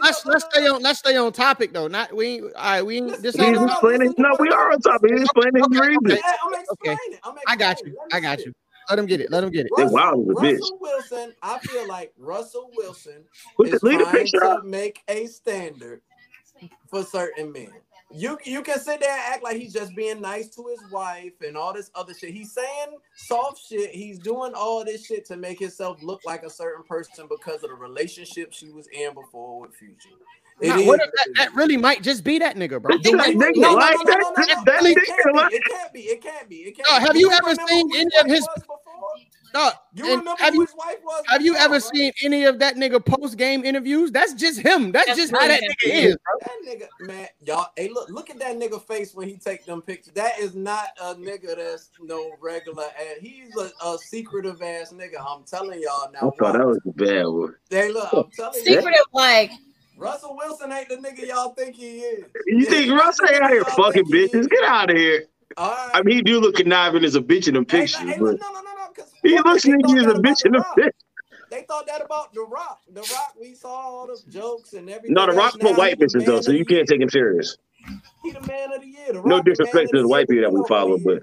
[0.00, 1.88] let's let's, stay on let's stay on topic though.
[1.88, 2.42] Not we.
[2.42, 3.00] All right, we.
[3.00, 4.14] This he's explaining.
[4.16, 5.10] No, we are on topic.
[5.12, 5.78] He's explaining okay.
[5.78, 6.20] I'm explaining.
[6.44, 7.18] I'm explaining.
[7.48, 7.96] I got you.
[8.12, 8.52] I got you.
[8.88, 9.30] Let him get it.
[9.30, 9.72] Let him get it.
[9.76, 10.80] Russell, wild as a bitch.
[10.80, 13.24] Wilson, I feel like Russell Wilson
[13.64, 14.64] is the trying to up.
[14.64, 16.02] make a standard
[16.88, 17.72] for certain men.
[18.12, 21.32] You you can sit there and act like he's just being nice to his wife
[21.44, 22.30] and all this other shit.
[22.30, 23.90] He's saying soft shit.
[23.90, 27.70] He's doing all this shit to make himself look like a certain person because of
[27.70, 30.10] the relationship she was in before with Future.
[30.64, 32.96] Is, that, that, really might just be that nigga, bro.
[32.96, 33.96] That nigga, no, like,
[35.52, 36.00] It can't be.
[36.00, 36.56] It can't be.
[36.56, 37.06] It can't be.
[37.06, 38.46] Have you, you ever seen any of his?
[39.54, 41.22] No, you remember have who his wife was?
[41.28, 44.10] Have you ever seen any of that nigga post game interviews?
[44.10, 44.90] That's just him.
[44.90, 46.16] That's, That's just how that nigga is.
[46.40, 47.68] That nigga, man, y'all.
[47.76, 50.12] Hey, look, look at that nigga face when he take them pictures.
[50.14, 53.18] That is not a nigga that's no regular ass.
[53.20, 55.24] He's a, a secretive ass nigga.
[55.24, 56.32] I'm telling y'all now.
[56.32, 57.54] I thought that was a bad one.
[57.70, 58.74] Hey, look, I'm telling secretive, you.
[58.80, 59.52] Secretive, like
[59.96, 62.24] Russell Wilson ain't the nigga y'all think he is.
[62.46, 64.48] You think Russell ain't out here fucking bitches?
[64.48, 65.26] Get out of here.
[65.56, 65.90] Right.
[65.94, 67.98] I mean, he do look conniving as a bitch in the picture.
[67.98, 69.04] Hey, hey, no, no, no, no.
[69.22, 70.92] He looks like he's a bitch in the picture.
[71.50, 72.80] They thought that about The Rock.
[72.92, 75.14] The Rock, we saw all the jokes and everything.
[75.14, 77.56] No, The Rock put white bitches though, so you can't take him serious.
[78.22, 79.12] He the man of the year.
[79.12, 81.22] The no disrespect to the, the white people that we follow, but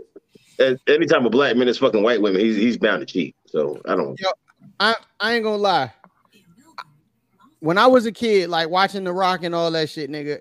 [0.87, 3.35] anytime a black man is fucking white women, he's he's bound to cheat.
[3.47, 4.17] So I don't.
[4.19, 4.29] Yo,
[4.79, 5.91] I I ain't gonna lie
[7.61, 10.39] when I was a kid, like watching The Rock and all that shit, nigga,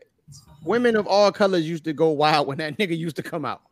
[0.65, 3.63] women of all colors used to go wild when that nigga used to come out.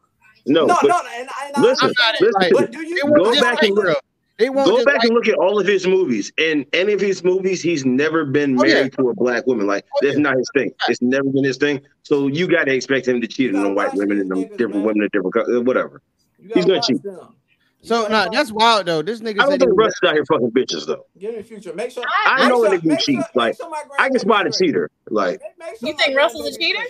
[0.46, 3.62] No, no, but, no, and, and listen, listen, like, but do you go back like,
[3.64, 3.98] and look?
[4.38, 6.32] Go back like, and look at all of his movies.
[6.38, 9.66] In any of his movies, he's never been oh, married oh, to a black woman.
[9.66, 10.72] Like oh, that's not his thing.
[10.88, 11.82] It's never been his thing.
[12.02, 14.84] So you got to expect him to cheat on white women and them different man.
[14.84, 16.02] women of different whatever.
[16.54, 17.02] He's gonna cheat.
[17.02, 17.34] Them.
[17.82, 19.02] So no, nah, that's wild though.
[19.02, 19.40] This nigga.
[19.40, 21.04] I don't think Russ out here fucking bitches though.
[21.18, 21.72] Get in the future.
[21.74, 22.04] Make sure.
[22.26, 23.20] I, I know a nigga cheat.
[23.34, 24.90] Like sure I can spot a cheater.
[25.08, 25.40] Like
[25.80, 26.82] you think Russell's a cheater?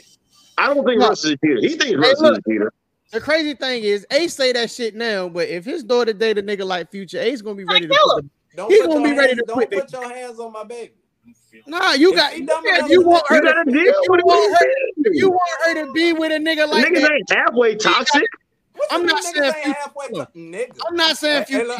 [0.57, 1.09] I don't think no.
[1.09, 1.61] Russ is a cheater.
[1.61, 2.73] He thinks Russ is a cheater.
[3.13, 6.43] The crazy thing is, Ace say that shit now, but if his daughter date a
[6.43, 7.95] nigga like Future, Ace gonna be ready to.
[7.95, 8.23] to.
[8.57, 9.71] Quit, he gonna be ready to don't quit.
[9.71, 10.93] Don't put your hands on my baby.
[11.67, 12.37] Nah, you got.
[12.37, 12.47] You,
[12.89, 13.71] you want her to,
[15.13, 18.25] you want her to be with a nigga like niggas ain't halfway toxic.
[18.91, 20.77] I'm not saying if.
[20.87, 21.79] I'm not saying if you hey, look,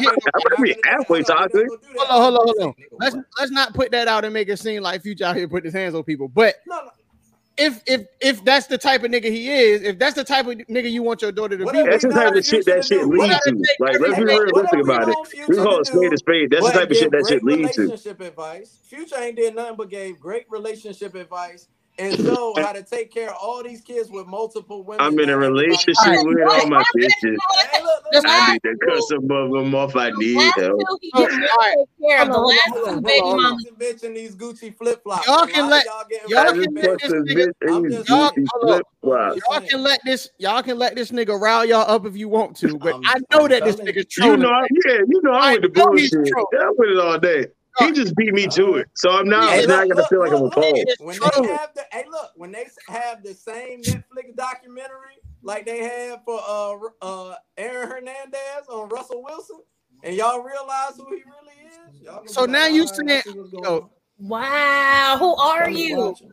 [0.65, 1.51] hit halfway talk.
[1.53, 1.69] Hold
[2.09, 2.73] on, hold on, hold on.
[2.99, 5.63] Let's let's not put that out and make it seem like Future out here put
[5.65, 6.27] his hands on people.
[6.27, 6.55] But
[7.57, 10.53] if if if that's the type of nigga he is, if that's the type of
[10.53, 13.39] nigga you want your daughter to be, that's the type of shit that shit leads
[13.41, 13.63] to.
[13.79, 15.49] Like let's be real, let's realistic about it.
[15.49, 16.49] We call it spade to spade.
[16.51, 17.81] That's the type of shit that shit leads to.
[17.81, 18.79] Relationship advice.
[18.85, 21.67] Future ain't did nothing but gave great relationship advice
[21.99, 25.05] and so how to take care of all these kids with multiple women.
[25.05, 26.25] I'm in a relationship right.
[26.25, 27.35] with all my bitches.
[28.13, 29.95] I need to cut some of them off.
[29.95, 30.81] I need help.
[31.13, 31.75] All right.
[31.99, 33.73] The last two.
[33.79, 35.27] Bitch in these Gucci flip flops.
[35.27, 37.53] Y'all can let y'all can let this nigga.
[38.07, 42.55] Y'all can let this y'all can let this nigga rile y'all up if you want
[42.57, 44.05] to, but I know that this nigga.
[44.17, 44.49] You know,
[44.85, 46.13] yeah, you know I went to bullshit.
[46.13, 47.47] I went it all day
[47.77, 48.87] he just beat me to it.
[48.95, 50.83] So I'm not, yeah, I'm not gonna feel like I'm a pole.
[50.99, 55.79] When they have the, hey, look, when they have the same Netflix documentary like they
[55.83, 59.61] had for uh, uh, Aaron Hernandez on Russell Wilson,
[60.03, 62.33] and y'all realize who he really is.
[62.33, 63.21] so now you saying,
[63.65, 65.97] oh, wow, who are you?
[65.97, 66.31] Watching.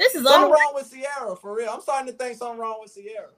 [0.00, 1.68] This is something wrong with Ciara for real.
[1.68, 3.28] I'm starting to think something wrong with Ciara.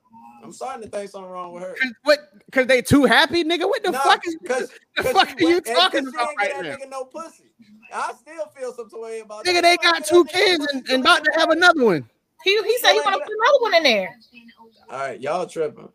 [0.44, 1.74] I'm starting to think something wrong with her.
[1.74, 2.18] Cause, what?
[2.52, 3.68] Cause they too happy, nigga.
[3.68, 4.36] What the no, fuck is?
[4.46, 6.76] Cause, the cause fuck are you talking about right now?
[6.76, 7.50] Nigga no pussy.
[7.92, 9.44] I still feel some way about.
[9.44, 9.62] Nigga, that.
[9.62, 12.08] they got two kids and, and about to have another one.
[12.44, 14.18] He he said he want to put another one in there.
[14.88, 15.88] All right, y'all tripping.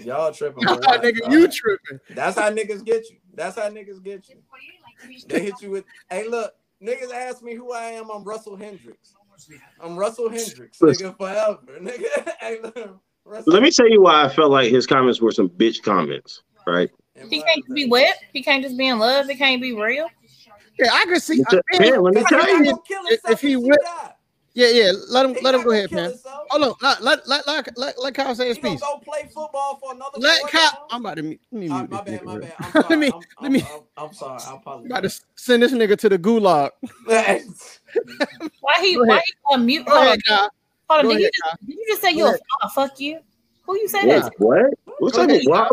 [0.00, 0.64] Y'all tripping.
[0.64, 1.52] Y'all, nigga, you right.
[1.52, 2.00] tripping.
[2.10, 3.18] That's how niggas get you.
[3.34, 4.36] That's how niggas get you.
[5.28, 5.84] They hit you with.
[6.10, 8.10] Hey, look, niggas ask me who I am.
[8.10, 9.14] I'm Russell Hendrix.
[9.80, 12.32] I'm Russell Hendrix, nigga, forever, nigga.
[12.40, 12.58] hey,
[13.24, 13.52] Russell.
[13.52, 16.90] Let me tell you why I felt like his comments were some bitch comments, right?
[17.28, 18.22] He can't be wet.
[18.32, 19.28] He can't just be in love.
[19.28, 20.08] It can't be real.
[20.78, 21.42] Yeah, I can see.
[21.48, 22.82] I, man, let me tell you,
[23.28, 23.84] if, he whipped.
[24.54, 24.90] Yeah, yeah.
[25.10, 26.12] Let him, he let him go ahead, man.
[26.50, 26.74] Hold on.
[26.80, 28.80] Let let let let, let, Kyle say his piece.
[28.80, 30.18] Go play football for another.
[30.18, 30.86] Let Kyle.
[30.90, 31.40] I'm about to meet.
[31.52, 32.24] Uh, my bad.
[32.24, 32.54] My bad.
[32.60, 32.86] I'm sorry.
[32.88, 33.12] let me.
[33.12, 33.62] I'm, let me.
[33.62, 34.40] I'm, I'm, I'm sorry.
[34.46, 34.86] I apologize.
[34.86, 36.70] About to send this nigga to the gulag.
[38.60, 39.86] why he why he on mute?
[39.86, 40.48] Go hold ahead, on,
[40.88, 41.04] hold on.
[41.04, 43.20] Did, ahead, you, did, you just, say you a oh, fuck you?
[43.66, 44.20] Who you say yeah.
[44.20, 44.32] that?
[44.32, 44.38] To?
[44.38, 44.66] What?
[44.98, 45.28] What's up?
[45.44, 45.68] Why?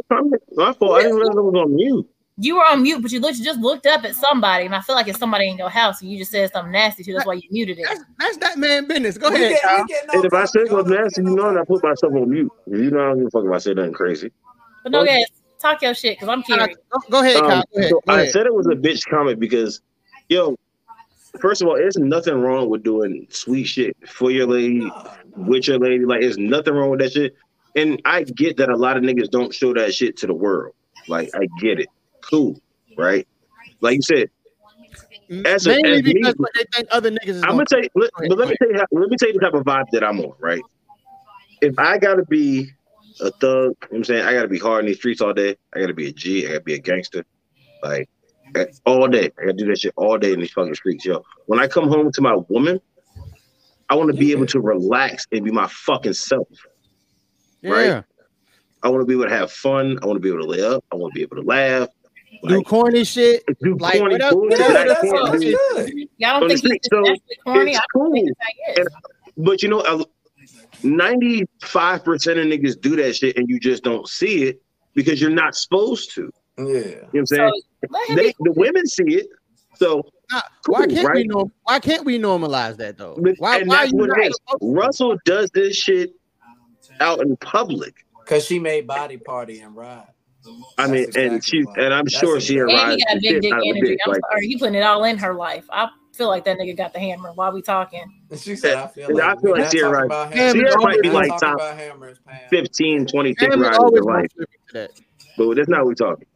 [0.55, 0.97] My fault.
[0.97, 2.09] I didn't realize I was on mute.
[2.37, 4.81] You were on mute, but you looked, you just looked up at somebody, and I
[4.81, 7.13] feel like it's somebody in your house, and you just said something nasty to.
[7.13, 7.85] That's why you muted it.
[7.87, 9.17] That's, that's that man business.
[9.17, 9.57] Go ahead.
[9.63, 12.51] No and if I said something nasty, you know, and I put myself on mute.
[12.67, 14.31] You know, I don't give a fuck if I say nothing crazy.
[14.83, 15.23] But no, guys,
[15.61, 16.75] talk your shit because I'm curious.
[17.09, 17.63] Go, ahead, um, Kyle.
[17.73, 18.05] Go ahead, go ahead.
[18.05, 19.79] So I said it was a bitch comment because,
[20.27, 20.57] yo,
[21.39, 24.89] first of all, there's nothing wrong with doing sweet shit for your lady,
[25.35, 26.05] with your lady.
[26.05, 27.35] Like, there's nothing wrong with that shit.
[27.75, 30.73] And I get that a lot of niggas don't show that shit to the world.
[31.07, 31.87] Like, I get it.
[32.21, 32.59] Cool,
[32.97, 33.27] right?
[33.81, 34.29] Like you said,
[35.45, 37.65] as a, Mainly as me, because what they think other niggas is I'm gonna gonna
[37.65, 39.53] tell you, let, but let me tell you, how, let me tell you the type
[39.53, 40.61] of vibe that I'm on, right?
[41.61, 42.71] If I gotta be
[43.21, 45.33] a thug, you know what I'm saying I gotta be hard in these streets all
[45.33, 45.55] day.
[45.73, 46.45] I gotta be a G.
[46.45, 47.25] I gotta be a gangster,
[47.81, 48.09] like
[48.85, 49.31] all day.
[49.37, 51.23] I gotta do that shit all day in these fucking streets, yo.
[51.47, 52.79] When I come home to my woman,
[53.89, 56.47] I want to be able to relax and be my fucking self.
[57.63, 57.85] right?
[57.87, 58.01] Yeah.
[58.83, 59.97] I want to be able to have fun.
[60.01, 60.83] I want to be able to lay up.
[60.91, 61.89] I want to be able to laugh.
[62.47, 63.43] Do corny shit.
[63.61, 65.37] Do Like, corny whatever- bullshit whatever that I that's can't all-
[65.87, 66.07] do.
[66.17, 66.79] Y'all don't think he's.
[66.91, 67.03] So
[67.45, 67.71] corny?
[67.71, 68.35] it's I don't think cool.
[68.67, 68.81] it's how.
[68.81, 70.05] And- but you know,
[70.83, 74.61] ninety-five percent of niggas do that shit, and you just don't see it
[74.93, 76.31] because you're not supposed to.
[76.57, 77.61] Yeah, you know what I'm saying?
[77.89, 79.27] let him They, be- the women see it,
[79.75, 81.25] so Why cool, can't we right?
[81.27, 83.17] norm- Why can't we normalize that though?
[83.37, 83.59] Why?
[83.59, 84.39] and Why that's you what not it is.
[84.61, 86.13] Russell does this shit
[87.01, 88.05] out in public.
[88.25, 90.07] Cause she made body party and ride.
[90.77, 93.63] I mean, and she, and I'm sure she And he got big dick out of
[93.65, 93.87] a energy.
[93.87, 93.99] dick.
[94.05, 95.65] I'm Like, sorry, you putting it all in her life.
[95.71, 98.03] I feel like that nigga got the hammer while we talking.
[98.37, 100.55] She said, I feel and I like, feel we're like not Ciara, talking right.
[100.55, 102.17] Ciara might be like top about hammers,
[102.49, 104.21] 15, 20 dick Hammers riders always in life.
[104.29, 104.91] contribute to that.
[105.37, 106.27] But that's not what we're talking.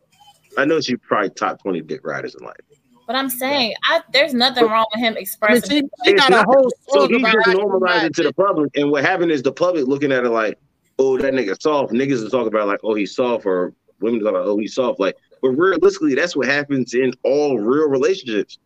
[0.59, 2.57] I know she's probably top 20 dick riders in life.
[3.07, 5.89] But I'm saying, I there's nothing wrong with him expressing.
[6.03, 6.45] It's not-
[6.89, 9.31] so song he about just how she normalized it to the public, and what happened
[9.31, 10.59] is the public looking at it like,
[10.99, 14.35] "Oh, that nigga soft." Niggas is talking about like, "Oh, he's soft," or women talking
[14.35, 18.59] about, "Oh, he's soft." Like, but realistically, that's what happens in all real relationships.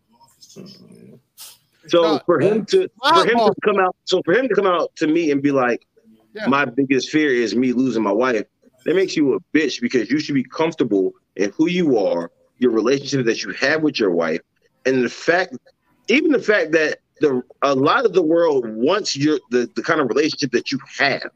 [1.88, 4.68] So No, for him to for him to come out, so for him to come
[4.68, 5.86] out to me and be like,
[6.34, 6.48] Yeah.
[6.48, 8.46] "My biggest fear is me losing my wife,"
[8.84, 12.72] that makes you a bitch because you should be comfortable in who you are, your
[12.72, 14.42] relationship that you have with your wife,
[14.86, 15.56] and the fact,
[16.08, 20.00] even the fact that the a lot of the world wants your the, the kind
[20.02, 21.30] of relationship that you have.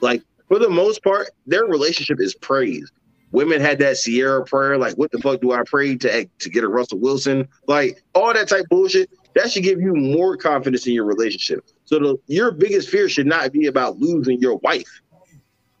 [0.00, 2.92] Like for the most part, their relationship is praised.
[3.30, 6.64] Women had that Ciara prayer, like, what the fuck do I pray to to get
[6.64, 7.48] a Russell Wilson?
[7.66, 9.10] Like all that type bullshit.
[9.34, 11.64] That should give you more confidence in your relationship.
[11.84, 15.00] So the, your biggest fear should not be about losing your wife.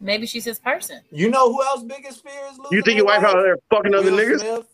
[0.00, 1.00] Maybe she's his person.
[1.10, 3.56] You know who else biggest fear is losing You think your their wife out there
[3.70, 4.40] fucking other Will niggas?
[4.40, 4.66] Smith.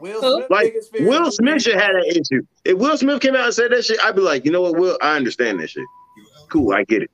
[0.00, 0.36] Will Who?
[0.36, 2.42] Smith Like biggest fear Will Smith should have that issue.
[2.64, 4.76] If Will Smith came out and said that shit, I'd be like, you know what,
[4.76, 5.84] Will, I understand that shit.
[6.50, 7.10] Cool, I get it.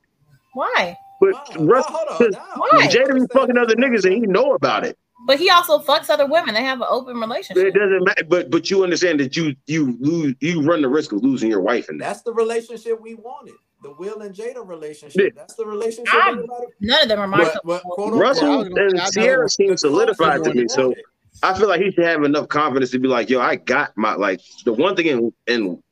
[0.54, 0.96] Why?
[1.20, 2.88] But Russ, Why?
[2.88, 4.96] Jada be fucking other niggas and he know about it.
[5.26, 6.54] But he also fucks other women.
[6.54, 7.66] They have an open relationship.
[7.66, 8.24] It doesn't matter.
[8.24, 11.60] But but you understand that you you lose you run the risk of losing your
[11.60, 12.04] wife and that.
[12.06, 13.54] That's the relationship we wanted.
[13.82, 15.34] The Will and Jada relationship.
[15.34, 16.14] That's the relationship.
[16.14, 18.14] I- everybody- None of them are my But- But quote.
[18.14, 20.68] Russell unquote, and Ciara seem solidified to me.
[20.68, 20.94] So
[21.42, 24.14] I feel like he should have enough confidence to be like, yo, I got my
[24.14, 25.82] like the one thing in in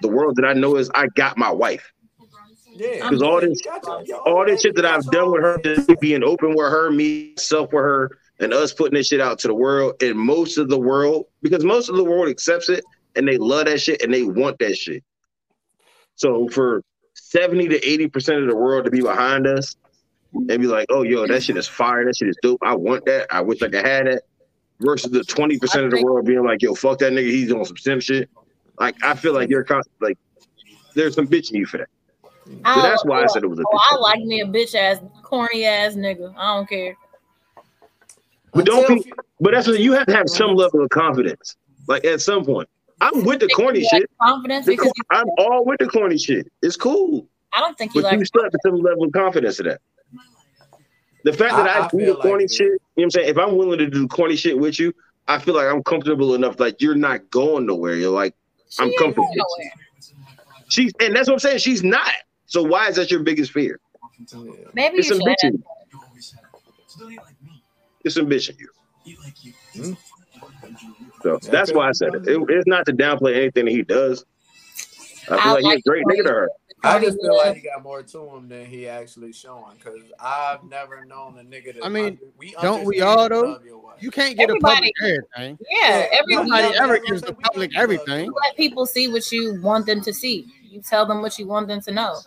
[0.00, 1.92] the world that I know is I got my wife.
[2.76, 3.60] Yeah, Because all this
[4.24, 7.72] all this shit that I've done with her, just being open with her, me self
[7.72, 10.78] with her, and us putting this shit out to the world, and most of the
[10.78, 12.82] world, because most of the world accepts it
[13.14, 15.04] and they love that shit and they want that shit.
[16.16, 16.82] So for
[17.34, 19.76] 70 to 80 percent of the world to be behind us
[20.34, 22.60] and be like, oh yo, that shit is fire, that shit is dope.
[22.62, 23.26] I want that.
[23.30, 24.22] I wish I could have that.
[24.80, 27.64] Versus the 20 percent of the world being like, yo, fuck that nigga, he's on
[27.64, 28.28] some sim shit.
[28.78, 30.18] Like I feel like you're con- like
[30.94, 31.88] there's some bitch in you for that.
[32.46, 35.00] So that's why I said it was a Oh, I like me a bitch ass,
[35.22, 36.34] corny ass nigga.
[36.36, 36.96] I don't care.
[38.52, 39.12] But don't be.
[39.40, 41.56] But that's what you have to have some level of confidence.
[41.88, 42.68] Like at some point,
[43.00, 44.10] I'm with the corny You like shit.
[44.22, 46.50] confidence The because cor- I'm all with the corny shit.
[46.62, 48.18] It's cool, I don't think you but like.
[48.18, 49.80] you still have some level of confidence in that.
[51.24, 53.04] The fact that I- I, I do feel the corny like shit, you know what
[53.04, 53.28] I'm saying?
[53.30, 54.92] If I'm willing to do corny shit with you,
[55.26, 56.60] I feel like I'm comfortable enough.
[56.60, 57.94] Like you're not going nowhere.
[57.96, 58.34] You're like
[58.78, 59.28] I'm ain't comfortable.
[59.34, 59.70] going.
[60.68, 61.58] She's and that's what I'm saying.
[61.58, 62.10] She's not.
[62.46, 63.80] So why is that your biggest fear?
[64.74, 65.26] Maybe It's you some should.
[65.28, 66.00] bitch in you.
[68.04, 68.56] It's some bitch in
[69.82, 69.92] hmm?
[71.24, 71.38] You.
[71.42, 72.26] So that's why I said it.
[72.28, 74.24] It- It's not to downplay anything that he does.
[75.30, 76.50] I feel I like he's a great nigga to her.
[76.82, 79.78] I just feel like he got more to him than he actually showing.
[79.82, 81.84] Cause I've never known a nigga to.
[81.84, 83.40] I mean, under- we Don't we all though?
[83.40, 84.02] love your wife.
[84.02, 85.58] You can't get a Everybody- public everything.
[85.70, 87.36] Yeah, every Nobody Yeah, ever that's gives the I'm saying.
[87.38, 88.32] We public know you everything.
[88.44, 90.46] let people see what you want them to see.
[90.62, 92.18] You tell them what you want them to know.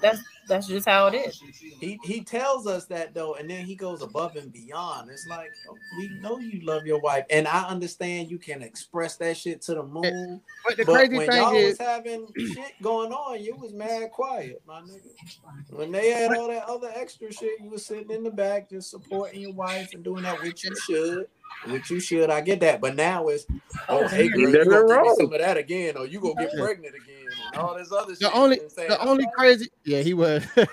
[0.00, 1.40] That's That's just how it is.
[1.80, 5.08] He he tells us that though, and then he goes above and beyond.
[5.10, 9.16] It's like oh, we know you love your wife, and I understand you can express
[9.18, 10.40] that shit to the eh, moon.
[10.66, 13.72] But the But crazy when thing y'all is, was having shit going on, you was
[13.72, 15.70] mad quiet, my nigga.
[15.70, 18.90] When they had all that other extra shit, you was sitting in the back just
[18.90, 21.26] supporting your wife and doing that which you should.
[21.68, 22.80] Which you should, I get that.
[22.80, 23.46] But now it's
[23.88, 26.20] oh, oh hey girl, you Nothing gonna give me some of that again, or you
[26.20, 27.09] gonna get pregnant again, and
[27.58, 28.20] all this other shit.
[28.20, 30.44] the only and saying, the only "Okay." crazy, yeah, he was.
[30.56, 30.66] Yeah,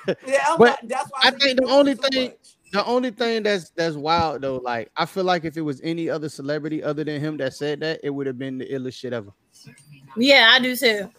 [0.47, 2.37] I'm but not, that's why I said think the only too thing- much.
[2.73, 6.09] The only thing that's that's wild though, like I feel like if it was any
[6.09, 9.13] other celebrity other than him that said that, it would have been the illest shit
[9.13, 9.31] ever.
[10.17, 11.09] Yeah, I do too.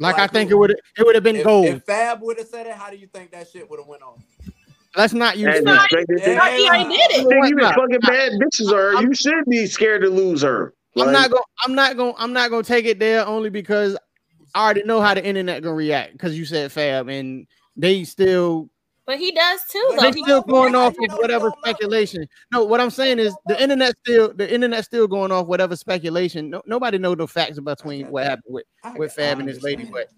[0.00, 0.56] Like, Like I think who?
[0.56, 1.66] it would it would have been If, gold.
[1.66, 4.02] if Fab would have said it, how do you think that shit would have went
[4.02, 4.20] on?
[4.96, 5.86] Let's not use And that.
[5.92, 6.56] the straight- Yeah.
[6.56, 7.28] He already did it.
[7.28, 9.00] Think even Nah, fucking bad bitches are.
[9.00, 10.74] You should be scared to lose her.
[10.96, 13.96] I'm not gonna I'm not gonna I'm not gonna take it there only because
[14.54, 17.46] I already know how the internet gonna react because you said Fab and
[17.76, 18.68] they still
[19.06, 20.10] But he does too, But though.
[20.10, 21.70] they still going off you of whatever don't love her?
[21.70, 22.28] speculation.
[22.52, 26.50] No, what I'm saying is the internet still the internet still going off whatever speculation.
[26.50, 28.64] No, nobody know the facts between what happened with
[28.96, 30.08] with Fab and this lady, but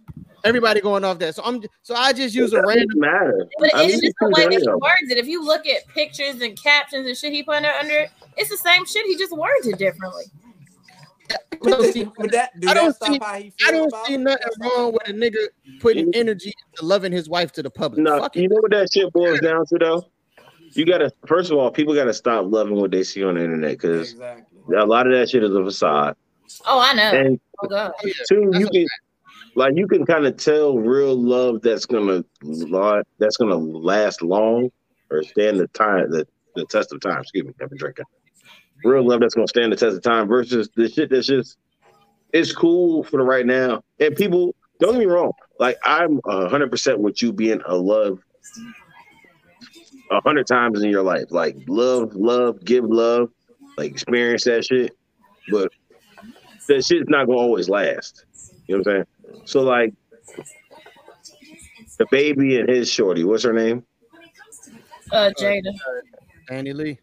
[0.45, 1.35] everybody going off that.
[1.35, 2.99] So I'm so I just use it a random.
[2.99, 3.47] matter.
[3.59, 5.19] But I it's mean, just the way that he words it.
[5.19, 8.51] If you look at pictures and captions and shit he put under, under it, it's
[8.51, 9.07] the same shit.
[9.07, 10.25] He just words it differently.
[11.63, 15.13] But, don't see- that do I don't see- I don't see nothing wrong with a
[15.13, 15.49] nigga
[15.81, 16.21] putting mm-hmm.
[16.21, 18.03] energy into loving his wife to the public.
[18.03, 18.51] No, Fuck you it.
[18.51, 20.05] know what that shit boils down to though.
[20.73, 23.73] You gotta first of all, people gotta stop loving what they see on the internet
[23.73, 24.77] because exactly.
[24.77, 26.17] a lot of that shit is a facade.
[26.65, 27.11] Oh, I know.
[27.13, 27.93] And Oh god.
[28.03, 28.13] Oh, yeah.
[28.29, 28.87] two, That's you a can
[29.57, 34.71] like you can kind of tell real love that's gonna la- that's gonna last long
[35.11, 37.21] or stand the time the, the test of time.
[37.21, 38.05] Excuse me, I've been drinking.
[38.85, 41.57] Real love that's gonna stand the test of time versus the shit that's just
[42.33, 43.83] it's cool for the right now.
[43.99, 48.21] And people don't get me wrong, like I'm hundred percent with you being a love
[50.11, 51.27] a hundred times in your life.
[51.31, 53.31] Like love, love, give love,
[53.77, 54.97] like experience that shit.
[55.51, 55.73] But
[56.69, 58.25] that shit's not gonna always last.
[58.67, 59.43] You know what I'm saying?
[59.47, 59.95] So like
[62.01, 63.85] DaBaby and his shorty, what's her name?
[65.13, 65.73] Uh, Jayda.
[66.49, 66.99] Danny Lee.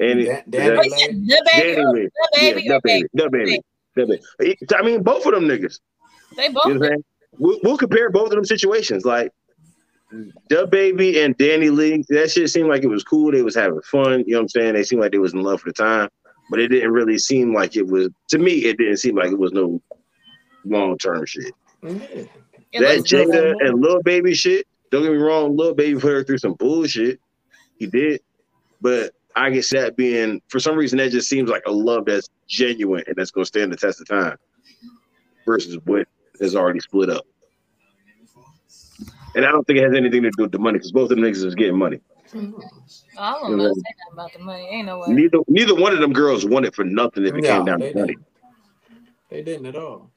[0.00, 2.08] Annie, Dan- yeah, Danny Oh, Lay.
[2.40, 2.54] yeah, the baby.
[2.54, 2.58] Danny the baby.
[2.62, 2.80] Yeah, the okay.
[2.82, 3.60] baby, the baby,
[3.94, 4.56] the baby.
[4.74, 5.78] I mean, both of them niggas.
[6.36, 6.66] They both.
[6.66, 6.98] You know what
[7.38, 9.04] We'll, we'll compare both of them situations.
[9.04, 9.32] Like
[10.50, 13.32] DaBaby and DaniLeigh, that shit seemed like it was cool.
[13.32, 14.24] They was having fun.
[14.26, 14.74] You know what I'm saying?
[14.74, 16.08] They seemed like they was in love for the time,
[16.50, 18.08] but it didn't really seem like it was.
[18.30, 19.80] To me, it didn't seem like it was no
[20.64, 21.52] long term shit.
[21.82, 21.90] Yeah.
[22.72, 23.28] It that looks good.
[23.28, 24.66] Jayda and Lil Baby shit.
[24.90, 27.18] Don't get me wrong, Lil Baby put her through some bullshit.
[27.78, 28.20] He did,
[28.80, 32.28] but I guess that being for some reason that just seems like a love that's
[32.48, 34.36] genuine and that's going to stand the test of time,
[35.46, 36.06] versus what
[36.40, 37.24] has already split up.
[39.34, 41.16] And I don't think it has anything to do with the money because both of
[41.16, 42.00] them niggas is getting money.
[43.18, 44.68] I don't know say nothing about the money.
[44.70, 45.08] Ain't no way.
[45.08, 47.92] Neither neither one of them girls wanted for nothing if it No, came down they
[47.92, 48.12] to money.
[48.14, 48.26] didn't.
[49.30, 50.10] They didn't at all.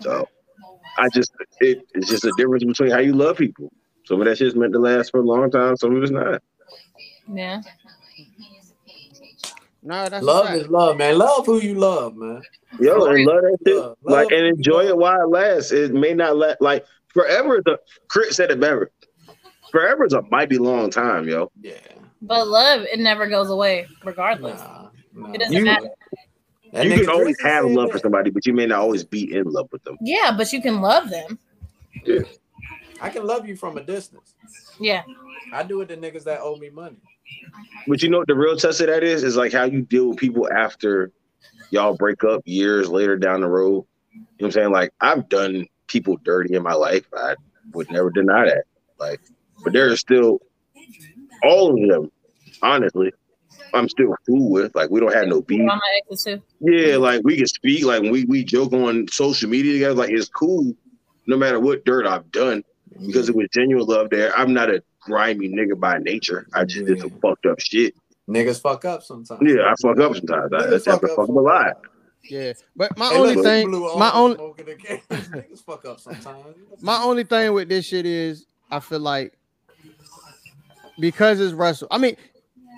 [0.00, 0.28] So
[0.98, 3.72] I just it, it's just a difference between how you love people.
[4.04, 5.76] Some of that shit's meant to last for a long time.
[5.76, 6.42] Some of it's not.
[7.32, 7.62] Yeah.
[9.82, 10.58] No, that's a Love fact.
[10.60, 11.18] is love, man.
[11.18, 12.42] Love who you love, man.
[12.80, 13.76] Yo, and love that shit.
[13.76, 15.72] Love- like love and enjoy it while it lasts.
[15.72, 17.60] It may not last like forever.
[17.64, 17.78] The
[18.08, 18.90] Crit said it better.
[19.70, 21.50] Forever is a mighty long time, yo.
[21.60, 21.74] Yeah.
[22.22, 24.60] But love, it never goes away, regardless.
[24.60, 25.32] Nah, nah.
[25.32, 25.88] It doesn't You- matter.
[26.72, 29.68] You can always have love for somebody, but you may not always be in love
[29.70, 29.96] with them.
[30.00, 31.38] Yeah, but you can love them.
[33.04, 34.32] I can love you from a distance.
[34.80, 35.02] Yeah.
[35.52, 36.96] I do it to niggas that owe me money.
[37.86, 39.22] But you know what the real test of that is?
[39.22, 41.12] Is like how you deal with people after
[41.68, 43.84] y'all break up years later down the road.
[44.14, 44.70] You know what I'm saying?
[44.70, 47.04] Like I've done people dirty in my life.
[47.14, 47.34] I
[47.74, 48.64] would never deny that.
[48.98, 49.20] Like,
[49.62, 50.40] but there are still
[51.42, 52.10] all of them,
[52.62, 53.12] honestly,
[53.74, 54.74] I'm still cool with.
[54.74, 55.60] Like we don't have no beef.
[55.60, 56.42] All my exes too.
[56.60, 59.94] Yeah, like we can speak, like we we joke on social media together.
[59.94, 60.72] Like it's cool,
[61.26, 62.64] no matter what dirt I've done,
[63.06, 64.36] because it was genuine love there.
[64.36, 66.46] I'm not a grimy nigga by nature.
[66.54, 67.94] I just did some fucked up shit.
[68.28, 69.40] Niggas fuck up sometimes.
[69.44, 70.52] Yeah, I fuck up sometimes.
[70.52, 71.76] I, Niggas that's fuck fuck up up a lot.
[72.30, 74.36] Yeah, but my Hey, only look, thing, my only.
[75.10, 76.56] Niggas fuck up sometimes.
[76.80, 79.36] my only thing with this shit is I feel like
[80.98, 81.88] because it's Russell.
[81.90, 82.16] I mean,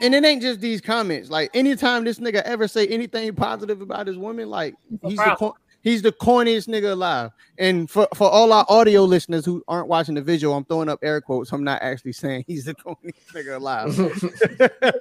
[0.02, 1.30] and it ain't just these comments.
[1.30, 5.52] Like anytime this nigga ever say anything positive about his woman, like he's the problem.
[5.86, 7.30] He's the corniest nigga alive.
[7.58, 10.98] And for for all our audio listeners who aren't watching the visual, I'm throwing up
[11.02, 11.52] air quotes.
[11.52, 14.92] I'm not actually saying he's the corniest nigga alive.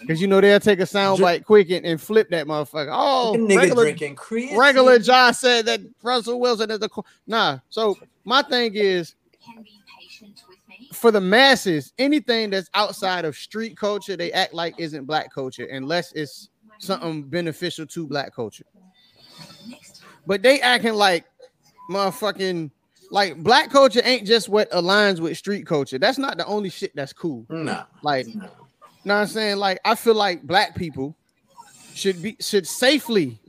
[0.00, 2.88] Because you know they'll take a sound bite quick and, and flip that motherfucker.
[2.90, 7.58] Oh, Nigga regular, regular John said that Russell Wilson is the co- nah.
[7.68, 9.14] So my thing is
[10.94, 15.66] for the masses, anything that's outside of street culture, they act like isn't black culture
[15.66, 16.48] unless it's
[16.78, 18.64] something beneficial to black culture.
[20.26, 21.24] But they acting like
[21.90, 22.70] motherfucking
[23.10, 25.98] like black culture ain't just what aligns with street culture.
[25.98, 27.44] That's not the only shit that's cool.
[27.48, 27.84] Nah.
[28.02, 28.48] Like, know
[29.02, 29.56] what I'm saying?
[29.56, 31.16] Like, I feel like black people
[31.94, 33.39] should be should safely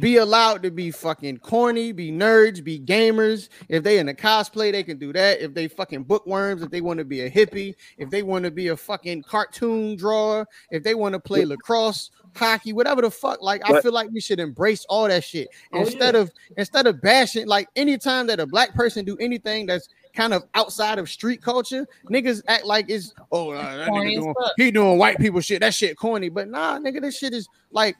[0.00, 3.48] be allowed to be fucking corny, be nerds, be gamers.
[3.68, 5.40] If they in a cosplay, they can do that.
[5.40, 8.50] If they fucking bookworms, if they want to be a hippie, if they want to
[8.50, 13.42] be a fucking cartoon drawer, if they want to play lacrosse, hockey, whatever the fuck.
[13.42, 16.22] Like, I feel like we should embrace all that shit Oh, instead yeah.
[16.22, 17.46] of instead of bashing.
[17.46, 21.86] Like, anytime that a black person do anything that's kind of outside of street culture,
[22.10, 25.60] niggas act like it's oh nah, that nigga doing, he doing white people shit.
[25.60, 27.96] That shit corny, but nah, nigga, this shit is like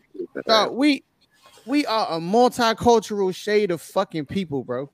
[0.46, 1.04] dog, uh, we
[1.66, 4.90] we are a multicultural shade of fucking people, bro.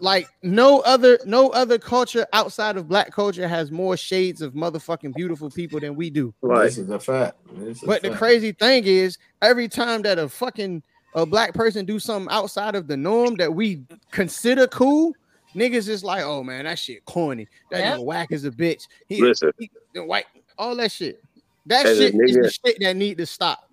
[0.00, 5.14] Like no other no other culture outside of black culture has more shades of motherfucking
[5.14, 6.32] beautiful people than we do.
[6.40, 7.36] Like, This is a fact.
[7.56, 8.18] This is a But the fact.
[8.18, 10.82] crazy thing is, every time that a fucking
[11.14, 13.82] a black person do something outside of the norm that we
[14.12, 15.14] consider cool,
[15.56, 17.48] niggas is like, oh man, that shit corny.
[17.70, 17.98] That Yep.
[17.98, 18.86] nigga whack is a bitch.
[19.08, 19.50] He, Listen.
[19.58, 20.26] he- white,
[20.58, 21.20] all that shit.
[21.66, 23.67] That As a shit is the shit that need to stop.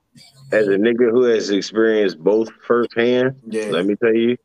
[0.52, 3.70] As a nigga who has experienced both firsthand, Yeah.
[3.72, 4.38] let me tell you,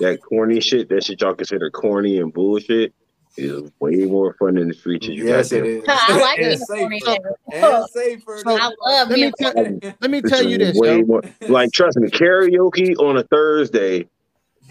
[0.00, 2.92] that corny shit, that shit y'all consider corny and bullshit,
[3.38, 5.06] is way more fun than the streets.
[5.06, 5.84] You Yes, it goddamn- is.
[5.88, 7.36] I like and being a corny safer.
[7.52, 8.38] And safer.
[8.38, 9.52] So- I love Let me tell,
[10.00, 14.06] let me tell you this, way more like trust me, karaoke on a Thursday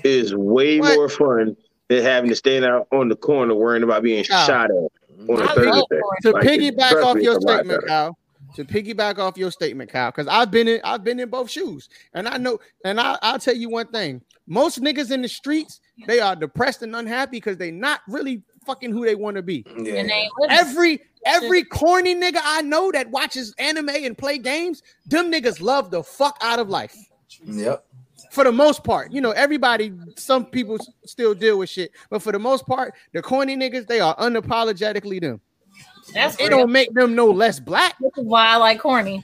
[0.04, 0.96] is way What?
[0.96, 1.56] more fun
[1.90, 4.48] than having to stand out on the corner worrying about being Kyle.
[4.48, 6.00] shot at on a I Thursday.
[6.24, 8.12] to Like, piggyback off me, your it's a lot statement, better.
[8.56, 8.66] Kyle.
[8.66, 11.90] To piggyback off your statement, Kyle, because I've been in I've been in both shoes,
[12.14, 15.82] and I know, and I, I'll tell you one thing: most niggas in the streets
[16.08, 19.66] they are depressed and unhappy because they not really fucking who they want to be.
[19.78, 20.08] Yeah.
[20.50, 25.92] Every every corny nigga I know that watches anime and play games, them niggas love
[25.92, 26.96] the fuck out of life
[27.44, 27.86] Yep.
[28.32, 29.12] for the most part.
[29.12, 33.22] You know, everybody, some people still deal with shit, but for the most part, the
[33.22, 35.42] corny niggas they are unapologetically them.
[36.14, 36.60] That's It real.
[36.60, 37.96] don't make them no less black.
[38.00, 39.24] This is why I like corny.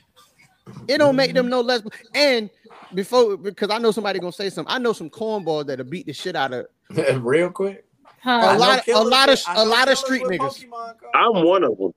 [0.87, 1.81] It don't make them no less.
[2.15, 2.49] And
[2.93, 4.73] before, because I know somebody gonna say something.
[4.73, 6.65] I know some cornballs that'll beat the shit out of
[7.23, 7.85] Real quick.
[8.21, 8.29] Huh.
[8.31, 10.65] A I know lot- a lot of- with- I a know lot of street niggas.
[10.67, 10.93] Pokemon.
[11.13, 11.93] I'm one of them.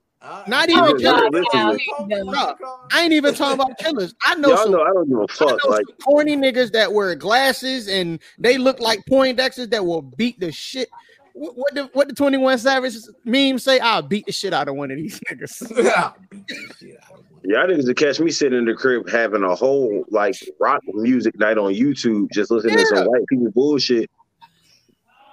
[0.47, 1.45] Not even know killers.
[1.51, 2.55] killers Yeah, with No.
[2.91, 4.15] I ain't even talking about killers.
[4.25, 5.59] I know Y'all some know I don't give a I fuck.
[5.63, 10.01] know Like some corny niggas that wear glasses and they look like Poindexters that will
[10.01, 10.89] beat the shit.
[11.37, 12.93] What, what the what the 21 Savage
[13.25, 13.77] meme say?
[13.79, 15.91] I'll beat the shit out of one of these niggas.
[15.97, 17.41] I'll beat the shit out of one.
[17.43, 21.37] y'all niggas to catch me sitting in the crib having a whole like rock music
[21.37, 24.09] night on YouTube, just listening to some white people bullshit.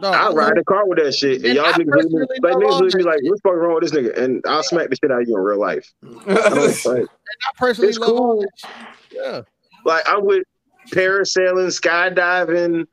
[0.00, 1.86] Dog, I I ride love- the car with that shit, and And y'all I niggas
[1.86, 3.74] look at me, personally like love niggas all look at me like, what's fucking wrong
[3.74, 4.18] with this nigga?
[4.18, 5.88] And I'll smack the shit out of you in real life.
[6.26, 6.48] I
[6.84, 7.06] like, I
[7.56, 8.44] personally It's love cool.
[9.12, 9.42] Yeah.
[9.84, 10.42] like I'm with
[10.90, 12.86] parasailing, skydiving,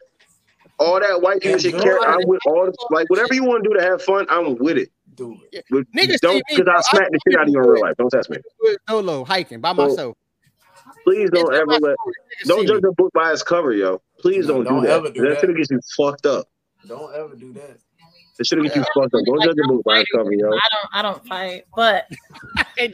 [0.79, 1.73] all that white people shit.
[1.73, 1.99] Enjoy Care.
[2.07, 4.25] I'm with all the, like whatever you want to do to have fun.
[4.29, 4.89] I'm with it.
[5.15, 5.65] Do it.
[5.69, 6.67] But Niggas don't because.
[6.71, 7.95] I'll smack the shit out of you in real life.
[7.97, 8.37] Don't test me.
[8.87, 10.17] Solo hiking by So, myself.
[11.03, 11.79] Please don't ever let.
[11.79, 11.95] story.
[11.97, 14.01] Niggas Don't judge a book by its cover, yo.
[14.19, 14.93] Please No, don't, don't do that.
[14.97, 15.39] ever do that that.
[15.41, 16.47] should get you fucked up.
[16.87, 17.77] Don't ever do that.
[18.39, 19.21] It should get you fucked up.
[19.25, 20.47] Don't Like, judge a book by its cover, yo.
[20.47, 22.07] I don't I don't fight, but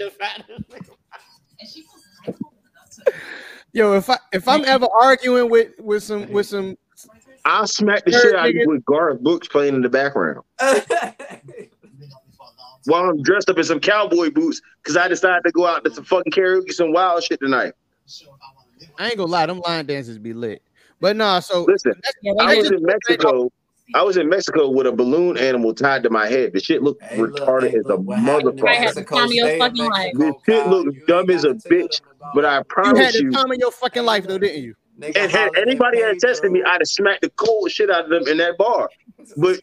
[3.74, 6.78] Yo, if I if I'm ever arguing with with some with some
[7.46, 10.42] I'll smack the shit out of you with Garth Brooks playing in the background
[12.86, 15.94] while I'm dressed up in some cowboy boots because I decided to go out to
[15.94, 17.74] some fucking karaoke, some wild shit tonight.
[18.98, 20.64] I ain't gonna lie, them line dances be lit.
[21.00, 21.94] But nah, so Listen,
[22.40, 23.52] I was in Mexico.
[23.94, 26.52] I was in Mexico with a balloon animal tied to my head.
[26.54, 28.90] The shit looked Hey, look, retarded hey, as a look, what happened in I had
[28.90, 28.96] motherfucker.
[28.96, 30.12] the time your fucking life.
[30.18, 30.70] This shit Kyle.
[30.70, 32.02] look dumb as a bitch,
[32.34, 34.74] But I promise you had promise the time of your fucking life though, didn't you?
[35.00, 38.10] Nigga and had anybody had tested me, I'd have smacked the cold shit out of
[38.10, 38.90] them in that bar.
[39.38, 39.60] But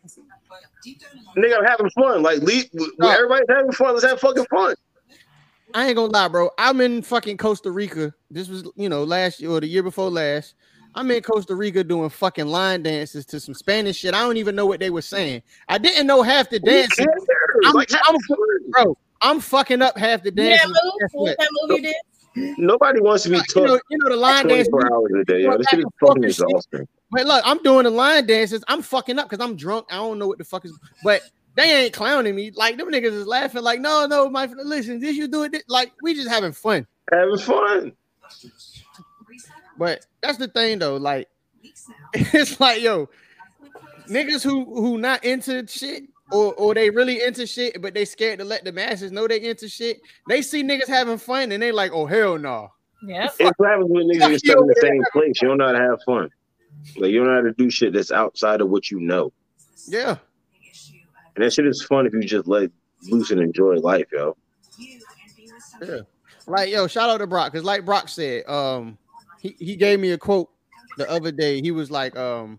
[1.36, 2.22] nigga, I'm having fun.
[2.22, 3.08] Like, leave, when No.
[3.10, 3.94] everybody's having fun.
[3.94, 4.74] Let's have fucking fun.
[5.74, 6.50] I ain't gonna lie, bro.
[6.58, 8.12] I'm in fucking Costa Rica.
[8.30, 10.54] This was, you know, last year or the year before last.
[10.94, 14.12] I'm in Costa Rica doing fucking line dances to some Spanish shit.
[14.12, 15.40] I don't even know what they were saying.
[15.66, 16.98] I didn't know half the Who dances.
[17.64, 18.16] I'm- Like, I'm-
[18.68, 20.76] Bro, I'm fucking up half the you that move?
[21.12, 21.36] What what?
[21.38, 21.94] that move you did?
[22.34, 24.68] Nobody wants to be You know, you know the line dances.
[24.68, 25.42] 24 hours a day.
[25.42, 25.58] Yo.
[25.58, 26.88] This shit is Back and forth fucking exhausting.
[27.10, 28.64] But look, I'm doing the line dances.
[28.68, 29.86] I'm fucking up because I'm drunk.
[29.90, 30.72] I don't know what the fuck is.
[31.04, 31.22] But
[31.54, 32.50] they ain't clowning me.
[32.54, 33.62] Like them niggas is laughing.
[33.62, 35.64] Like, no, no, my listen, this you do it.
[35.68, 36.86] Like, we just having fun.
[37.10, 37.92] Having fun.
[39.76, 40.96] But that's the thing though.
[40.96, 41.28] Like,
[42.14, 43.08] it's like, yo,
[44.08, 46.04] niggas who who not into shit.
[46.32, 49.40] Or, or they really into shit, but they scared to let the masses know they
[49.40, 50.00] into shit.
[50.28, 52.72] They see niggas having fun and they like, oh hell no.
[53.02, 53.28] Yeah.
[53.38, 55.42] It's what happens when niggas get stuck in the same place.
[55.42, 56.30] You don't know how to have fun.
[56.96, 59.32] Like you don't know how to do shit that's outside of what you know.
[59.88, 60.16] Yeah.
[61.36, 62.70] And that shit is fun if you just let
[63.10, 64.36] loose and enjoy life, yo.
[64.78, 66.00] Yeah.
[66.46, 68.98] Like yo, shout out to Brock because like Brock said, um,
[69.40, 70.50] he, he gave me a quote
[70.96, 71.60] the other day.
[71.60, 72.58] He was like, um,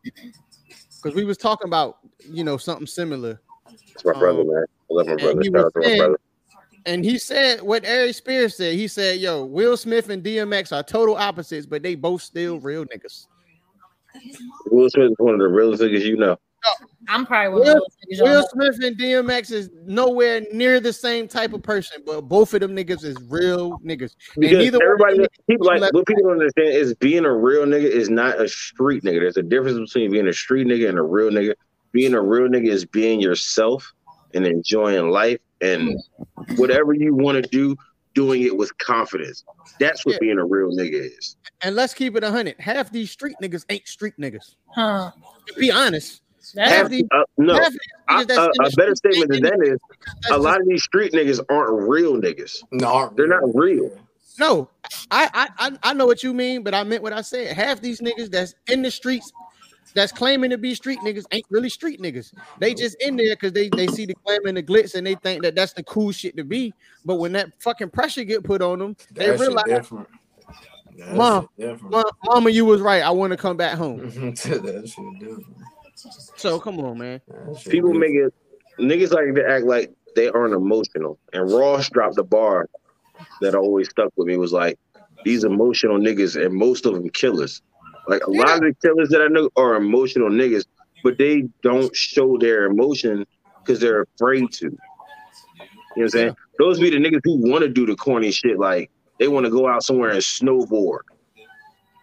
[1.02, 1.98] because we was talking about
[2.30, 3.40] you know something similar.
[3.74, 4.66] It's my brother, um, man.
[4.92, 5.42] I love my and brother.
[5.42, 6.20] he Shout out to my brother.
[6.86, 8.76] And he said what Ari Spears said.
[8.76, 12.86] He said, "Yo, Will Smith and DMX are total opposites, but they both still real
[12.86, 13.28] niggas."
[14.70, 16.38] Will Smith is one of the realest niggas you know.
[17.10, 18.48] I'm probably one of Will, those Will.
[18.50, 22.76] Smith and DMX is nowhere near the same type of person, but both of them
[22.76, 24.16] niggas is real niggas.
[24.38, 27.90] Because neither everybody, them people like what people don't understand is being a real nigga
[27.90, 29.20] is not a street nigga.
[29.20, 31.56] There's a difference between being a street nigga and a real nigga.
[31.94, 33.94] Being a real nigga is being yourself
[34.34, 35.98] and enjoying life and
[36.58, 37.76] whatever you want to do,
[38.16, 39.44] doing it with confidence.
[39.80, 40.20] That's what Yeah.
[40.22, 41.38] being a real nigga is.
[41.62, 42.56] And let's keep it a hundred.
[42.60, 44.56] Half these street niggas ain't street niggas.
[44.76, 45.12] Huh.
[45.48, 46.22] To be honest,
[46.58, 48.96] half Half- these, uh, no, half these I- niggas that's a, in the a better
[48.96, 49.80] statement than that is
[50.32, 52.64] a lot of these street niggas aren't real niggas.
[52.72, 53.92] No, They're not real.
[54.40, 54.68] No,
[55.12, 57.56] I, I I I know what you mean, but I meant what I said.
[57.56, 59.32] Half these niggas that's in the streets,
[59.96, 62.34] that's claiming to be street niggas, ain't really street niggas.
[62.60, 65.16] They just in there because they they see the glam and the glitz, and they
[65.16, 66.74] think that that's the cool shit to be.
[67.06, 70.08] But when that fucking pressure get put on them, they That realize, different.
[70.98, 71.92] That Mom, shit different.
[71.92, 73.04] "Ma- Mama, you was right.
[73.04, 74.00] I want to come back home.
[74.10, 74.36] that
[74.94, 75.46] shit different.
[76.36, 77.22] So come on, man.
[77.70, 78.34] People make it
[78.80, 81.20] niggas like to act like they aren't emotional.
[81.32, 82.68] And Ross dropped the bar
[83.42, 84.78] that always stuck with me was like
[85.24, 87.62] these emotional niggas and most of them killers.
[88.08, 90.66] Like a lot of the killers that I know are emotional niggas,
[91.04, 93.26] but they don't show their emotion
[93.60, 94.66] because they're afraid to.
[94.66, 94.78] You know
[95.96, 96.36] what I'm saying?
[96.60, 98.90] Those be the niggas who want to do the corny shit, like
[99.20, 101.00] they want to go out somewhere and snowboard,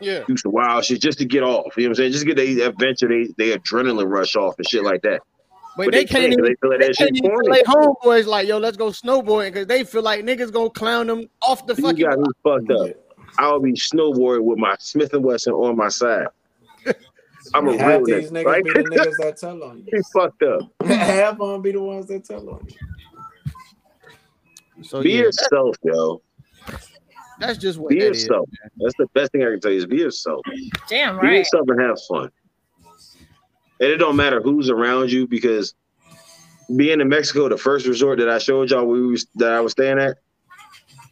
[0.00, 1.76] Yeah, do some wild shit just to get off.
[1.76, 2.12] You know what I'm saying?
[2.12, 5.20] Just get the adventure, they, they adrenaline rush off and shit like that.
[5.76, 6.44] but, But they, they can't even.
[6.44, 7.62] they feel like They that can't shit corny.
[7.64, 11.28] tell homeboys like, yo, let's go snowboarding because they feel like niggas gonna clown them
[11.42, 12.04] off the You fucking.
[12.06, 12.96] got me fucked up.
[13.40, 16.26] I'll be snowboarding with my Smith and Wesson on my side.
[17.54, 18.64] I'm a real Half these nigga, niggas right?
[18.64, 19.84] be the niggas that tell on you.
[19.90, 20.60] He fucked up.
[20.86, 24.84] Half of them be the ones that tell on you.
[24.84, 26.20] So Be yeah, yourself, yo.
[27.38, 28.24] that's just what Be that is.
[28.24, 28.46] yourself.
[28.76, 30.42] That's the best thing I can tell you is be yourself.
[30.86, 31.30] damn right.
[31.30, 32.30] Be yourself and have fun.
[33.80, 35.74] And it don't matter who's around you because
[36.76, 39.72] being in Mexico, the first resort that I showed y'all we was, that I was
[39.72, 40.18] staying at,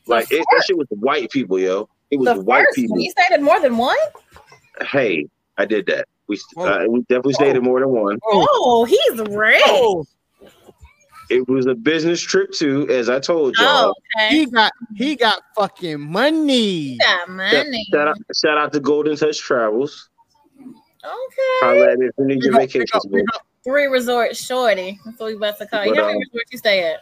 [0.06, 1.88] like it, that shit was white people, yo.
[2.10, 2.94] It was The white first people.
[2.96, 3.02] one.
[3.02, 3.96] You stayed at more than one?
[4.82, 5.26] Hey,
[5.56, 6.06] I did that.
[6.28, 8.18] We uh, we definitely stayed at more than one.
[8.24, 9.60] Oh, he's red.
[9.66, 10.04] Oh,
[11.30, 13.94] It was a business trip too, as I told Oh, y'all.
[14.16, 14.36] okay.
[14.36, 16.96] he got he got fucking money.
[16.98, 17.86] got Shout, money.
[17.92, 20.08] shout out, shout out to Golden Touch Travels.
[21.04, 21.58] Okay.
[21.60, 23.36] Holla at me if you need your up, big vacations, up, big book.
[23.36, 23.42] up.
[23.64, 24.98] Three resort shorty.
[25.04, 25.94] That's what we about to call you.
[25.94, 27.00] But, How many um, resorts you stay at?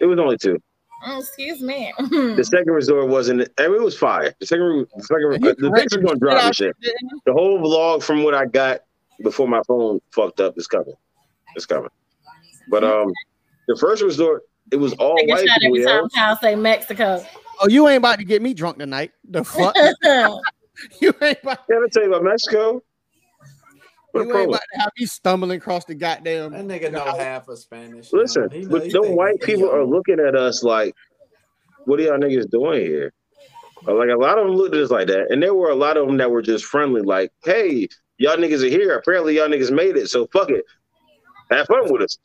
[0.00, 0.60] It was only two.
[1.06, 1.92] Oh, excuse me.
[1.98, 3.48] The second resort wasn't.
[3.58, 4.34] I mean, it was fire.
[4.40, 6.76] The second, the second, the picture's gonna drop shit and shit.
[6.80, 7.20] you, didn't he?
[7.26, 8.80] The whole vlog from what I got
[9.22, 10.94] before my phone fucked up is coming.
[11.56, 11.90] It's coming.
[12.68, 13.12] But um,
[13.68, 15.78] the first resort, it was all Take a white people.
[15.78, 17.24] every time Kyle say Mexico.
[17.60, 19.12] Oh, you ain't about to get me drunk tonight.
[19.28, 19.74] The fuck?
[21.00, 22.82] you ain't about, Yeah, let me tell you about Mexico.
[24.14, 24.50] What you ain't problem.
[24.50, 26.52] about to have me stumbling across the goddamn.
[26.52, 28.12] That nigga know half of Spanish.
[28.12, 30.94] Listen, He know- but he white people are looking at us like,
[31.86, 33.12] what are y'all niggas doing here?
[33.86, 35.74] Uh, like a lot of them looked at us like that, and there were a
[35.74, 38.96] lot of them that were just friendly, like, "Hey, y'all niggas are here.
[38.96, 40.08] Apparently, y'all niggas made it.
[40.08, 40.64] So fuck it,
[41.50, 42.16] have fun with us."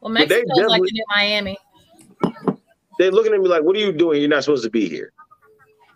[0.00, 1.58] Well, But they Mexico's like definitely- in Miami.
[2.98, 4.20] They're looking at me like, "What are you doing?
[4.20, 5.12] You're not supposed to be here."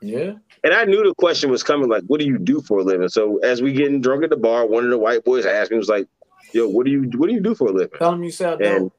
[0.03, 0.33] Yeah.
[0.67, 3.09] And I knew the question was coming, like, "What do you do for a living?"
[3.09, 5.77] So as we getting drunk at the bar, one of the white boys asked me,
[5.77, 6.09] was like,
[6.53, 8.61] "Yo, what do you what do you do for a living?" Tell him you sell
[8.61, 8.91] And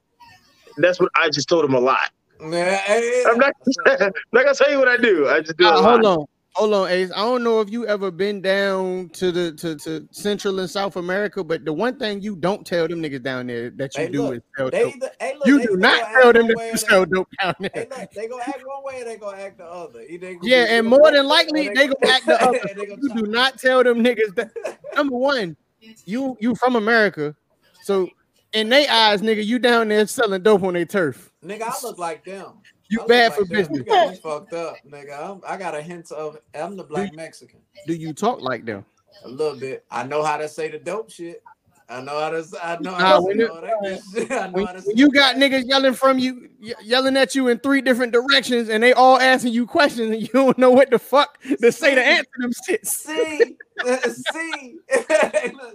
[0.78, 2.10] that's what I just told him a lot.
[2.40, 3.52] Nah, hey, I'm not,
[3.86, 5.28] I'm not gonna tell you what I do.
[5.28, 6.02] I just do a Uh, lot.
[6.02, 7.10] hold on, hold on, Ace.
[7.14, 10.96] I don't know if you ever been down to the to, to Central and South
[10.96, 14.08] America, but the one thing you don't tell them niggas down there that you Hey,
[14.10, 14.94] do look, is sell dope.
[14.96, 17.70] either, hey, look, You do not tell them that you sell they- dope down there.
[17.74, 20.02] Hey, look, they gonna act one way they gonna act the other.
[20.42, 22.60] Yeah, and more than likely they gonna act the other.
[22.74, 24.50] they You do not tell them niggas that
[24.96, 25.56] number one,
[26.04, 27.34] you you from America,
[27.82, 28.08] so
[28.54, 31.30] in their eyes, nigga, you down there selling dope on their turf.
[31.44, 32.54] Nigga, I look like them.
[32.90, 33.56] You bad like for them.
[33.56, 33.78] business.
[33.78, 35.30] You got me fucked up, nigga.
[35.30, 37.60] I'm, I got a hint of I'm the black Mexican.
[37.86, 38.84] Do you talk like them?
[39.24, 39.84] A little bit.
[39.90, 41.42] I know how to say the dope shit.
[41.90, 42.44] I know how to.
[42.62, 44.30] I know Nah, how to say it- that shit.
[44.32, 46.48] I know When, how to when you got niggas yelling from you,
[46.82, 50.28] yelling at you in three different directions, and they all asking you questions, and you
[50.28, 52.86] don't know what the fuck to say to answer them shits.
[52.88, 53.56] see,
[54.32, 54.78] see,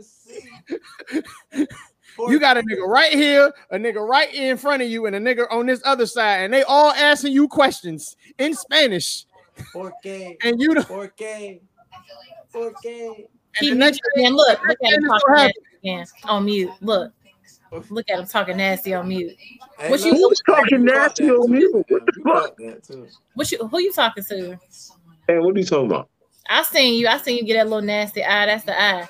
[0.01, 1.67] see.
[2.31, 5.19] You got a nigga right here, a nigga right in front of you, and a
[5.19, 9.25] nigga on this other side, and they all asking you questions in Spanish.
[9.71, 10.35] ¿Por qué?
[10.43, 11.61] And you the ¿Por qué?
[12.51, 13.27] ¿Por qué?
[13.55, 16.71] He the next and look, look at him thing talking gonna nasty again on mute.
[16.81, 17.13] Look,
[17.89, 19.35] look at him talking nasty on mute.
[19.77, 21.71] Hey, What you Who's talking nasty on mute?
[21.73, 22.57] What the You fuck?
[22.57, 24.59] caught what you who you talking to?
[25.27, 26.09] Hey, what are you talking about?
[26.49, 27.07] I seen you.
[27.07, 28.47] I seen you get that little nasty eye.
[28.47, 29.07] That's the eye.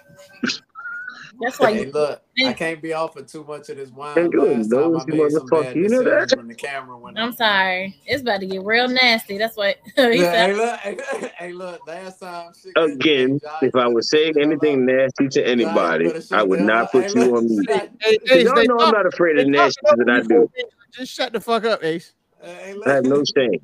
[1.44, 4.16] That's why Hey, you look, I can't be offered too much of this wine.
[4.16, 6.34] Hey, good Last time I made some bad you know that?
[6.38, 7.20] when the camera went.
[7.20, 7.36] I'm off.
[7.36, 7.98] sorry.
[8.06, 9.38] It's about to get real nasty.
[9.38, 10.50] That's what he Look, said.
[10.50, 15.28] hey, look, hey, hey, look, last time shit Again, if I was saying anything nasty
[15.30, 17.68] to anybody, I would not put you on mute.
[17.70, 20.10] Hey, Cause Ace, y'all they know I'm not afraid of they the talking nasty that
[20.10, 20.50] I do.
[20.94, 22.14] Just shut the fuck up, Ace.
[22.42, 23.60] Hey, I have no shame.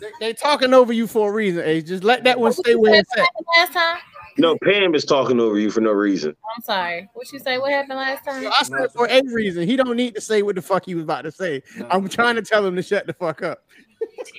[0.00, 1.84] They, they talking over you for a reason, Ace.
[1.84, 3.28] Just let that one stay where it's what at.
[3.56, 3.98] last time?
[4.38, 6.34] No, Pam is talking over you for no reason.
[6.56, 7.08] I'm sorry.
[7.14, 7.58] What you say?
[7.58, 8.46] What happened last time?
[8.46, 9.66] I said for a reason.
[9.66, 11.62] He don't need to say what the fuck he was about to say.
[11.90, 13.64] I'm trying to tell him to shut the fuck up.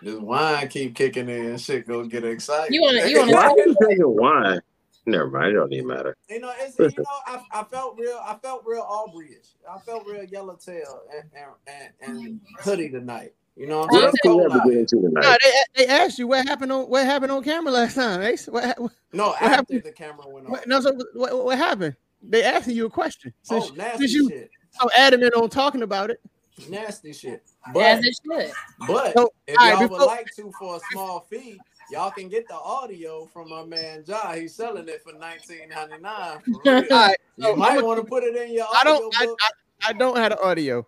[0.00, 2.74] This wine keep kicking in and shit go get excited.
[2.74, 4.60] You wanna- you wanna- Why are you drinking wine?
[5.06, 6.16] Never mind, it don't even matter.
[6.28, 8.18] You know, it's, you know, I, I felt real.
[8.20, 9.46] I felt real Aubrey-ish.
[9.70, 13.32] I felt real yellowtail and and, and, and hoodie tonight.
[13.56, 14.04] You know what I'm saying?
[14.04, 14.80] else It's can we cold ever out get here.
[14.80, 15.36] into No,
[15.76, 18.46] they, they asked you what happened on what happened on camera last time, Ace.
[18.46, 18.78] What, hap-
[19.12, 19.82] No, what after happened?
[19.84, 20.52] the camera went off.
[20.52, 21.94] What, no, so what, what happened?
[22.22, 23.32] They asking you a question.
[23.50, 24.50] Oh, since, oh, nasty since you shit.
[24.70, 26.20] so adamant on talking about it.
[26.70, 27.42] Nasty shit.
[27.66, 28.52] As But it should.
[28.86, 31.58] but So, if all right, y'all would before- like to for a small fee,
[31.90, 34.32] y'all can get the audio from my man Ja.
[34.32, 36.38] He's selling it for nineteen ninety nine.
[36.66, 39.14] All right, You so might I'ma- want to put it in your I audio don't.
[39.20, 39.38] I, book.
[39.42, 39.50] I,
[39.88, 40.86] I don't have the audio.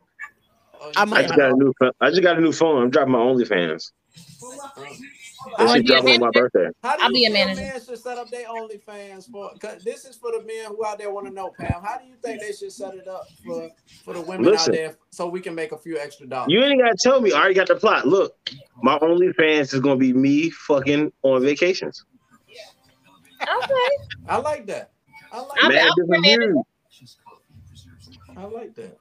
[0.81, 1.91] Oh, you I I just got a new phone.
[2.01, 2.83] I just got a new phone.
[2.83, 3.91] I'm dropping my OnlyFans.
[4.17, 6.69] This wanna shit be a dropping on my birthday.
[6.83, 7.61] How do I'll you be a manager.
[7.61, 9.51] men should set up their OnlyFans for?
[9.61, 11.83] Cause this is for the men who out there want to know, Pam.
[11.83, 13.69] How do you think they should set it up for
[14.05, 14.73] for the women Listen.
[14.73, 16.51] out there so we can make a few extra dollars?
[16.51, 17.33] You ain't gotta tell me.
[17.33, 18.07] I already got the plot.
[18.07, 18.35] Look,
[18.83, 22.05] my OnlyFans is gonna be me fucking on vacations.
[23.43, 23.75] Okay.
[24.27, 24.93] I like that.
[25.31, 25.69] I like I'll that.
[25.69, 26.53] be- Mad I'll be different manager.
[26.53, 27.17] views.
[28.37, 28.99] I like that.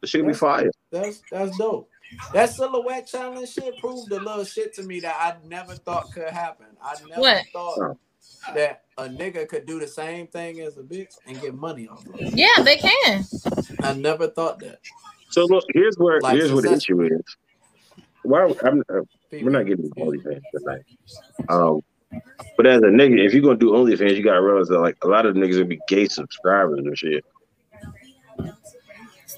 [0.00, 0.70] The shit gonna be fire.
[0.94, 1.90] That's that's dope.
[2.32, 6.28] That silhouette challenge shit proved a little shit to me that I never thought could
[6.30, 6.66] happen.
[6.82, 7.44] I never What?
[7.52, 7.96] thought
[8.54, 12.06] that a nigga could do the same thing as a bitch and get money off
[12.06, 12.32] of it.
[12.34, 13.24] Yeah, they can.
[13.80, 14.78] I never thought that.
[15.30, 17.36] So look, here's where Like here's where the success- issue is.
[18.22, 19.00] Why I'm, uh,
[19.32, 20.82] we're not getting to OnlyFans tonight.
[21.48, 21.80] Um,
[22.56, 25.08] but as a nigga, if you're gonna do OnlyFans, you gotta realize that like a
[25.08, 27.24] lot of niggas will be gay subscribers and shit.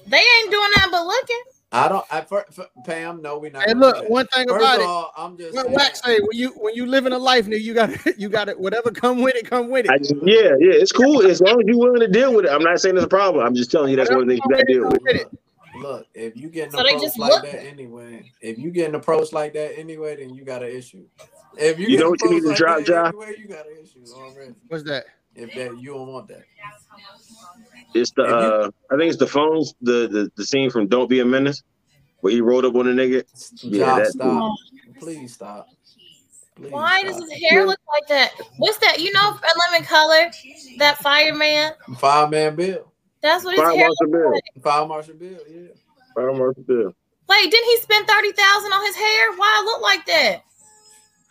[0.07, 1.41] They ain't doing that but looking.
[1.69, 2.05] I don't.
[2.09, 3.63] I for, for, Pam, no, we not.
[3.63, 4.09] Hey, gonna look, do that.
[4.11, 4.85] one thing First about of it.
[4.85, 7.73] all, I'm just What Wax say when you when you living a life, nigga, you
[7.73, 8.57] got to you got it.
[8.57, 9.91] whatever come with it, come with it.
[9.91, 12.51] I just, yeah, yeah, it's cool as long as you're willing to deal with it.
[12.51, 13.45] I'm not saying it's a problem.
[13.45, 15.01] I'm just telling you that's one of the things you gotta deal with.
[15.03, 15.31] Look,
[15.83, 17.43] look, if you getting So they approached like look.
[17.43, 21.03] that anyway, if you getting approached like that anyway, then you got an issue.
[21.57, 23.47] If you, You get know what you need to approached drop, like that anyway, you
[23.47, 24.53] got an issue already.
[24.69, 25.05] What's that?
[25.35, 26.43] If that you don't want that,
[27.97, 31.19] It's the uh, I think it's the phones, the, the the scene from Don't Be
[31.19, 31.63] a Menace,
[32.21, 33.23] where he rolled up on a nigga.
[33.61, 34.39] Yeah, Ja, that's stop.
[34.39, 34.55] cool.
[34.99, 35.67] Please stop.
[36.55, 37.11] Please Why stop.
[37.11, 38.33] does his hair look like that?
[38.57, 38.99] What's that?
[38.99, 40.31] You know, a lemon color,
[40.79, 41.73] that fireman.
[41.97, 42.91] Fireman bill,
[43.21, 44.31] That's what his Fire hair Marshal looks Bill.
[44.31, 44.63] like.
[44.63, 45.67] five marshal bill, yeah.
[46.15, 46.95] Fire Marshal Bill.
[47.29, 49.31] Wait, didn't he spend thirty thousand on his hair?
[49.35, 50.43] Why it look like that?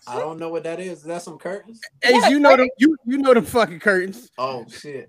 [0.09, 0.99] I don't know what that is.
[0.99, 1.81] Is that some curtains?
[2.05, 4.31] Ace, you know them you you know them fucking curtains.
[4.39, 5.09] Oh shit.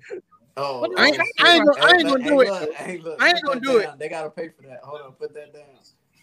[0.59, 2.49] Oh, I ain't- I ain't gonna- I ain't gonna do hey, it.
[2.51, 3.89] look, hey, look, I ain't gonna that do it.
[3.99, 4.79] They gotta pay for that.
[4.83, 5.63] Hold on, put that down.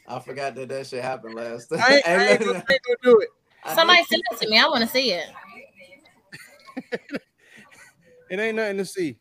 [0.06, 1.80] I forgot that that shit happened last time.
[1.82, 3.28] I ain't, Hey, I ain't, gonna, I ain't gonna do it.
[3.74, 4.58] Somebody did- send it to me.
[4.58, 5.26] I want to see it.
[8.30, 9.18] It ain't nothing to see.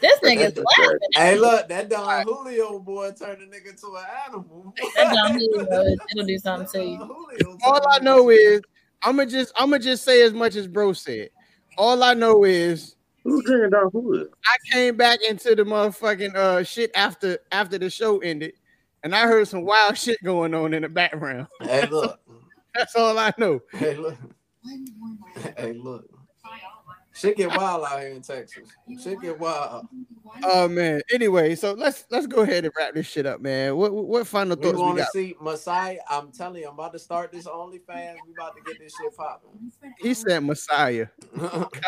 [0.00, 0.98] This nigga's laughing.
[1.14, 4.72] Hey, look, that Don Julio boy turned a nigga to an animal.
[4.96, 5.98] That don't do it.
[6.12, 6.96] It'll do something to you.
[6.96, 8.62] Julio All I know is
[9.02, 11.28] I'ma just I'ma just say as much as bro said.
[11.76, 14.28] All I know is Who's drinking Don Julio?
[14.44, 18.52] I came back into the motherfucking uh shit after after the show ended,
[19.02, 21.48] and I heard some wild shit going on in the background.
[21.60, 22.20] Hey, look.
[22.74, 23.60] That's all I know.
[23.72, 24.16] Hey, look.
[25.56, 26.04] Hey, look.
[27.14, 28.68] Shit get wild out here in Texas.
[29.02, 29.86] Shit get wild.
[30.42, 31.00] Oh man.
[31.12, 33.76] Anyway, so let's let's go ahead and wrap this shit up, man.
[33.76, 35.12] What what, what final We thoughts we want to got?
[35.12, 35.98] see Messiah.
[36.10, 38.16] I'm telling you, I'm about to start this OnlyFans.
[38.26, 39.70] We about to get this shit popping.
[40.00, 41.06] He said Messiah.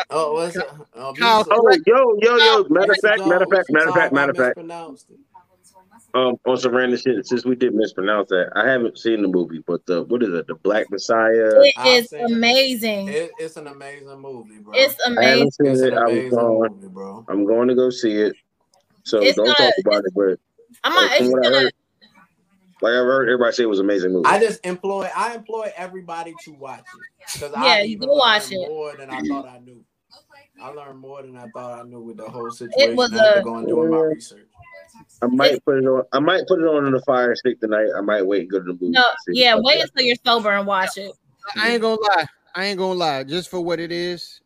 [0.09, 0.65] oh, what's it?
[0.95, 2.65] Oh, Kyle, Oh, yo, yo, yo.
[2.69, 4.57] Matter of fact, matter of fact, matter of fact, matter of fact.
[5.97, 6.47] Mispronounced it.
[6.47, 7.25] Um, on some random shit.
[7.27, 10.47] Since we did mispronounce that, I haven't seen the movie, but the what is it?
[10.47, 11.29] The Black Messiah.
[11.31, 12.31] It is I've is seen it.
[12.31, 13.07] amazing.
[13.09, 14.73] It, it's an amazing movie, bro.
[14.75, 15.17] It's amazing.
[15.17, 15.37] I amazing.
[15.37, 15.93] haven't seen It's it.
[15.93, 16.71] an I was amazing going.
[16.73, 17.25] movie, bro.
[17.29, 18.35] I'm going to go see it.
[19.03, 20.13] So It's don't gonna- talk about it.
[20.15, 20.39] But
[20.83, 21.11] I'm not.
[21.19, 21.59] It's gonna.
[21.61, 21.71] heard,
[22.81, 24.25] like I've heard everybody say it was an amazing movie.
[24.27, 28.15] I just employ I employ everybody to watch it because Yeah, I you even go
[28.15, 28.67] watch it.
[28.69, 29.83] more than I thought I knew.
[30.61, 32.95] I learned more than I thought I knew with the whole situation.
[32.95, 34.45] was after a- going doing my research.
[35.21, 36.03] I might put it on.
[36.13, 37.87] I might put it on in the fire stick tonight.
[37.95, 38.89] I might wait and go to the movie.
[38.89, 39.55] No, yeah.
[39.55, 41.11] what Wait until you're sober and watch it.
[41.55, 42.25] I ain't gonna lie.
[42.55, 43.23] I ain't gonna lie.
[43.23, 44.41] Just for what it is,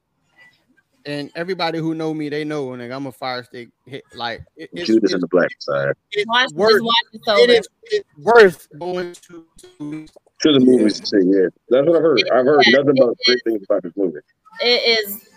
[1.05, 2.67] and everybody who know me, they know.
[2.67, 4.03] Nigga, I'm a fire stick hit.
[4.13, 5.93] Like it, it's, Judas it's, and the Black Messiah.
[6.11, 6.71] it's Watch, worth.
[6.71, 7.41] just watch it sober.
[7.41, 9.45] It is it's worth going to.
[9.79, 10.05] to
[10.41, 11.17] To the movies to see.
[11.23, 12.23] Yeah, that's what I've heard.
[12.31, 14.19] I've heard nothing but great things about this movie.
[14.61, 15.27] It is.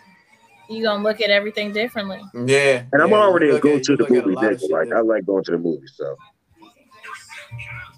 [0.69, 2.20] You gonna look at everything differently.
[2.35, 4.61] Yeah, And I'm yeah, already a go to the look at a movie lot of
[4.61, 4.70] nigga.
[4.70, 5.93] Like I like going to the movies.
[5.97, 6.16] So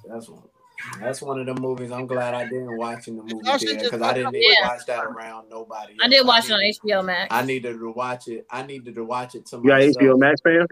[0.09, 0.43] That's one.
[1.01, 1.91] That's one of the movies.
[1.91, 4.69] I'm glad I didn't watch in the movie theater because I didn't need Yeah.
[4.69, 5.95] watch that around nobody.
[6.03, 7.29] I did watch it on HBO Max.
[7.35, 8.47] I needed to watch it.
[8.51, 9.97] I needed to watch it to you got myself.
[9.97, 10.67] HBO Max fan?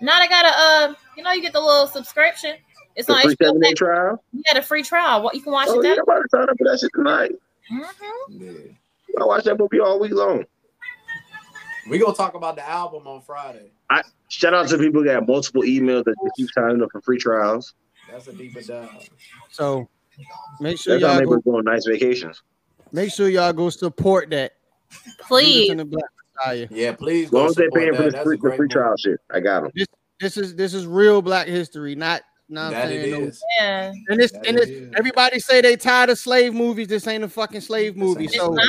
[0.00, 0.48] Now I got a,
[0.90, 2.56] uh, you know, you get the little subscription.
[2.96, 3.74] It's The on HBO Max.
[3.74, 4.22] trial.
[4.32, 5.22] You had a free trial.
[5.22, 5.98] What you can watch Oh it yeah, there.
[6.00, 7.32] I'm about to sign up for that shit tonight.
[7.70, 7.86] Mhm.
[8.28, 9.22] Yeah.
[9.22, 10.44] I watch that movie all week long.
[11.88, 13.72] We gonna talk about the album on Friday.
[13.90, 17.00] I Shout out to people that have multiple emails that they keep signing up for
[17.00, 17.74] free trials.
[18.10, 19.08] That's a deeper dive.
[19.50, 19.88] So
[20.60, 22.42] make sure That's y'all neighbors go, go on nice vacations.
[22.92, 24.52] make sure y'all go support that.
[25.20, 25.70] Please.
[25.70, 27.96] and the Black Yeah, please As go long as they're support paying that.
[27.96, 29.72] for the free, a the free trial shit, I got them.
[30.18, 33.32] This is this is real Black history, not not That it saying no.
[33.58, 33.92] Yeah.
[34.08, 34.94] And this That and it this, is.
[34.96, 36.88] everybody say they tired of slave movies.
[36.88, 38.26] This ain't a fucking slave movie.
[38.26, 38.66] It's So not.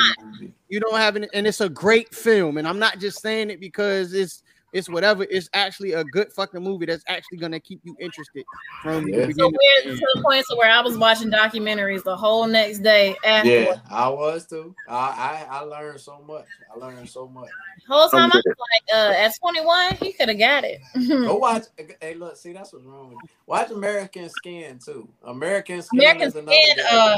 [0.70, 2.58] you don't have any, and it's a great film.
[2.58, 4.41] And I'm not just saying it because it's
[4.78, 5.26] it's whatever.
[5.30, 8.45] It's actually a good fucking movie that's actually gonna keep you interested
[8.84, 9.26] from Yeah.
[9.26, 9.52] the So beginning.
[9.86, 13.49] weird to the point to where I was watching documentaries the whole next day after.
[13.49, 14.76] Yeah, I was too.
[14.88, 16.45] I, I I learned so much.
[16.74, 17.49] I learned so much.
[17.88, 20.80] Whole time I was like, uh, at 21, he could have got it.
[21.08, 21.64] Go watch.
[22.02, 23.30] Hey, look, see that's what's wrong with you.
[23.45, 25.08] Watch American Skin too.
[25.26, 26.52] American Skin American is another.
[26.58, 27.16] Skin, uh.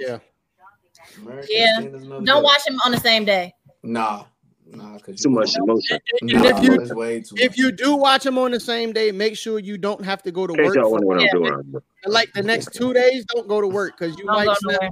[0.00, 0.18] Yeah.
[1.22, 1.78] American yeah.
[1.80, 2.24] Skin is another.
[2.24, 3.52] Don't good watch him on the same day.
[3.82, 3.92] one.
[3.92, 4.24] Nah,
[4.70, 5.98] nah, cause Too much emotion.
[6.20, 9.12] And Nah, if you it's way if you do watch them on the same day,
[9.12, 10.74] make sure you don't have to go to work.
[10.74, 11.32] y'all For, wonder what I'm Yeah.
[11.32, 11.74] doing.
[12.06, 14.80] like the next two days, don't go to work because you Don't might go snap,
[14.80, 14.90] nowhere.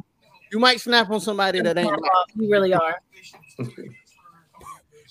[0.52, 1.88] you might snap on somebody that ain't.
[1.88, 2.12] Snap black.
[2.12, 2.26] off.
[2.34, 2.96] You really are.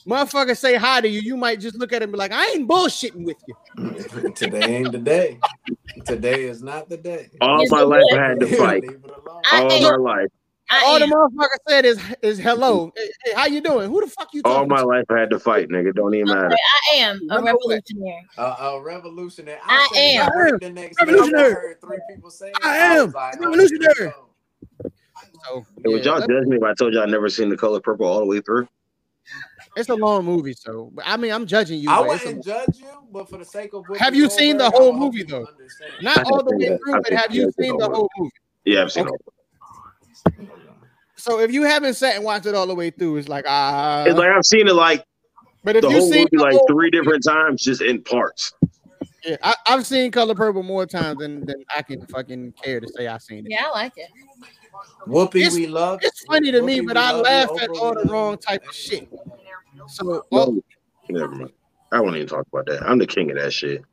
[0.07, 2.45] Motherfucker say hi to you, you might just look at him and be like, I
[2.48, 3.56] ain't bullshitting with you.
[4.35, 5.40] Today ain't the day.
[6.06, 7.30] Today is not the day.
[7.40, 8.19] All Yes, my life would.
[8.19, 8.81] I had to fight.
[8.88, 9.41] Leave it alone.
[9.45, 10.30] I All my life.
[10.74, 12.88] I All the motherfucker said is is hello.
[12.88, 12.98] Mm-hmm.
[12.98, 13.90] Hey, hey, how you doing?
[13.90, 14.86] Who the fuck you All my to?
[14.88, 15.94] life I had to fight, nigga.
[15.94, 16.48] Don't even matter.
[16.48, 16.56] Okay,
[16.94, 18.28] I am a revolutionary.
[18.38, 19.60] A, a revolutionary.
[19.64, 20.26] I said am.
[20.26, 21.45] that word The next day, Revolutionary.
[21.52, 22.52] I heard three people say.
[22.64, 23.12] I was am.
[23.12, 24.14] like, oh, Revolutionary.
[24.16, 24.30] oh,
[24.84, 24.91] here
[25.32, 25.40] we go.
[25.44, 27.58] So Hey, would y'all let- judge me if I told y'all I never seen the
[27.58, 28.68] color purple all the way through?
[29.76, 31.90] it's a long movie, so but I mean I'm judging you.
[31.90, 34.94] I wouldn't judge you, but for the sake of Have you you seen the whole
[34.94, 35.48] movie, though?
[36.02, 38.32] not all the way through, but have you seen the whole whole movie?
[38.66, 39.16] Yeah, I've seen Okay.
[40.26, 40.34] All.
[41.16, 44.04] So if you haven't sat and watched it all the way through, it's like ah.
[44.06, 45.06] It's like I've seen it like
[45.64, 48.04] but if the you whole seen movie the like whole, three different times, just in
[48.04, 48.54] parts.
[49.26, 52.88] yeah, I, I've seen Color Purple more times than, than I can fucking care to
[52.88, 53.52] say I've seen it.
[53.52, 54.10] Yeah, I like it.
[55.08, 56.00] Whoopi, It's- we love.
[56.02, 59.10] It's funny to me, but I laugh at all the wrong type of shit.
[59.88, 60.64] So No, oh,
[61.10, 61.52] never mind.
[61.91, 62.84] I won't even talk about that.
[62.84, 63.84] I'm the king of that shit.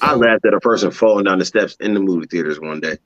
[0.00, 2.96] I laughed at a person falling down the steps in the movie theaters one day,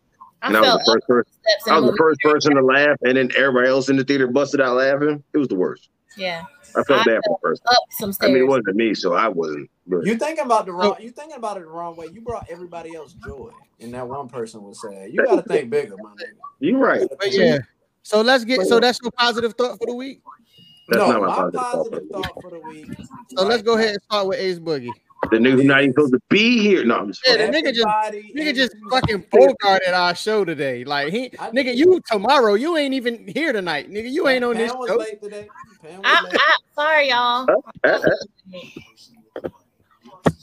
[0.43, 1.33] I and I was felt the first person.
[1.47, 1.99] I was the movie.
[1.99, 5.23] first person to laugh, and then everybody else in the theater busted out laughing.
[5.33, 5.89] It was the worst.
[6.17, 6.45] Yeah,
[6.77, 7.65] I felt I bad for the person.
[7.69, 9.71] up some I mean, it wasn't me, so I wasn't.
[9.87, 10.97] But You thinking about the wrong?
[11.01, 12.07] You thinking about it the wrong way?
[12.13, 13.51] You brought everybody else joy,
[13.81, 15.13] and that one person was sad.
[15.13, 16.37] You got to think bigger, my nigga.
[16.61, 17.07] you're right.
[17.19, 17.59] but yeah.
[18.03, 18.67] So let's get.
[18.67, 20.23] So that's your positive thought for the week.
[20.89, 22.27] That's no, not my my positive thought for positive the week.
[22.27, 22.91] thought for the week.
[23.37, 24.91] So let's go ahead and start with Ace Boogie.
[25.31, 26.85] The nigga who's not even supposed to be here.
[26.85, 27.23] No, I'm just.
[27.27, 27.87] Yeah, fucking- the nigga just
[28.35, 30.85] nigga in just the- fucking bogarted our show today.
[30.85, 33.91] Like he I nigga, you tomorrow, you ain't even here tonight.
[33.91, 34.97] Nigga, you ain't on Pam this was show.
[34.97, 35.49] late today.
[35.83, 36.33] Was I, late.
[36.37, 37.47] I, sorry, y'all.
[37.85, 38.01] Uh,
[39.43, 39.49] uh.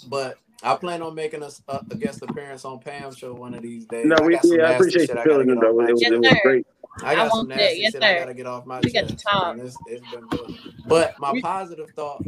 [0.08, 3.62] But I plan on making a, a, a guest appearance on Pam's show one of
[3.62, 4.06] these days.
[4.06, 5.62] No, I we got some yeah, I appreciate shit you I gotta feeling get it
[5.62, 5.80] though.
[5.82, 6.68] It was, Yes, it was great.
[7.02, 7.56] I I got some want that.
[7.58, 9.18] nasty Yes, shit I gotta get off my We got chest.
[9.18, 9.58] to talk.
[9.58, 10.58] It's, it's been good.
[10.88, 12.24] But my positive thought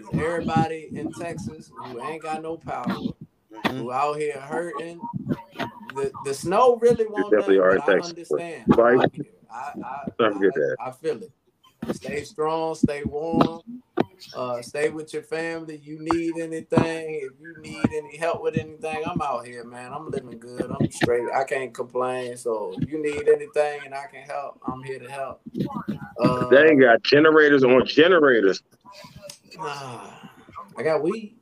[0.00, 2.96] is everybody in Texas who ain't got no power,
[3.52, 3.78] Mm-hmm.
[3.78, 5.02] who out here hurting.
[5.94, 8.64] The the snow really won't definitely are I in Texas, but understand.
[8.76, 8.98] right.
[8.98, 9.06] I.
[9.52, 10.86] I, I, I.
[10.86, 11.32] I feel it.
[11.92, 13.62] Stay strong, stay warm,
[14.32, 15.76] uh, stay with your family.
[15.82, 19.92] You need anything, if you need any help with anything, I'm out here, man.
[19.92, 20.70] I'm living good.
[20.70, 21.28] I'm straight.
[21.34, 22.36] I can't complain.
[22.36, 25.42] So if you need anything and I can help, I'm here to help.
[26.18, 28.62] Uh, They ain't got generators on generators.
[29.60, 31.36] I got weed.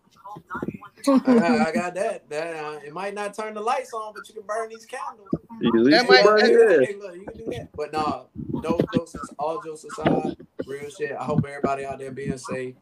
[1.07, 2.29] I got, I got that.
[2.29, 5.29] That uh, it might not turn the lights on, but you can burn these candles.
[5.61, 6.89] You That might- burn it.
[6.89, 7.69] Hey, look, you can do that.
[7.75, 10.37] But nah, no jokes, all jokes aside,
[10.67, 11.13] real shit.
[11.13, 12.75] I hope everybody out there being safe.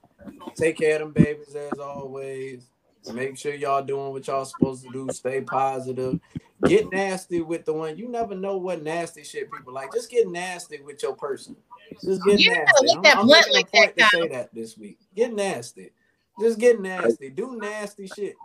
[0.56, 2.66] Take care of them babies as always.
[3.12, 5.08] Make sure y'all doing what y'all supposed to do.
[5.12, 6.18] Stay positive.
[6.64, 7.96] Get nasty with the one.
[7.98, 9.92] You never know what nasty shit people like.
[9.92, 11.56] Just get nasty with your person.
[12.02, 12.86] Just get You gotta nasty.
[12.86, 14.98] lick I'm, that I'm blunt making a like that, point to say that this week.
[15.14, 15.92] Get nasty.
[16.40, 17.30] Just get nasty.
[17.30, 18.36] Do nasty shit.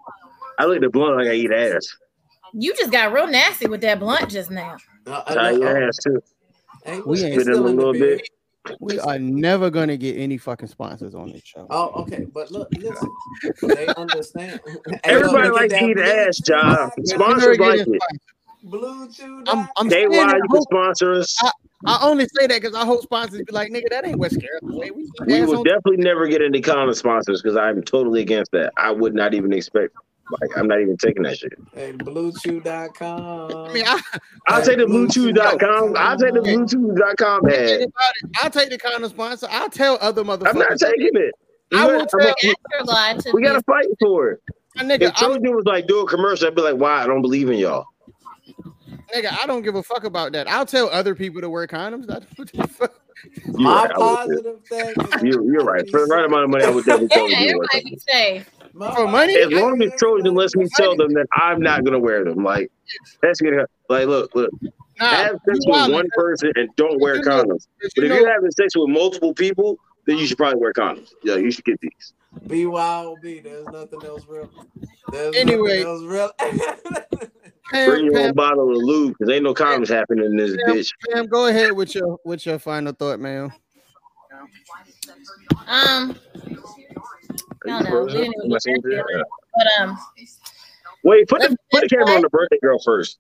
[0.60, 1.88] I like the blunt like I eat ass.
[2.54, 4.78] You just got real nasty with that blunt just now.
[5.08, 6.22] Uh, I eat ass too.
[6.86, 8.20] Hey, We look, ain't it's Spit in still a in the little beard.
[8.20, 8.30] bit.
[8.80, 11.68] We are never gonna get any fucking sponsors on this show.
[11.70, 13.12] Oh, okay, but look, listen,
[13.64, 14.60] they understand.
[15.04, 16.92] Everybody look, like look eat that ass, blue John.
[16.98, 18.02] chew Sponsors Never like get it.
[18.64, 21.36] Blue chew I'm, I'm KY, saying you that sponsor us.
[21.88, 24.94] I only say that because I hope sponsors be like, nigga, that ain't West Carolina.
[24.94, 28.72] We, We will on- definitely never get any common sponsors because I'm totally against that.
[28.78, 29.96] I would not even expect.
[30.40, 31.54] Like, I'm not even taking that shit.
[31.74, 33.70] Hey, bluechew.com.
[33.70, 34.00] I mean, I,
[34.48, 35.96] I'll take the Bluetooth.com.
[35.98, 37.82] I'll take the Bluetooth.com think ad.
[37.82, 39.48] about it, I'll take the kind of sponsor.
[39.50, 40.48] I'll tell other motherfuckers.
[40.50, 41.34] I'm not taking it.
[41.74, 42.36] I will tell like,
[42.86, 44.40] Lie to we got to fight for it.
[44.76, 47.02] my nigga, If I'm, was like, do a commercial, I'd be like, why?
[47.04, 47.86] I don't believe in y'all.
[49.16, 50.50] nigga, I don't give a fuck about that.
[50.50, 52.08] I'll tell other people to wear condoms.
[52.08, 52.54] That, what?
[52.54, 53.92] You're My right.
[53.96, 54.60] I would too.
[54.66, 55.30] positive thing.
[55.30, 55.88] You're, you're right.
[55.90, 57.84] For the right amount of money, I would definitely tell Yeah, them to wear everybody
[57.84, 57.90] them.
[57.92, 58.50] be safe.
[58.74, 59.36] My For money?
[59.38, 62.72] As long as Trojan lets me tell them that I'm not gonna wear them, like
[63.22, 64.52] that's gonna like look, look,
[65.00, 67.68] Nah, have sex with wildin', one person and don't wear you know- condoms.
[67.82, 70.60] but But you if know- you're having sex with multiple people, then you should probably
[70.60, 71.10] wear condoms.
[71.24, 72.14] Yeah, you should get these.
[72.48, 73.44] BYOB.
[73.44, 74.50] There's nothing else real.
[75.12, 75.84] There's Anyway.
[75.84, 76.32] nothing else real.
[77.72, 80.76] Pam, Bring your own bottle of lube because ain't no condoms happening in this Pam,
[80.76, 80.92] bitch.
[81.10, 83.52] Pam, go ahead with your with your final thought, man.
[85.68, 86.16] Um,
[87.66, 89.06] no, no, we didn't even get there.
[89.16, 89.24] Yeah.
[89.56, 89.98] But um,
[91.04, 93.18] Wait, put the put the camera on the birthday girl first.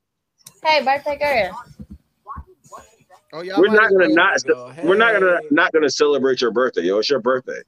[0.63, 1.63] hey, birthday girl.
[3.33, 4.73] Oh, y'all We're not gonna not go.
[4.83, 6.99] we're not gonna not gonna celebrate your birthday, yo.
[6.99, 7.61] It's your birthday.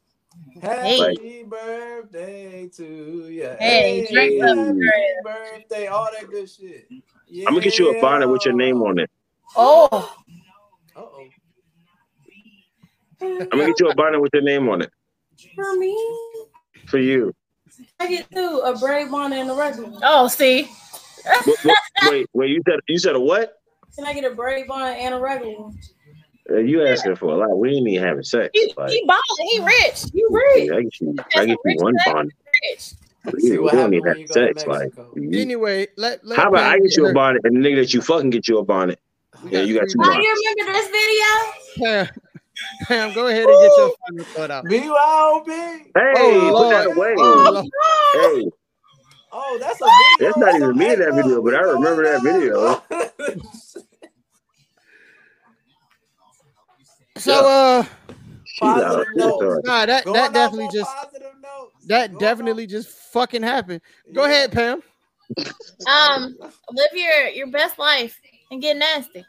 [0.61, 2.85] Happy birthday to
[3.29, 3.55] you.
[3.59, 4.91] Hey, drink up, happy girl.
[5.23, 6.87] birthday, all that good shit.
[7.47, 9.09] I'm gonna get you a bonnet with your name on it.
[9.55, 10.15] Oh,
[10.95, 11.27] Uh-oh.
[13.21, 14.91] I'm gonna get you a bonnet with your name on it
[15.55, 15.95] For me,
[16.87, 17.33] for you.
[17.99, 19.89] I get two a brave one and a regular.
[19.89, 20.01] one.
[20.03, 20.69] oh, see,
[21.45, 21.77] What, what,
[22.09, 22.49] wait, wait.
[22.51, 23.53] You said you said a what?
[23.95, 25.77] Can I get a brave one and a regular one?
[26.49, 27.57] Uh, you asking for a lot.
[27.57, 28.49] We ain't even having sex.
[28.53, 30.69] he, Like, he ballin', he rich, you rich.
[30.71, 32.31] I get you, I get you one bond.
[32.69, 32.93] rich.
[33.33, 34.67] We, See we what don't happened even have you go to sex.
[34.67, 34.91] Like,
[35.33, 38.01] Anyway, let, let how about I get you a bonnet and the nigga that you
[38.01, 38.99] fucking get you a bonnet?
[39.49, 39.97] Yeah, you got two.
[39.97, 40.17] bonnets.
[40.21, 42.11] you remember this video?
[42.55, 44.65] Pam, Pam, go ahead and get your final thought out.
[44.65, 45.47] BYOB.
[45.47, 46.97] Hey, Oh, put that Lord.
[46.97, 47.15] away.
[47.17, 47.65] Oh, Lord.
[48.13, 48.49] Hey,
[49.35, 50.27] Oh, that's a video.
[50.27, 52.83] That's not even me in that video, but I remember that video.
[57.17, 57.85] So, uh.
[58.59, 60.91] Positive She's nah, that Going that definitely just
[61.41, 61.87] notes.
[61.87, 63.81] that Going definitely off- just fucking happened.
[64.13, 64.29] Go Yeah.
[64.29, 64.83] ahead, Pam.
[65.87, 66.35] Um,
[66.71, 68.19] live your your best life
[68.51, 69.25] and get nasty.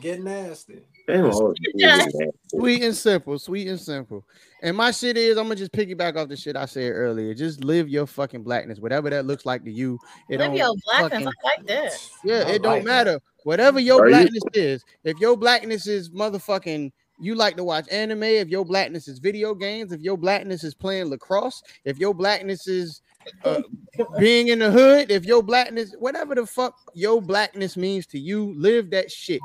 [0.00, 0.82] Get nasty.
[1.06, 1.30] Damn,
[1.74, 2.04] Yeah.
[2.50, 4.24] Sweet and simple, sweet and simple.
[4.62, 7.32] And my shit is, I'm gonna just piggyback off the shit I said earlier.
[7.34, 9.98] Just live your fucking blackness, whatever that looks like to you.
[10.28, 11.24] It Live don't your blackness.
[11.24, 12.08] fucking- I like that.
[12.24, 12.88] Yeah, I it don't like that.
[12.88, 13.20] matter.
[13.44, 17.86] Whatever your Are you- blackness is, if your blackness is motherfucking, you like to watch
[17.92, 22.12] anime, if your blackness is video games, if your blackness is playing lacrosse, if your
[22.14, 23.00] blackness is
[23.44, 23.62] uh,
[24.18, 28.52] being in the hood, if your blackness, whatever the fuck your blackness means to you,
[28.56, 29.40] live that shit.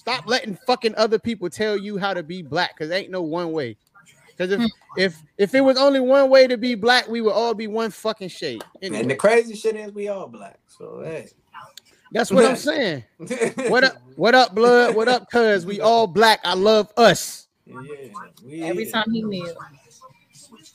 [0.00, 3.52] Stop letting fucking other people tell you how to be black, cause ain't no one
[3.52, 3.76] way.
[4.38, 4.66] Cause if hmm.
[4.96, 7.90] if if it was only one way to be black, we would all be one
[7.90, 8.64] fucking shade.
[8.80, 10.58] Anyway, And the crazy shit is we all black.
[10.68, 11.28] So hey.
[12.12, 13.04] that's what I'm saying.
[13.68, 13.96] What up?
[14.16, 14.96] What up, blood?
[14.96, 15.66] What up, cuz?
[15.66, 16.40] We all black.
[16.44, 17.48] I love us.
[17.66, 18.64] Yeah.
[18.64, 18.92] Every is.
[18.92, 19.50] time he mute.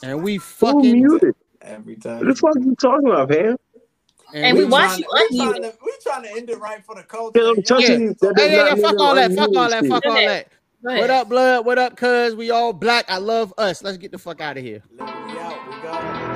[0.04, 1.34] And we Who fucking muted?
[1.62, 2.28] Every What time.
[2.28, 3.58] the fuck are you talking about, Pam?
[4.34, 6.96] And we watch you to- we trying to we trying to end it right for
[6.96, 7.40] the culture.
[7.42, 8.16] Yeah, I'm touching you.
[8.22, 10.48] That Hey, yeah, yeah, fuck all that, fuck all that, fuck all that.
[10.82, 11.66] What up, blood?
[11.66, 12.36] What up, cuz?
[12.36, 13.06] We all black.
[13.10, 13.84] I love us.
[13.84, 14.84] Let's get the fuck out of here.
[15.26, 15.68] We out.
[15.68, 16.35] We got it.